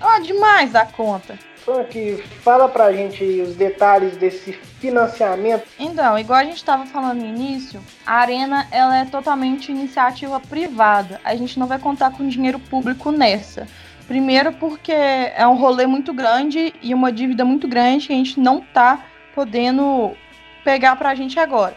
Ah, 0.00 0.18
demais 0.18 0.74
a 0.74 0.84
conta. 0.84 1.38
Frank, 1.64 2.22
fala 2.42 2.68
pra 2.68 2.92
gente 2.92 3.24
os 3.40 3.56
detalhes 3.56 4.18
desse 4.18 4.52
financiamento. 4.52 5.66
Então, 5.78 6.18
igual 6.18 6.40
a 6.40 6.44
gente 6.44 6.58
estava 6.58 6.84
falando 6.84 7.20
no 7.20 7.26
início, 7.26 7.80
a 8.04 8.16
Arena 8.16 8.68
ela 8.70 8.98
é 8.98 9.06
totalmente 9.06 9.72
iniciativa 9.72 10.38
privada. 10.38 11.18
A 11.24 11.34
gente 11.34 11.58
não 11.58 11.66
vai 11.66 11.78
contar 11.78 12.10
com 12.10 12.28
dinheiro 12.28 12.58
público 12.58 13.10
nessa. 13.10 13.66
Primeiro 14.06 14.52
porque 14.52 14.92
é 14.92 15.46
um 15.46 15.56
rolê 15.56 15.86
muito 15.86 16.12
grande 16.12 16.74
e 16.82 16.92
uma 16.92 17.10
dívida 17.10 17.44
muito 17.44 17.66
grande 17.66 18.06
que 18.06 18.12
a 18.12 18.16
gente 18.16 18.38
não 18.38 18.60
tá 18.60 19.04
podendo 19.34 20.12
pegar 20.62 20.96
pra 20.96 21.14
gente 21.14 21.38
agora. 21.38 21.76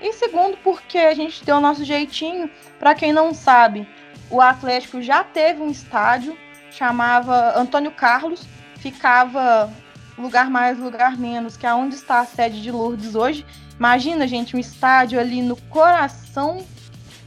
E 0.00 0.12
segundo 0.12 0.56
porque 0.58 0.98
a 0.98 1.14
gente 1.14 1.44
deu 1.44 1.56
o 1.56 1.60
nosso 1.60 1.84
jeitinho. 1.84 2.48
Para 2.78 2.94
quem 2.94 3.12
não 3.12 3.34
sabe, 3.34 3.88
o 4.30 4.40
Atlético 4.40 5.02
já 5.02 5.24
teve 5.24 5.62
um 5.62 5.70
estádio 5.70 6.36
chamava 6.70 7.56
Antônio 7.56 7.92
Carlos 7.92 8.46
ficava 8.76 9.72
lugar 10.18 10.50
mais, 10.50 10.78
lugar 10.78 11.16
menos, 11.16 11.56
que 11.56 11.66
é 11.66 11.72
onde 11.72 11.94
está 11.94 12.20
a 12.20 12.26
sede 12.26 12.60
de 12.60 12.70
Lourdes 12.70 13.14
hoje. 13.14 13.46
Imagina, 13.78 14.28
gente, 14.28 14.54
um 14.54 14.58
estádio 14.58 15.18
ali 15.18 15.40
no 15.40 15.56
coração 15.70 16.64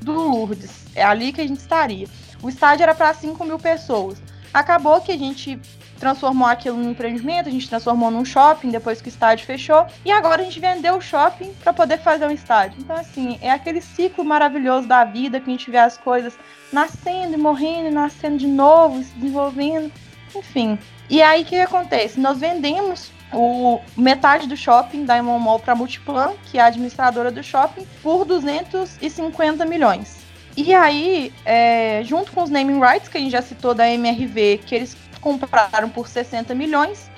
do 0.02 0.14
Lourdes. 0.14 0.86
É 0.94 1.04
ali 1.04 1.34
que 1.34 1.42
a 1.42 1.48
gente 1.48 1.60
estaria. 1.60 2.08
O 2.44 2.50
estádio 2.50 2.84
era 2.84 2.94
para 2.94 3.14
5 3.14 3.44
mil 3.44 3.58
pessoas. 3.58 4.22
Acabou 4.58 5.00
que 5.00 5.12
a 5.12 5.18
gente 5.18 5.60
transformou 6.00 6.48
aquilo 6.48 6.78
num 6.78 6.90
empreendimento, 6.90 7.48
a 7.48 7.52
gente 7.52 7.70
transformou 7.70 8.10
num 8.10 8.26
shopping 8.26 8.72
depois 8.72 9.00
que 9.00 9.08
o 9.08 9.12
estádio 9.12 9.46
fechou. 9.46 9.86
E 10.04 10.12
agora 10.12 10.42
a 10.42 10.46
gente 10.46 10.60
vendeu 10.60 10.96
o 10.96 11.02
shopping 11.02 11.54
para 11.62 11.72
poder 11.72 12.00
fazer 12.00 12.26
um 12.26 12.32
estádio. 12.32 12.80
Então, 12.80 12.96
assim, 12.96 13.38
é 13.40 13.52
aquele 13.52 13.80
ciclo 13.80 14.26
maravilhoso 14.26 14.88
da 14.88 15.04
vida 15.04 15.40
que 15.40 15.48
a 15.48 15.54
gente 15.54 15.70
vê 15.70 15.78
as 15.78 15.96
coisas 15.96 16.34
nascendo 16.74 17.36
e 17.36 17.38
morrendo, 17.38 17.90
e 17.90 17.92
nascendo 17.92 18.40
de 18.40 18.48
novo, 18.48 19.04
se 19.04 19.14
desenvolvendo. 19.14 19.92
Enfim, 20.36 20.80
e 21.08 21.22
aí 21.22 21.44
o 21.44 21.46
que 21.46 21.60
acontece? 21.60 22.20
Nós 22.20 22.40
vendemos 22.40 23.12
o 23.32 23.80
metade 23.96 24.48
do 24.48 24.58
shopping 24.58 25.06
da 25.06 25.20
Imon 25.20 25.38
Mall 25.38 25.60
para 25.60 25.76
Multiplan, 25.76 26.34
que 26.50 26.58
é 26.58 26.62
a 26.62 26.66
administradora 26.66 27.30
do 27.30 27.44
shopping, 27.44 27.86
por 28.02 28.26
250 28.26 29.66
milhões. 29.66 30.17
E 30.58 30.74
aí, 30.74 31.32
é, 31.46 32.02
junto 32.04 32.32
com 32.32 32.42
os 32.42 32.50
naming 32.50 32.80
rights 32.80 33.08
que 33.08 33.18
a 33.18 33.22
gente 33.22 33.32
já 33.32 33.44
citou 33.44 33.76
da 33.76 33.88
MRV, 33.88 34.62
que 34.66 34.74
eles 34.74 34.98
compraram 35.22 35.88
por 35.88 36.08
60 36.08 36.56
milhões, 36.56 37.12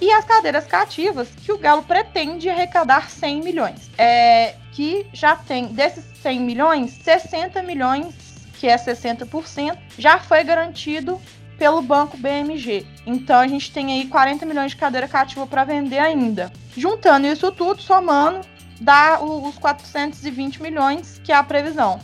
e 0.00 0.10
as 0.10 0.24
cadeiras 0.24 0.66
cativas, 0.66 1.28
que 1.28 1.52
o 1.52 1.58
Galo 1.58 1.84
pretende 1.84 2.50
arrecadar 2.50 3.08
100 3.08 3.42
milhões. 3.42 3.88
É, 3.96 4.56
que 4.72 5.06
já 5.12 5.36
tem, 5.36 5.66
desses 5.66 6.04
100 6.20 6.40
milhões, 6.40 6.90
60 7.04 7.62
milhões, 7.62 8.12
que 8.58 8.66
é 8.66 8.76
60%, 8.76 9.78
já 9.96 10.18
foi 10.18 10.42
garantido 10.42 11.20
pelo 11.56 11.82
banco 11.82 12.16
BMG. 12.16 12.86
Então 13.06 13.38
a 13.38 13.46
gente 13.46 13.70
tem 13.70 13.92
aí 13.92 14.08
40 14.08 14.44
milhões 14.46 14.72
de 14.72 14.78
cadeira 14.78 15.06
cativa 15.06 15.46
para 15.46 15.62
vender 15.62 15.98
ainda. 15.98 16.50
Juntando 16.76 17.26
isso 17.26 17.52
tudo, 17.52 17.82
somando, 17.82 18.40
dá 18.80 19.22
os 19.22 19.56
420 19.58 20.60
milhões, 20.60 21.20
que 21.22 21.30
é 21.30 21.36
a 21.36 21.44
previsão. 21.44 22.00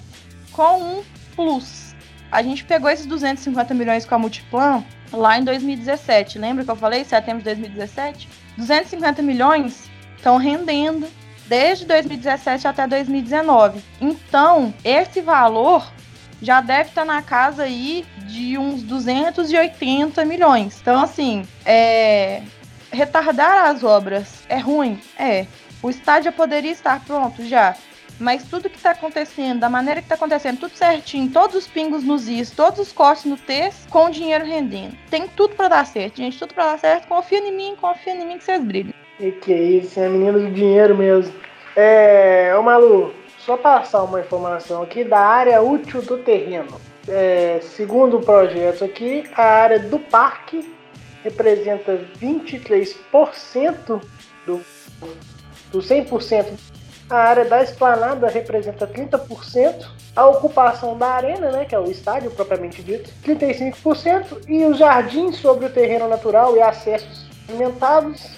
Com 0.57 0.81
um 0.81 1.05
plus. 1.37 1.95
A 2.33 2.43
gente 2.43 2.65
pegou 2.65 2.89
esses 2.89 3.05
250 3.05 3.75
milhões 3.75 4.07
com 4.07 4.15
a 4.15 4.19
Multiplan 4.19 4.83
lá 5.13 5.39
em 5.39 5.45
2017. 5.45 6.39
Lembra 6.39 6.65
que 6.65 6.71
eu 6.71 6.77
falei? 6.77 7.05
Setembro 7.05 7.39
de 7.39 7.45
2017? 7.45 8.27
250 8.57 9.23
milhões 9.23 9.91
estão 10.17 10.39
rendendo 10.39 11.07
desde 11.47 11.85
2017 11.85 12.67
até 12.67 12.87
2019. 12.87 13.83
Então, 14.01 14.73
esse 14.83 15.21
valor 15.21 15.93
já 16.41 16.63
deve 16.63 16.89
estar 16.89 17.03
tá 17.03 17.05
na 17.05 17.21
casa 17.23 17.65
aí 17.65 18.07
de 18.27 18.57
uns 18.57 18.83
280 18.83 20.25
milhões. 20.25 20.79
Então, 20.81 21.01
assim, 21.03 21.47
é... 21.67 22.43
retardar 22.91 23.67
as 23.71 23.85
obras 23.85 24.43
é 24.49 24.59
ruim? 24.59 24.99
É. 25.19 25.47
O 25.83 25.91
estádio 25.91 26.33
poderia 26.33 26.73
estar 26.73 27.05
pronto 27.05 27.47
já. 27.47 27.77
Mas 28.19 28.45
tudo 28.45 28.71
que 28.71 28.77
está 28.77 28.93
acontecendo, 28.93 29.61
da 29.61 29.69
maneira 29.69 30.01
que 30.01 30.07
está 30.07 30.15
acontecendo, 30.15 30.61
tudo 30.61 30.75
certinho, 30.75 31.31
todos 31.31 31.55
os 31.55 31.67
pingos 31.67 32.03
nos 32.03 32.29
is, 32.29 32.51
todos 32.51 32.81
os 32.81 32.93
cortes 32.93 33.27
no 33.27 33.37
texto, 33.37 33.89
com 33.91 34.07
o 34.07 34.11
dinheiro 34.11 34.45
rendendo. 34.45 34.97
Tem 35.11 35.29
tudo 35.29 35.55
para 35.55 35.69
dar 35.69 35.87
certo, 35.87 36.17
gente. 36.17 36.39
Tudo 36.39 36.55
para 36.55 36.73
dar 36.73 36.79
certo. 36.79 37.09
Confia 37.09 37.39
em 37.39 37.55
mim, 37.55 37.77
confia 37.79 38.15
em 38.15 38.27
mim 38.27 38.39
que 38.39 38.45
vocês 38.45 38.63
brilham. 38.63 38.95
E 39.21 39.31
que 39.33 39.53
isso, 39.53 40.01
é 40.01 40.09
menino 40.09 40.41
do 40.41 40.51
dinheiro 40.51 40.97
mesmo. 40.97 41.35
É, 41.75 42.55
ô 42.59 42.63
Malu, 42.63 43.13
só 43.39 43.57
passar 43.57 44.03
uma 44.03 44.21
informação 44.21 44.83
aqui 44.83 45.05
da 45.05 45.21
área 45.21 45.61
útil 45.61 46.01
do 46.03 46.19
terreno. 46.19 46.81
É, 47.09 47.61
segundo 47.63 48.17
o 48.17 48.21
projeto 48.21 48.85
aqui, 48.85 49.25
a 49.35 49.45
área 49.45 49.79
do 49.79 49.99
parque 49.99 50.75
representa 51.23 52.01
23% 52.21 54.01
do, 54.47 54.61
do 55.71 55.79
100%. 55.79 56.76
A 57.09 57.17
área 57.17 57.45
da 57.45 57.63
esplanada 57.63 58.29
representa 58.29 58.87
30%. 58.87 59.87
A 60.15 60.27
ocupação 60.27 60.97
da 60.97 61.09
arena, 61.09 61.51
né, 61.53 61.65
que 61.65 61.75
é 61.75 61.79
o 61.79 61.91
estádio 61.91 62.31
propriamente 62.31 62.83
dito, 62.83 63.11
35%. 63.25 64.43
E 64.49 64.65
os 64.65 64.79
jardins 64.79 65.37
sobre 65.37 65.67
o 65.67 65.71
terreno 65.71 66.09
natural 66.09 66.57
e 66.57 66.63
acessos 66.63 67.27
alimentados 67.49 68.29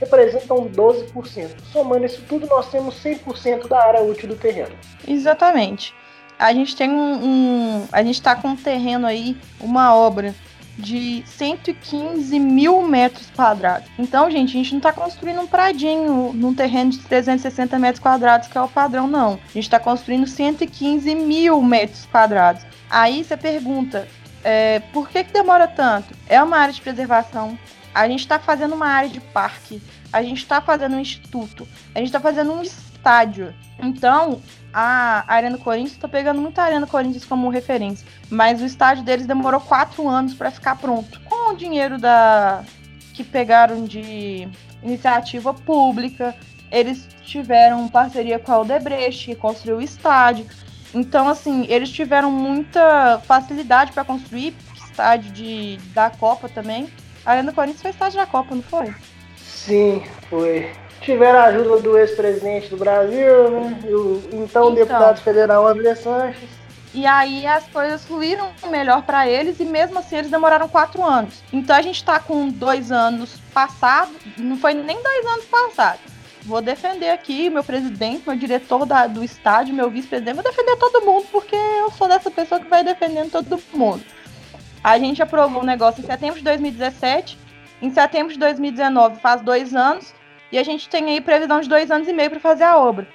representam 0.00 0.68
12%. 0.68 1.50
Somando 1.72 2.04
isso 2.04 2.22
tudo, 2.28 2.46
nós 2.46 2.68
temos 2.70 3.02
100% 3.02 3.68
da 3.68 3.82
área 3.82 4.02
útil 4.02 4.28
do 4.28 4.36
terreno. 4.36 4.74
Exatamente. 5.06 5.94
A 6.38 6.52
gente 6.52 6.76
tem 6.76 6.90
um, 6.90 7.24
um 7.24 7.88
a 7.90 8.02
gente 8.02 8.16
está 8.16 8.36
com 8.36 8.48
um 8.48 8.56
terreno 8.56 9.06
aí, 9.06 9.36
uma 9.60 9.94
obra 9.94 10.34
de 10.78 11.22
115 11.26 12.38
mil 12.38 12.82
metros 12.82 13.30
quadrados. 13.34 13.88
Então, 13.98 14.30
gente, 14.30 14.50
a 14.50 14.52
gente 14.58 14.72
não 14.72 14.78
está 14.78 14.92
construindo 14.92 15.40
um 15.40 15.46
pradinho 15.46 16.32
num 16.34 16.54
terreno 16.54 16.90
de 16.90 16.98
360 16.98 17.78
metros 17.78 18.02
quadrados, 18.02 18.48
que 18.48 18.58
é 18.58 18.60
o 18.60 18.68
padrão, 18.68 19.06
não. 19.06 19.34
A 19.34 19.52
gente 19.52 19.64
está 19.64 19.80
construindo 19.80 20.26
115 20.26 21.14
mil 21.14 21.62
metros 21.62 22.06
quadrados. 22.06 22.64
Aí 22.90 23.24
você 23.24 23.36
pergunta, 23.36 24.06
é, 24.44 24.80
por 24.92 25.08
que, 25.08 25.24
que 25.24 25.32
demora 25.32 25.66
tanto? 25.66 26.14
É 26.28 26.42
uma 26.42 26.58
área 26.58 26.74
de 26.74 26.80
preservação. 26.80 27.58
A 27.94 28.06
gente 28.06 28.20
está 28.20 28.38
fazendo 28.38 28.74
uma 28.74 28.86
área 28.86 29.08
de 29.08 29.20
parque. 29.20 29.82
A 30.12 30.22
gente 30.22 30.38
está 30.38 30.60
fazendo 30.60 30.96
um 30.96 31.00
instituto. 31.00 31.66
A 31.94 31.98
gente 31.98 32.08
está 32.08 32.20
fazendo 32.20 32.52
um 32.52 32.62
estádio. 32.62 33.54
Então, 33.78 34.40
a 34.78 35.24
Arena 35.26 35.56
Corinthians, 35.56 35.92
estou 35.92 36.10
pegando 36.10 36.38
muito 36.38 36.58
a 36.58 36.64
Arena 36.64 36.86
Corinthians 36.86 37.24
como 37.24 37.48
referência, 37.48 38.06
mas 38.28 38.60
o 38.60 38.66
estádio 38.66 39.02
deles 39.02 39.26
demorou 39.26 39.58
quatro 39.58 40.06
anos 40.06 40.34
para 40.34 40.50
ficar 40.50 40.76
pronto. 40.76 41.18
Com 41.22 41.54
o 41.54 41.56
dinheiro 41.56 41.96
da 41.96 42.62
que 43.14 43.24
pegaram 43.24 43.84
de 43.84 44.46
iniciativa 44.82 45.54
pública, 45.54 46.36
eles 46.70 47.08
tiveram 47.22 47.88
parceria 47.88 48.38
com 48.38 48.52
a 48.52 48.58
Odebrecht, 48.58 49.24
que 49.24 49.34
construiu 49.34 49.78
o 49.78 49.82
estádio. 49.82 50.44
Então, 50.94 51.26
assim, 51.26 51.64
eles 51.70 51.90
tiveram 51.90 52.30
muita 52.30 53.18
facilidade 53.20 53.92
para 53.92 54.04
construir 54.04 54.54
estádio 54.76 55.32
de, 55.32 55.78
da 55.94 56.10
Copa 56.10 56.50
também. 56.50 56.86
A 57.24 57.30
Arena 57.32 57.50
Corinthians 57.50 57.80
foi 57.80 57.92
estádio 57.92 58.18
da 58.18 58.26
Copa, 58.26 58.54
não 58.54 58.62
foi? 58.62 58.94
Sim, 59.38 60.02
foi 60.28 60.70
tiveram 61.00 61.38
a 61.38 61.44
ajuda 61.44 61.80
do 61.80 61.98
ex-presidente 61.98 62.68
do 62.68 62.76
Brasil, 62.76 63.50
né? 63.50 63.78
O 63.84 64.22
então, 64.32 64.44
então 64.44 64.74
deputado 64.74 65.20
federal 65.20 65.66
André 65.66 65.94
Sanches. 65.94 66.48
E 66.94 67.04
aí 67.04 67.46
as 67.46 67.66
coisas 67.68 68.04
fluíram 68.06 68.50
melhor 68.70 69.02
para 69.02 69.28
eles 69.28 69.60
e 69.60 69.64
mesmo 69.64 69.98
assim 69.98 70.16
eles 70.16 70.30
demoraram 70.30 70.68
quatro 70.68 71.04
anos. 71.04 71.42
Então 71.52 71.76
a 71.76 71.82
gente 71.82 71.96
está 71.96 72.18
com 72.18 72.48
dois 72.48 72.90
anos 72.90 73.38
passados, 73.52 74.16
não 74.38 74.56
foi 74.56 74.72
nem 74.72 75.02
dois 75.02 75.26
anos 75.26 75.44
passados. 75.44 76.00
Vou 76.42 76.62
defender 76.62 77.10
aqui 77.10 77.50
meu 77.50 77.62
presidente, 77.62 78.22
meu 78.26 78.36
diretor 78.36 78.86
da, 78.86 79.06
do 79.06 79.22
estádio, 79.22 79.74
meu 79.74 79.90
vice-presidente, 79.90 80.36
vou 80.36 80.44
defender 80.44 80.76
todo 80.76 81.04
mundo 81.04 81.26
porque 81.30 81.56
eu 81.56 81.90
sou 81.90 82.08
dessa 82.08 82.30
pessoa 82.30 82.60
que 82.60 82.70
vai 82.70 82.82
defendendo 82.82 83.30
todo 83.30 83.60
mundo. 83.74 84.02
A 84.82 84.98
gente 84.98 85.22
aprovou 85.22 85.60
o 85.60 85.62
um 85.62 85.66
negócio 85.66 86.00
em 86.00 86.06
setembro 86.06 86.36
de 86.36 86.44
2017, 86.44 87.36
em 87.82 87.90
setembro 87.90 88.32
de 88.32 88.38
2019 88.38 89.20
faz 89.20 89.42
dois 89.42 89.74
anos, 89.74 90.14
e 90.50 90.58
a 90.58 90.62
gente 90.62 90.88
tem 90.88 91.10
aí 91.10 91.20
previsão 91.20 91.60
de 91.60 91.68
dois 91.68 91.90
anos 91.90 92.08
e 92.08 92.12
meio 92.12 92.30
para 92.30 92.40
fazer 92.40 92.64
a 92.64 92.78
obra, 92.78 93.06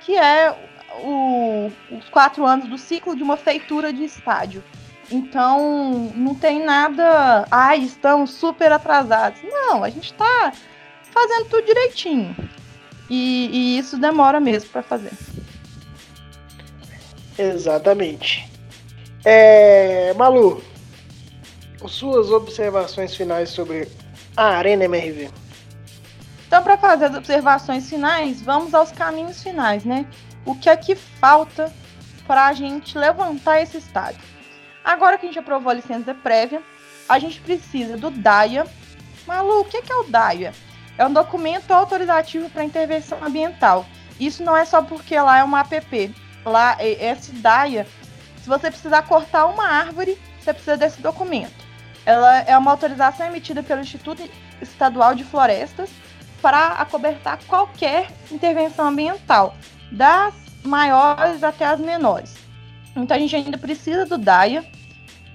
que 0.00 0.16
é 0.16 0.54
o, 1.02 1.70
os 1.90 2.08
quatro 2.08 2.44
anos 2.44 2.68
do 2.68 2.78
ciclo 2.78 3.16
de 3.16 3.22
uma 3.22 3.36
feitura 3.36 3.92
de 3.92 4.04
estádio. 4.04 4.62
Então, 5.10 6.10
não 6.14 6.34
tem 6.34 6.64
nada. 6.64 7.46
Ai, 7.50 7.80
ah, 7.80 7.84
estamos 7.84 8.30
super 8.30 8.72
atrasados. 8.72 9.40
Não, 9.42 9.84
a 9.84 9.90
gente 9.90 10.12
está 10.12 10.52
fazendo 11.02 11.48
tudo 11.48 11.66
direitinho. 11.66 12.34
E, 13.10 13.50
e 13.52 13.78
isso 13.78 13.98
demora 13.98 14.40
mesmo 14.40 14.70
para 14.70 14.82
fazer. 14.82 15.12
Exatamente. 17.38 18.48
É, 19.24 20.14
Malu, 20.14 20.62
suas 21.86 22.30
observações 22.30 23.14
finais 23.14 23.50
sobre 23.50 23.88
a 24.36 24.56
Arena 24.56 24.84
MRV. 24.84 25.41
Então, 26.52 26.62
para 26.62 26.76
fazer 26.76 27.06
as 27.06 27.14
observações 27.14 27.88
finais, 27.88 28.42
vamos 28.42 28.74
aos 28.74 28.92
caminhos 28.92 29.42
finais, 29.42 29.86
né? 29.86 30.04
O 30.44 30.54
que 30.54 30.68
é 30.68 30.76
que 30.76 30.94
falta 30.94 31.72
para 32.26 32.44
a 32.44 32.52
gente 32.52 32.98
levantar 32.98 33.62
esse 33.62 33.78
estádio? 33.78 34.20
Agora 34.84 35.16
que 35.16 35.24
a 35.24 35.28
gente 35.30 35.38
aprovou 35.38 35.70
a 35.70 35.74
licença 35.76 36.12
prévia, 36.12 36.62
a 37.08 37.18
gente 37.18 37.40
precisa 37.40 37.96
do 37.96 38.10
DAIA. 38.10 38.66
Malu, 39.26 39.60
o 39.60 39.64
que 39.64 39.78
é 39.78 39.96
o 39.96 40.04
DAIA? 40.04 40.52
É 40.98 41.06
um 41.06 41.12
documento 41.14 41.70
autorizativo 41.70 42.50
para 42.50 42.62
intervenção 42.62 43.16
ambiental. 43.24 43.86
Isso 44.20 44.42
não 44.42 44.54
é 44.54 44.66
só 44.66 44.82
porque 44.82 45.18
lá 45.18 45.38
é 45.38 45.42
uma 45.42 45.60
APP. 45.60 46.14
Lá, 46.44 46.76
esse 46.78 47.32
DAIA, 47.32 47.86
se 48.36 48.46
você 48.46 48.70
precisar 48.70 49.00
cortar 49.04 49.46
uma 49.46 49.66
árvore, 49.66 50.20
você 50.38 50.52
precisa 50.52 50.76
desse 50.76 51.00
documento. 51.00 51.64
Ela 52.04 52.40
é 52.40 52.58
uma 52.58 52.72
autorização 52.72 53.26
emitida 53.26 53.62
pelo 53.62 53.80
Instituto 53.80 54.22
Estadual 54.60 55.14
de 55.14 55.24
Florestas 55.24 55.88
para 56.42 56.72
acobertar 56.72 57.38
qualquer 57.46 58.08
intervenção 58.30 58.88
ambiental, 58.88 59.56
das 59.90 60.34
maiores 60.64 61.42
até 61.42 61.64
as 61.64 61.80
menores. 61.80 62.34
Então 62.94 63.16
a 63.16 63.20
gente 63.20 63.34
ainda 63.34 63.56
precisa 63.56 64.04
do 64.04 64.18
DAIA, 64.18 64.64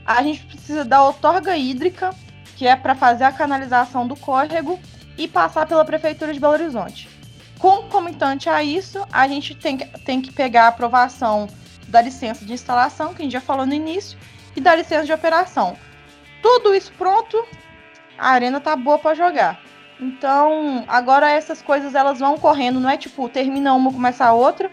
a 0.06 0.22
gente 0.22 0.44
precisa 0.46 0.86
da 0.86 1.04
outorga 1.04 1.58
hídrica, 1.58 2.14
que 2.56 2.68
é 2.68 2.76
para 2.76 2.94
fazer 2.94 3.24
a 3.24 3.32
canalização 3.32 4.08
do 4.08 4.16
córrego 4.16 4.80
e 5.18 5.28
passar 5.28 5.66
pela 5.66 5.86
Prefeitura 5.86 6.34
de 6.34 6.40
Belo 6.40 6.54
Horizonte. 6.54 7.10
Concomitante 7.58 8.50
a 8.50 8.62
isso, 8.62 9.04
a 9.12 9.28
gente 9.28 9.56
tem 9.56 9.78
que, 9.78 9.86
tem 10.00 10.22
que 10.22 10.32
pegar 10.32 10.66
a 10.66 10.68
aprovação 10.68 11.48
da 11.88 12.02
licença 12.02 12.46
de 12.46 12.54
instalação, 12.54 13.14
que 13.14 13.22
a 13.22 13.24
gente 13.24 13.32
já 13.32 13.42
falou 13.42 13.66
no 13.66 13.74
início, 13.74 14.18
e 14.56 14.62
da 14.62 14.76
licença 14.76 15.06
de 15.06 15.14
operação. 15.14 15.78
Tudo 16.42 16.76
isso 16.76 16.92
pronto, 16.98 17.44
a 18.18 18.30
arena 18.30 18.60
tá 18.60 18.76
boa 18.76 19.00
para 19.00 19.16
jogar. 19.16 19.60
Então, 20.00 20.84
agora 20.88 21.30
essas 21.30 21.62
coisas 21.62 21.96
elas 21.96 22.20
vão 22.20 22.38
correndo, 22.38 22.80
não 22.80 22.90
é 22.90 22.98
tipo, 22.98 23.28
termina 23.28 23.74
uma, 23.74 23.92
começa 23.92 24.26
a 24.26 24.34
outra. 24.34 24.70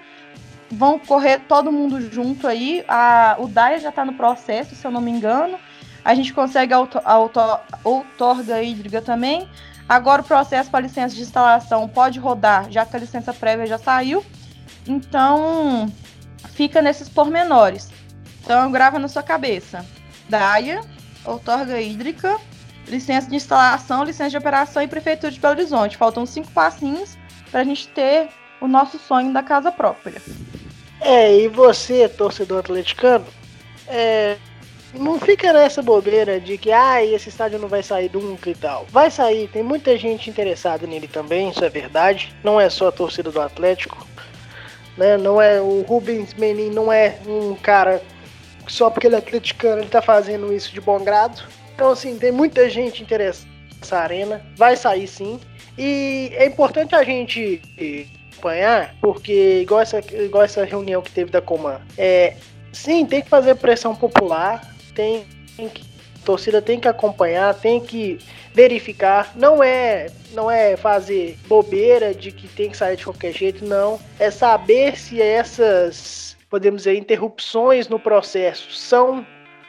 Vão 0.71 0.99
correr 0.99 1.41
todo 1.41 1.73
mundo 1.73 2.01
junto 2.11 2.47
aí. 2.47 2.85
A, 2.89 3.37
o 3.39 3.47
DAIA 3.47 3.79
já 3.79 3.89
está 3.91 4.05
no 4.05 4.15
processo, 4.15 4.75
se 4.75 4.85
eu 4.85 4.91
não 4.91 5.01
me 5.01 5.11
engano. 5.11 5.59
A 6.05 6.15
gente 6.15 6.33
consegue 6.35 6.75
a, 6.75 6.77
auto, 6.77 6.99
a 6.99 7.13
auto, 7.13 7.41
outorga 7.83 8.63
hídrica 8.63 9.01
também. 9.01 9.49
Agora 9.89 10.23
o 10.23 10.25
processo 10.25 10.71
para 10.71 10.81
licença 10.81 11.15
de 11.15 11.23
instalação 11.23 11.89
pode 11.89 12.19
rodar, 12.19 12.71
já 12.71 12.85
que 12.85 12.97
a 12.97 12.99
licença 12.99 13.33
prévia 13.33 13.67
já 13.67 13.79
saiu. 13.79 14.25
Então, 14.87 15.91
fica 16.51 16.83
nesses 16.83 17.09
pormenores. 17.09 17.91
Então, 18.43 18.71
grava 18.71 18.99
na 18.99 19.09
sua 19.09 19.23
cabeça. 19.23 19.85
DAIA, 20.29 20.81
outorga 21.25 21.81
hídrica, 21.81 22.39
licença 22.89 23.29
de 23.29 23.37
instalação, 23.37 24.05
licença 24.05 24.31
de 24.31 24.37
operação 24.37 24.83
e 24.83 24.89
prefeitura 24.89 25.33
de 25.33 25.41
Belo 25.41 25.55
Horizonte. 25.55 25.97
Faltam 25.97 26.27
cinco 26.27 26.51
passinhos 26.53 27.17
para 27.51 27.61
a 27.61 27.65
gente 27.65 27.89
ter 27.89 28.29
o 28.61 28.69
nosso 28.69 28.99
sonho 28.99 29.33
da 29.33 29.43
casa 29.43 29.71
própria. 29.71 30.21
É, 31.01 31.37
e 31.37 31.49
você, 31.49 32.09
torcedor 32.09 32.61
atleticano, 32.61 33.27
é, 33.87 34.37
não 34.95 35.19
fica 35.19 35.53
nessa 35.53 35.83
bobeira 35.83 36.41
de 36.41 36.57
que 36.57 36.71
ah, 36.71 37.05
esse 37.05 37.29
estádio 37.29 37.59
não 37.59 37.69
vai 37.69 37.83
sair 37.83 38.11
nunca 38.13 38.51
e 38.51 38.55
tal. 38.55 38.87
Vai 38.91 39.11
sair, 39.11 39.49
tem 39.49 39.63
muita 39.63 39.97
gente 39.99 40.31
interessada 40.31 40.87
nele 40.87 41.09
também, 41.09 41.51
isso 41.51 41.65
é 41.65 41.69
verdade. 41.69 42.35
Não 42.43 42.61
é 42.61 42.71
só 42.71 42.89
a 42.89 42.93
torcida 42.93 43.31
do 43.31 43.41
Atlético. 43.41 44.07
Né? 44.97 45.17
Não 45.17 45.43
é 45.43 45.61
o 45.61 45.83
Rubens 45.83 46.35
Menin 46.35 46.71
não 46.71 46.93
é 46.93 47.19
um 47.27 47.55
cara 47.57 48.01
só 48.69 48.89
porque 48.89 49.09
ele 49.09 49.17
é 49.17 49.19
atleticano, 49.19 49.83
ele 49.83 49.89
tá 49.89 50.01
fazendo 50.01 50.53
isso 50.53 50.73
de 50.73 50.81
bom 50.81 51.03
grado. 51.03 51.43
Então, 51.75 51.91
assim, 51.91 52.17
tem 52.19 52.31
muita 52.31 52.71
gente 52.71 53.03
interessada 53.03 53.51
nessa 53.81 53.99
arena. 53.99 54.45
Vai 54.57 54.77
sair 54.77 55.07
sim. 55.07 55.41
E 55.77 56.31
é 56.35 56.47
importante 56.47 56.95
a 56.95 57.03
gente 57.03 57.61
acompanhar, 58.45 58.95
porque 59.01 59.61
igual 59.63 59.81
essa, 59.81 59.99
igual 59.99 60.45
essa 60.45 60.65
reunião 60.65 61.03
que 61.03 61.11
teve 61.11 61.31
da 61.31 61.41
Coman, 61.41 61.81
é, 61.97 62.37
sim, 62.73 63.07
tem 63.07 63.23
que 63.23 63.29
fazer 63.29 63.55
pressão 63.57 63.95
popular, 63.95 64.75
tem, 64.95 65.25
tem 65.57 65.69
que, 65.69 65.83
a 66.23 66.25
torcida 66.25 66.61
tem 66.61 66.79
que 66.79 66.87
acompanhar, 66.87 67.55
tem 67.55 67.81
que 67.81 68.19
verificar. 68.53 69.33
Não 69.35 69.63
é, 69.63 70.07
não 70.33 70.51
é 70.51 70.77
fazer 70.77 71.37
bobeira 71.49 72.15
de 72.15 72.31
que 72.31 72.47
tem 72.49 72.71
que 72.71 72.77
sair 72.77 72.97
de 72.97 73.05
qualquer 73.05 73.33
jeito, 73.33 73.65
não. 73.65 73.99
É 74.19 74.31
saber 74.31 74.97
se 74.97 75.21
essas, 75.21 76.37
podemos 76.49 76.83
dizer, 76.83 76.97
interrupções 76.97 77.89
no 77.89 77.99
processo 77.99 78.73
são 78.73 79.27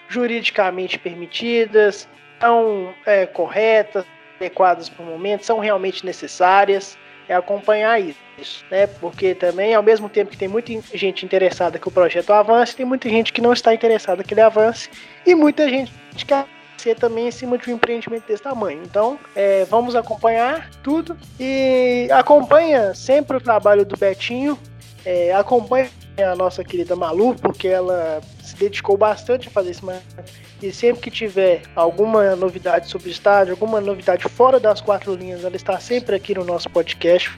juridicamente 0.09 0.99
permitidas, 0.99 2.07
são 2.39 2.93
é, 3.05 3.25
corretas, 3.25 4.05
adequadas 4.35 4.89
para 4.89 5.03
o 5.03 5.07
momento, 5.07 5.45
são 5.45 5.59
realmente 5.59 6.05
necessárias. 6.05 6.97
é 7.27 7.33
acompanhar 7.33 7.99
isso, 7.99 8.63
né? 8.69 8.85
Porque 8.85 9.33
também, 9.33 9.73
ao 9.73 9.81
mesmo 9.81 10.07
tempo 10.07 10.29
que 10.29 10.37
tem 10.37 10.47
muita 10.47 10.71
gente 10.93 11.25
interessada 11.25 11.79
que 11.79 11.87
o 11.87 11.91
projeto 11.91 12.31
avance, 12.31 12.75
tem 12.75 12.85
muita 12.85 13.09
gente 13.09 13.33
que 13.33 13.41
não 13.41 13.51
está 13.51 13.73
interessada 13.73 14.23
que 14.23 14.33
ele 14.33 14.41
avance 14.41 14.89
e 15.25 15.33
muita 15.33 15.67
gente 15.67 15.91
que 16.15 16.25
ser 16.77 16.95
também 16.95 17.27
em 17.27 17.31
cima 17.31 17.57
de 17.57 17.71
um 17.71 17.75
empreendimento 17.75 18.27
desse 18.27 18.43
tamanho. 18.43 18.83
Então, 18.83 19.19
é, 19.35 19.65
vamos 19.65 19.95
acompanhar 19.95 20.69
tudo 20.83 21.17
e 21.39 22.07
acompanha 22.11 22.93
sempre 22.93 23.37
o 23.37 23.41
trabalho 23.41 23.83
do 23.83 23.97
Betinho, 23.97 24.57
é, 25.03 25.33
acompanha 25.33 25.89
a 26.23 26.35
nossa 26.35 26.63
querida 26.63 26.95
Malu, 26.95 27.35
porque 27.35 27.67
ela 27.67 28.21
se 28.41 28.55
dedicou 28.55 28.97
bastante 28.97 29.47
a 29.47 29.51
fazer 29.51 29.71
isso. 29.71 29.85
E 30.61 30.71
sempre 30.71 31.01
que 31.01 31.11
tiver 31.11 31.63
alguma 31.75 32.35
novidade 32.35 32.89
sobre 32.89 33.09
o 33.09 33.11
estádio, 33.11 33.53
alguma 33.53 33.81
novidade 33.81 34.23
fora 34.29 34.59
das 34.59 34.79
quatro 34.79 35.13
linhas, 35.13 35.43
ela 35.43 35.55
está 35.55 35.79
sempre 35.79 36.15
aqui 36.15 36.33
no 36.33 36.45
nosso 36.45 36.69
podcast. 36.69 37.37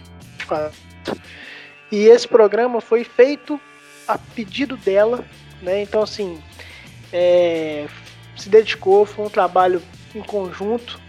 E 1.91 2.05
esse 2.05 2.27
programa 2.27 2.79
foi 2.79 3.03
feito 3.03 3.59
a 4.07 4.17
pedido 4.17 4.77
dela, 4.77 5.25
né? 5.61 5.81
Então, 5.81 6.03
assim, 6.03 6.41
é, 7.11 7.87
se 8.35 8.49
dedicou, 8.49 9.05
foi 9.05 9.25
um 9.25 9.29
trabalho 9.29 9.81
em 10.13 10.21
conjunto, 10.21 10.99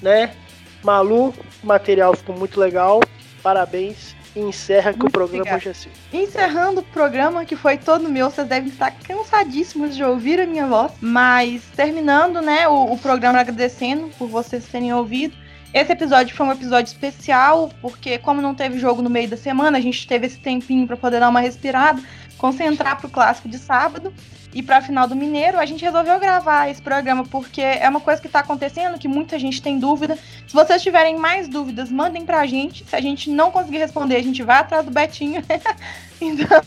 né? 0.00 0.34
Malu, 0.82 1.34
o 1.62 1.66
material 1.66 2.16
ficou 2.16 2.36
muito 2.36 2.58
legal, 2.58 3.00
parabéns. 3.42 4.16
E 4.38 4.40
encerra 4.40 4.92
que 4.92 5.04
o 5.04 5.10
programa 5.10 5.40
obrigado. 5.40 5.56
hoje 5.56 5.68
é 5.68 5.72
assim. 5.72 5.90
Encerrando 6.12 6.80
o 6.80 6.84
programa, 6.84 7.44
que 7.44 7.56
foi 7.56 7.76
todo 7.76 8.08
meu, 8.08 8.30
vocês 8.30 8.46
devem 8.46 8.68
estar 8.68 8.92
cansadíssimos 8.92 9.96
de 9.96 10.04
ouvir 10.04 10.40
a 10.40 10.46
minha 10.46 10.64
voz. 10.64 10.92
Mas 11.00 11.64
terminando, 11.74 12.40
né, 12.40 12.68
o, 12.68 12.92
o 12.92 12.98
programa 12.98 13.40
agradecendo 13.40 14.08
por 14.16 14.28
vocês 14.28 14.64
terem 14.66 14.94
ouvido. 14.94 15.36
Esse 15.74 15.90
episódio 15.90 16.36
foi 16.36 16.46
um 16.46 16.52
episódio 16.52 16.92
especial, 16.92 17.68
porque 17.82 18.16
como 18.18 18.40
não 18.40 18.54
teve 18.54 18.78
jogo 18.78 19.02
no 19.02 19.10
meio 19.10 19.28
da 19.28 19.36
semana, 19.36 19.76
a 19.76 19.80
gente 19.80 20.06
teve 20.06 20.26
esse 20.26 20.38
tempinho 20.38 20.86
para 20.86 20.96
poder 20.96 21.18
dar 21.18 21.28
uma 21.28 21.40
respirada, 21.40 22.00
concentrar 22.38 22.96
pro 22.96 23.10
clássico 23.10 23.48
de 23.48 23.58
sábado 23.58 24.14
e 24.58 24.62
para 24.62 24.78
a 24.78 24.82
final 24.82 25.06
do 25.06 25.14
Mineiro, 25.14 25.56
a 25.56 25.64
gente 25.64 25.84
resolveu 25.84 26.18
gravar 26.18 26.68
esse 26.68 26.82
programa 26.82 27.24
porque 27.24 27.62
é 27.62 27.88
uma 27.88 28.00
coisa 28.00 28.20
que 28.20 28.26
está 28.26 28.40
acontecendo, 28.40 28.98
que 28.98 29.06
muita 29.06 29.38
gente 29.38 29.62
tem 29.62 29.78
dúvida. 29.78 30.18
Se 30.48 30.52
vocês 30.52 30.82
tiverem 30.82 31.16
mais 31.16 31.46
dúvidas, 31.46 31.92
mandem 31.92 32.26
para 32.26 32.40
a 32.40 32.46
gente. 32.46 32.84
Se 32.84 32.96
a 32.96 33.00
gente 33.00 33.30
não 33.30 33.52
conseguir 33.52 33.78
responder, 33.78 34.16
a 34.16 34.22
gente 34.22 34.42
vai 34.42 34.58
atrás 34.58 34.84
do 34.84 34.90
Betinho. 34.90 35.44
então, 36.20 36.60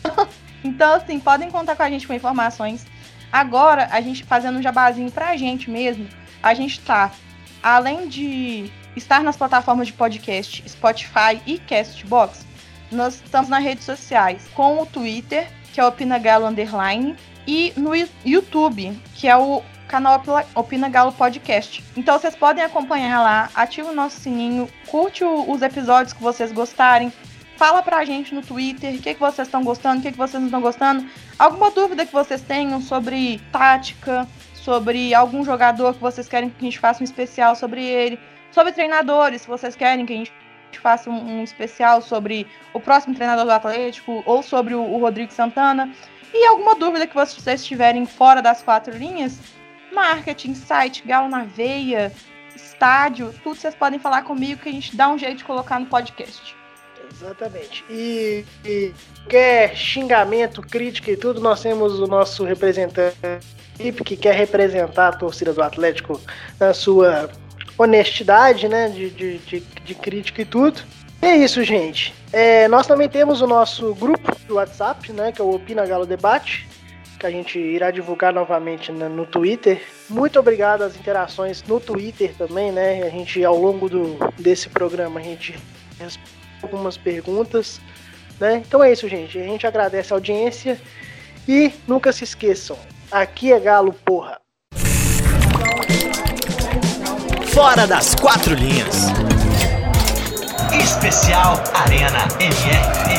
então, 0.64 0.94
assim, 0.94 1.20
podem 1.20 1.50
contar 1.50 1.76
com 1.76 1.82
a 1.82 1.90
gente 1.90 2.06
com 2.06 2.14
informações. 2.14 2.86
Agora, 3.30 3.86
a 3.92 4.00
gente 4.00 4.24
fazendo 4.24 4.58
um 4.58 4.62
jabazinho 4.62 5.10
para 5.10 5.28
a 5.28 5.36
gente 5.36 5.70
mesmo, 5.70 6.08
a 6.42 6.54
gente 6.54 6.78
está, 6.78 7.12
além 7.62 8.08
de 8.08 8.70
estar 8.96 9.22
nas 9.22 9.36
plataformas 9.36 9.88
de 9.88 9.92
podcast 9.92 10.64
Spotify 10.66 11.42
e 11.44 11.58
Castbox, 11.58 12.46
nós 12.90 13.20
estamos 13.22 13.50
nas 13.50 13.62
redes 13.62 13.84
sociais 13.84 14.48
com 14.54 14.80
o 14.80 14.86
Twitter, 14.86 15.46
que 15.74 15.80
é 15.80 15.84
Opina 15.84 16.18
Galo 16.18 16.46
Underline, 16.46 17.14
e 17.46 17.72
no 17.76 17.92
YouTube, 18.24 18.98
que 19.14 19.28
é 19.28 19.36
o 19.36 19.62
canal 19.88 20.22
Opina 20.54 20.88
Galo 20.88 21.12
Podcast. 21.12 21.84
Então 21.96 22.18
vocês 22.18 22.34
podem 22.34 22.64
acompanhar 22.64 23.20
lá, 23.20 23.50
ativa 23.54 23.90
o 23.90 23.94
nosso 23.94 24.20
sininho, 24.20 24.68
curte 24.86 25.24
os 25.24 25.60
episódios 25.60 26.12
que 26.12 26.22
vocês 26.22 26.50
gostarem, 26.50 27.12
fala 27.56 27.82
pra 27.82 28.04
gente 28.04 28.34
no 28.34 28.42
Twitter 28.42 28.94
o 28.94 28.98
que, 28.98 29.14
que 29.14 29.20
vocês 29.20 29.46
estão 29.46 29.62
gostando, 29.62 30.00
o 30.00 30.02
que, 30.02 30.12
que 30.12 30.18
vocês 30.18 30.40
não 30.40 30.46
estão 30.46 30.60
gostando, 30.60 31.06
alguma 31.38 31.70
dúvida 31.70 32.06
que 32.06 32.12
vocês 32.12 32.40
tenham 32.40 32.80
sobre 32.80 33.40
tática, 33.52 34.26
sobre 34.54 35.12
algum 35.12 35.44
jogador 35.44 35.94
que 35.94 36.00
vocês 36.00 36.28
querem 36.28 36.48
que 36.48 36.56
a 36.58 36.64
gente 36.64 36.78
faça 36.78 37.02
um 37.02 37.04
especial 37.04 37.54
sobre 37.54 37.84
ele, 37.84 38.18
sobre 38.50 38.72
treinadores, 38.72 39.42
se 39.42 39.48
vocês 39.48 39.76
querem 39.76 40.06
que 40.06 40.12
a 40.12 40.16
gente 40.16 40.32
faça 40.80 41.10
um, 41.10 41.38
um 41.38 41.44
especial 41.44 42.00
sobre 42.00 42.46
o 42.72 42.80
próximo 42.80 43.14
treinador 43.14 43.44
do 43.44 43.50
Atlético 43.50 44.22
ou 44.26 44.42
sobre 44.42 44.74
o, 44.74 44.82
o 44.82 44.98
Rodrigo 44.98 45.32
Santana. 45.32 45.92
E 46.32 46.46
alguma 46.46 46.74
dúvida 46.74 47.06
que 47.06 47.14
vocês 47.14 47.64
tiverem 47.64 48.06
fora 48.06 48.40
das 48.40 48.62
quatro 48.62 48.96
linhas, 48.96 49.38
marketing, 49.92 50.54
site, 50.54 51.02
galo 51.06 51.28
na 51.28 51.44
veia, 51.44 52.12
estádio, 52.54 53.32
tudo 53.42 53.56
vocês 53.56 53.74
podem 53.74 53.98
falar 53.98 54.22
comigo 54.22 54.62
que 54.62 54.68
a 54.68 54.72
gente 54.72 54.96
dá 54.96 55.08
um 55.08 55.18
jeito 55.18 55.38
de 55.38 55.44
colocar 55.44 55.78
no 55.78 55.86
podcast. 55.86 56.56
Exatamente. 57.10 57.84
E, 57.90 58.44
e 58.64 58.94
quer 59.28 59.76
xingamento, 59.76 60.62
crítica 60.62 61.10
e 61.10 61.16
tudo, 61.16 61.40
nós 61.40 61.60
temos 61.60 62.00
o 62.00 62.06
nosso 62.06 62.44
representante 62.44 63.16
que 64.04 64.16
quer 64.16 64.34
representar 64.34 65.08
a 65.08 65.12
torcida 65.12 65.52
do 65.52 65.62
Atlético 65.62 66.20
na 66.58 66.72
sua 66.72 67.30
honestidade, 67.76 68.68
né? 68.68 68.88
De, 68.88 69.10
de, 69.10 69.38
de, 69.38 69.60
de 69.60 69.94
crítica 69.94 70.42
e 70.42 70.44
tudo. 70.44 70.82
É 71.22 71.36
isso, 71.36 71.62
gente. 71.62 72.12
É, 72.32 72.66
nós 72.66 72.84
também 72.84 73.08
temos 73.08 73.40
o 73.40 73.46
nosso 73.46 73.94
grupo 73.94 74.36
do 74.48 74.56
WhatsApp, 74.56 75.12
né? 75.12 75.30
Que 75.30 75.40
é 75.40 75.44
o 75.44 75.54
Opina 75.54 75.86
Galo 75.86 76.04
Debate, 76.04 76.68
que 77.16 77.24
a 77.24 77.30
gente 77.30 77.60
irá 77.60 77.92
divulgar 77.92 78.32
novamente 78.32 78.90
no 78.90 79.24
Twitter. 79.24 79.80
Muito 80.10 80.40
obrigado 80.40 80.82
às 80.82 80.96
interações 80.96 81.62
no 81.62 81.78
Twitter 81.78 82.34
também, 82.36 82.72
né? 82.72 83.04
A 83.04 83.08
gente, 83.08 83.42
ao 83.44 83.56
longo 83.56 83.88
do, 83.88 84.18
desse 84.36 84.68
programa, 84.68 85.20
a 85.20 85.22
gente 85.22 85.56
responde 85.96 86.42
algumas 86.60 86.96
perguntas, 86.96 87.80
né? 88.40 88.56
Então 88.66 88.82
é 88.82 88.90
isso, 88.90 89.08
gente. 89.08 89.38
A 89.38 89.44
gente 89.44 89.64
agradece 89.64 90.12
a 90.12 90.16
audiência 90.16 90.76
e 91.46 91.72
nunca 91.86 92.12
se 92.12 92.24
esqueçam, 92.24 92.76
aqui 93.10 93.52
é 93.52 93.60
Galo, 93.60 93.92
porra. 94.04 94.40
Fora 97.52 97.86
das 97.86 98.14
quatro 98.16 98.54
linhas. 98.54 99.12
Especial 100.80 101.62
Arena 101.74 102.26
MR. 102.38 103.11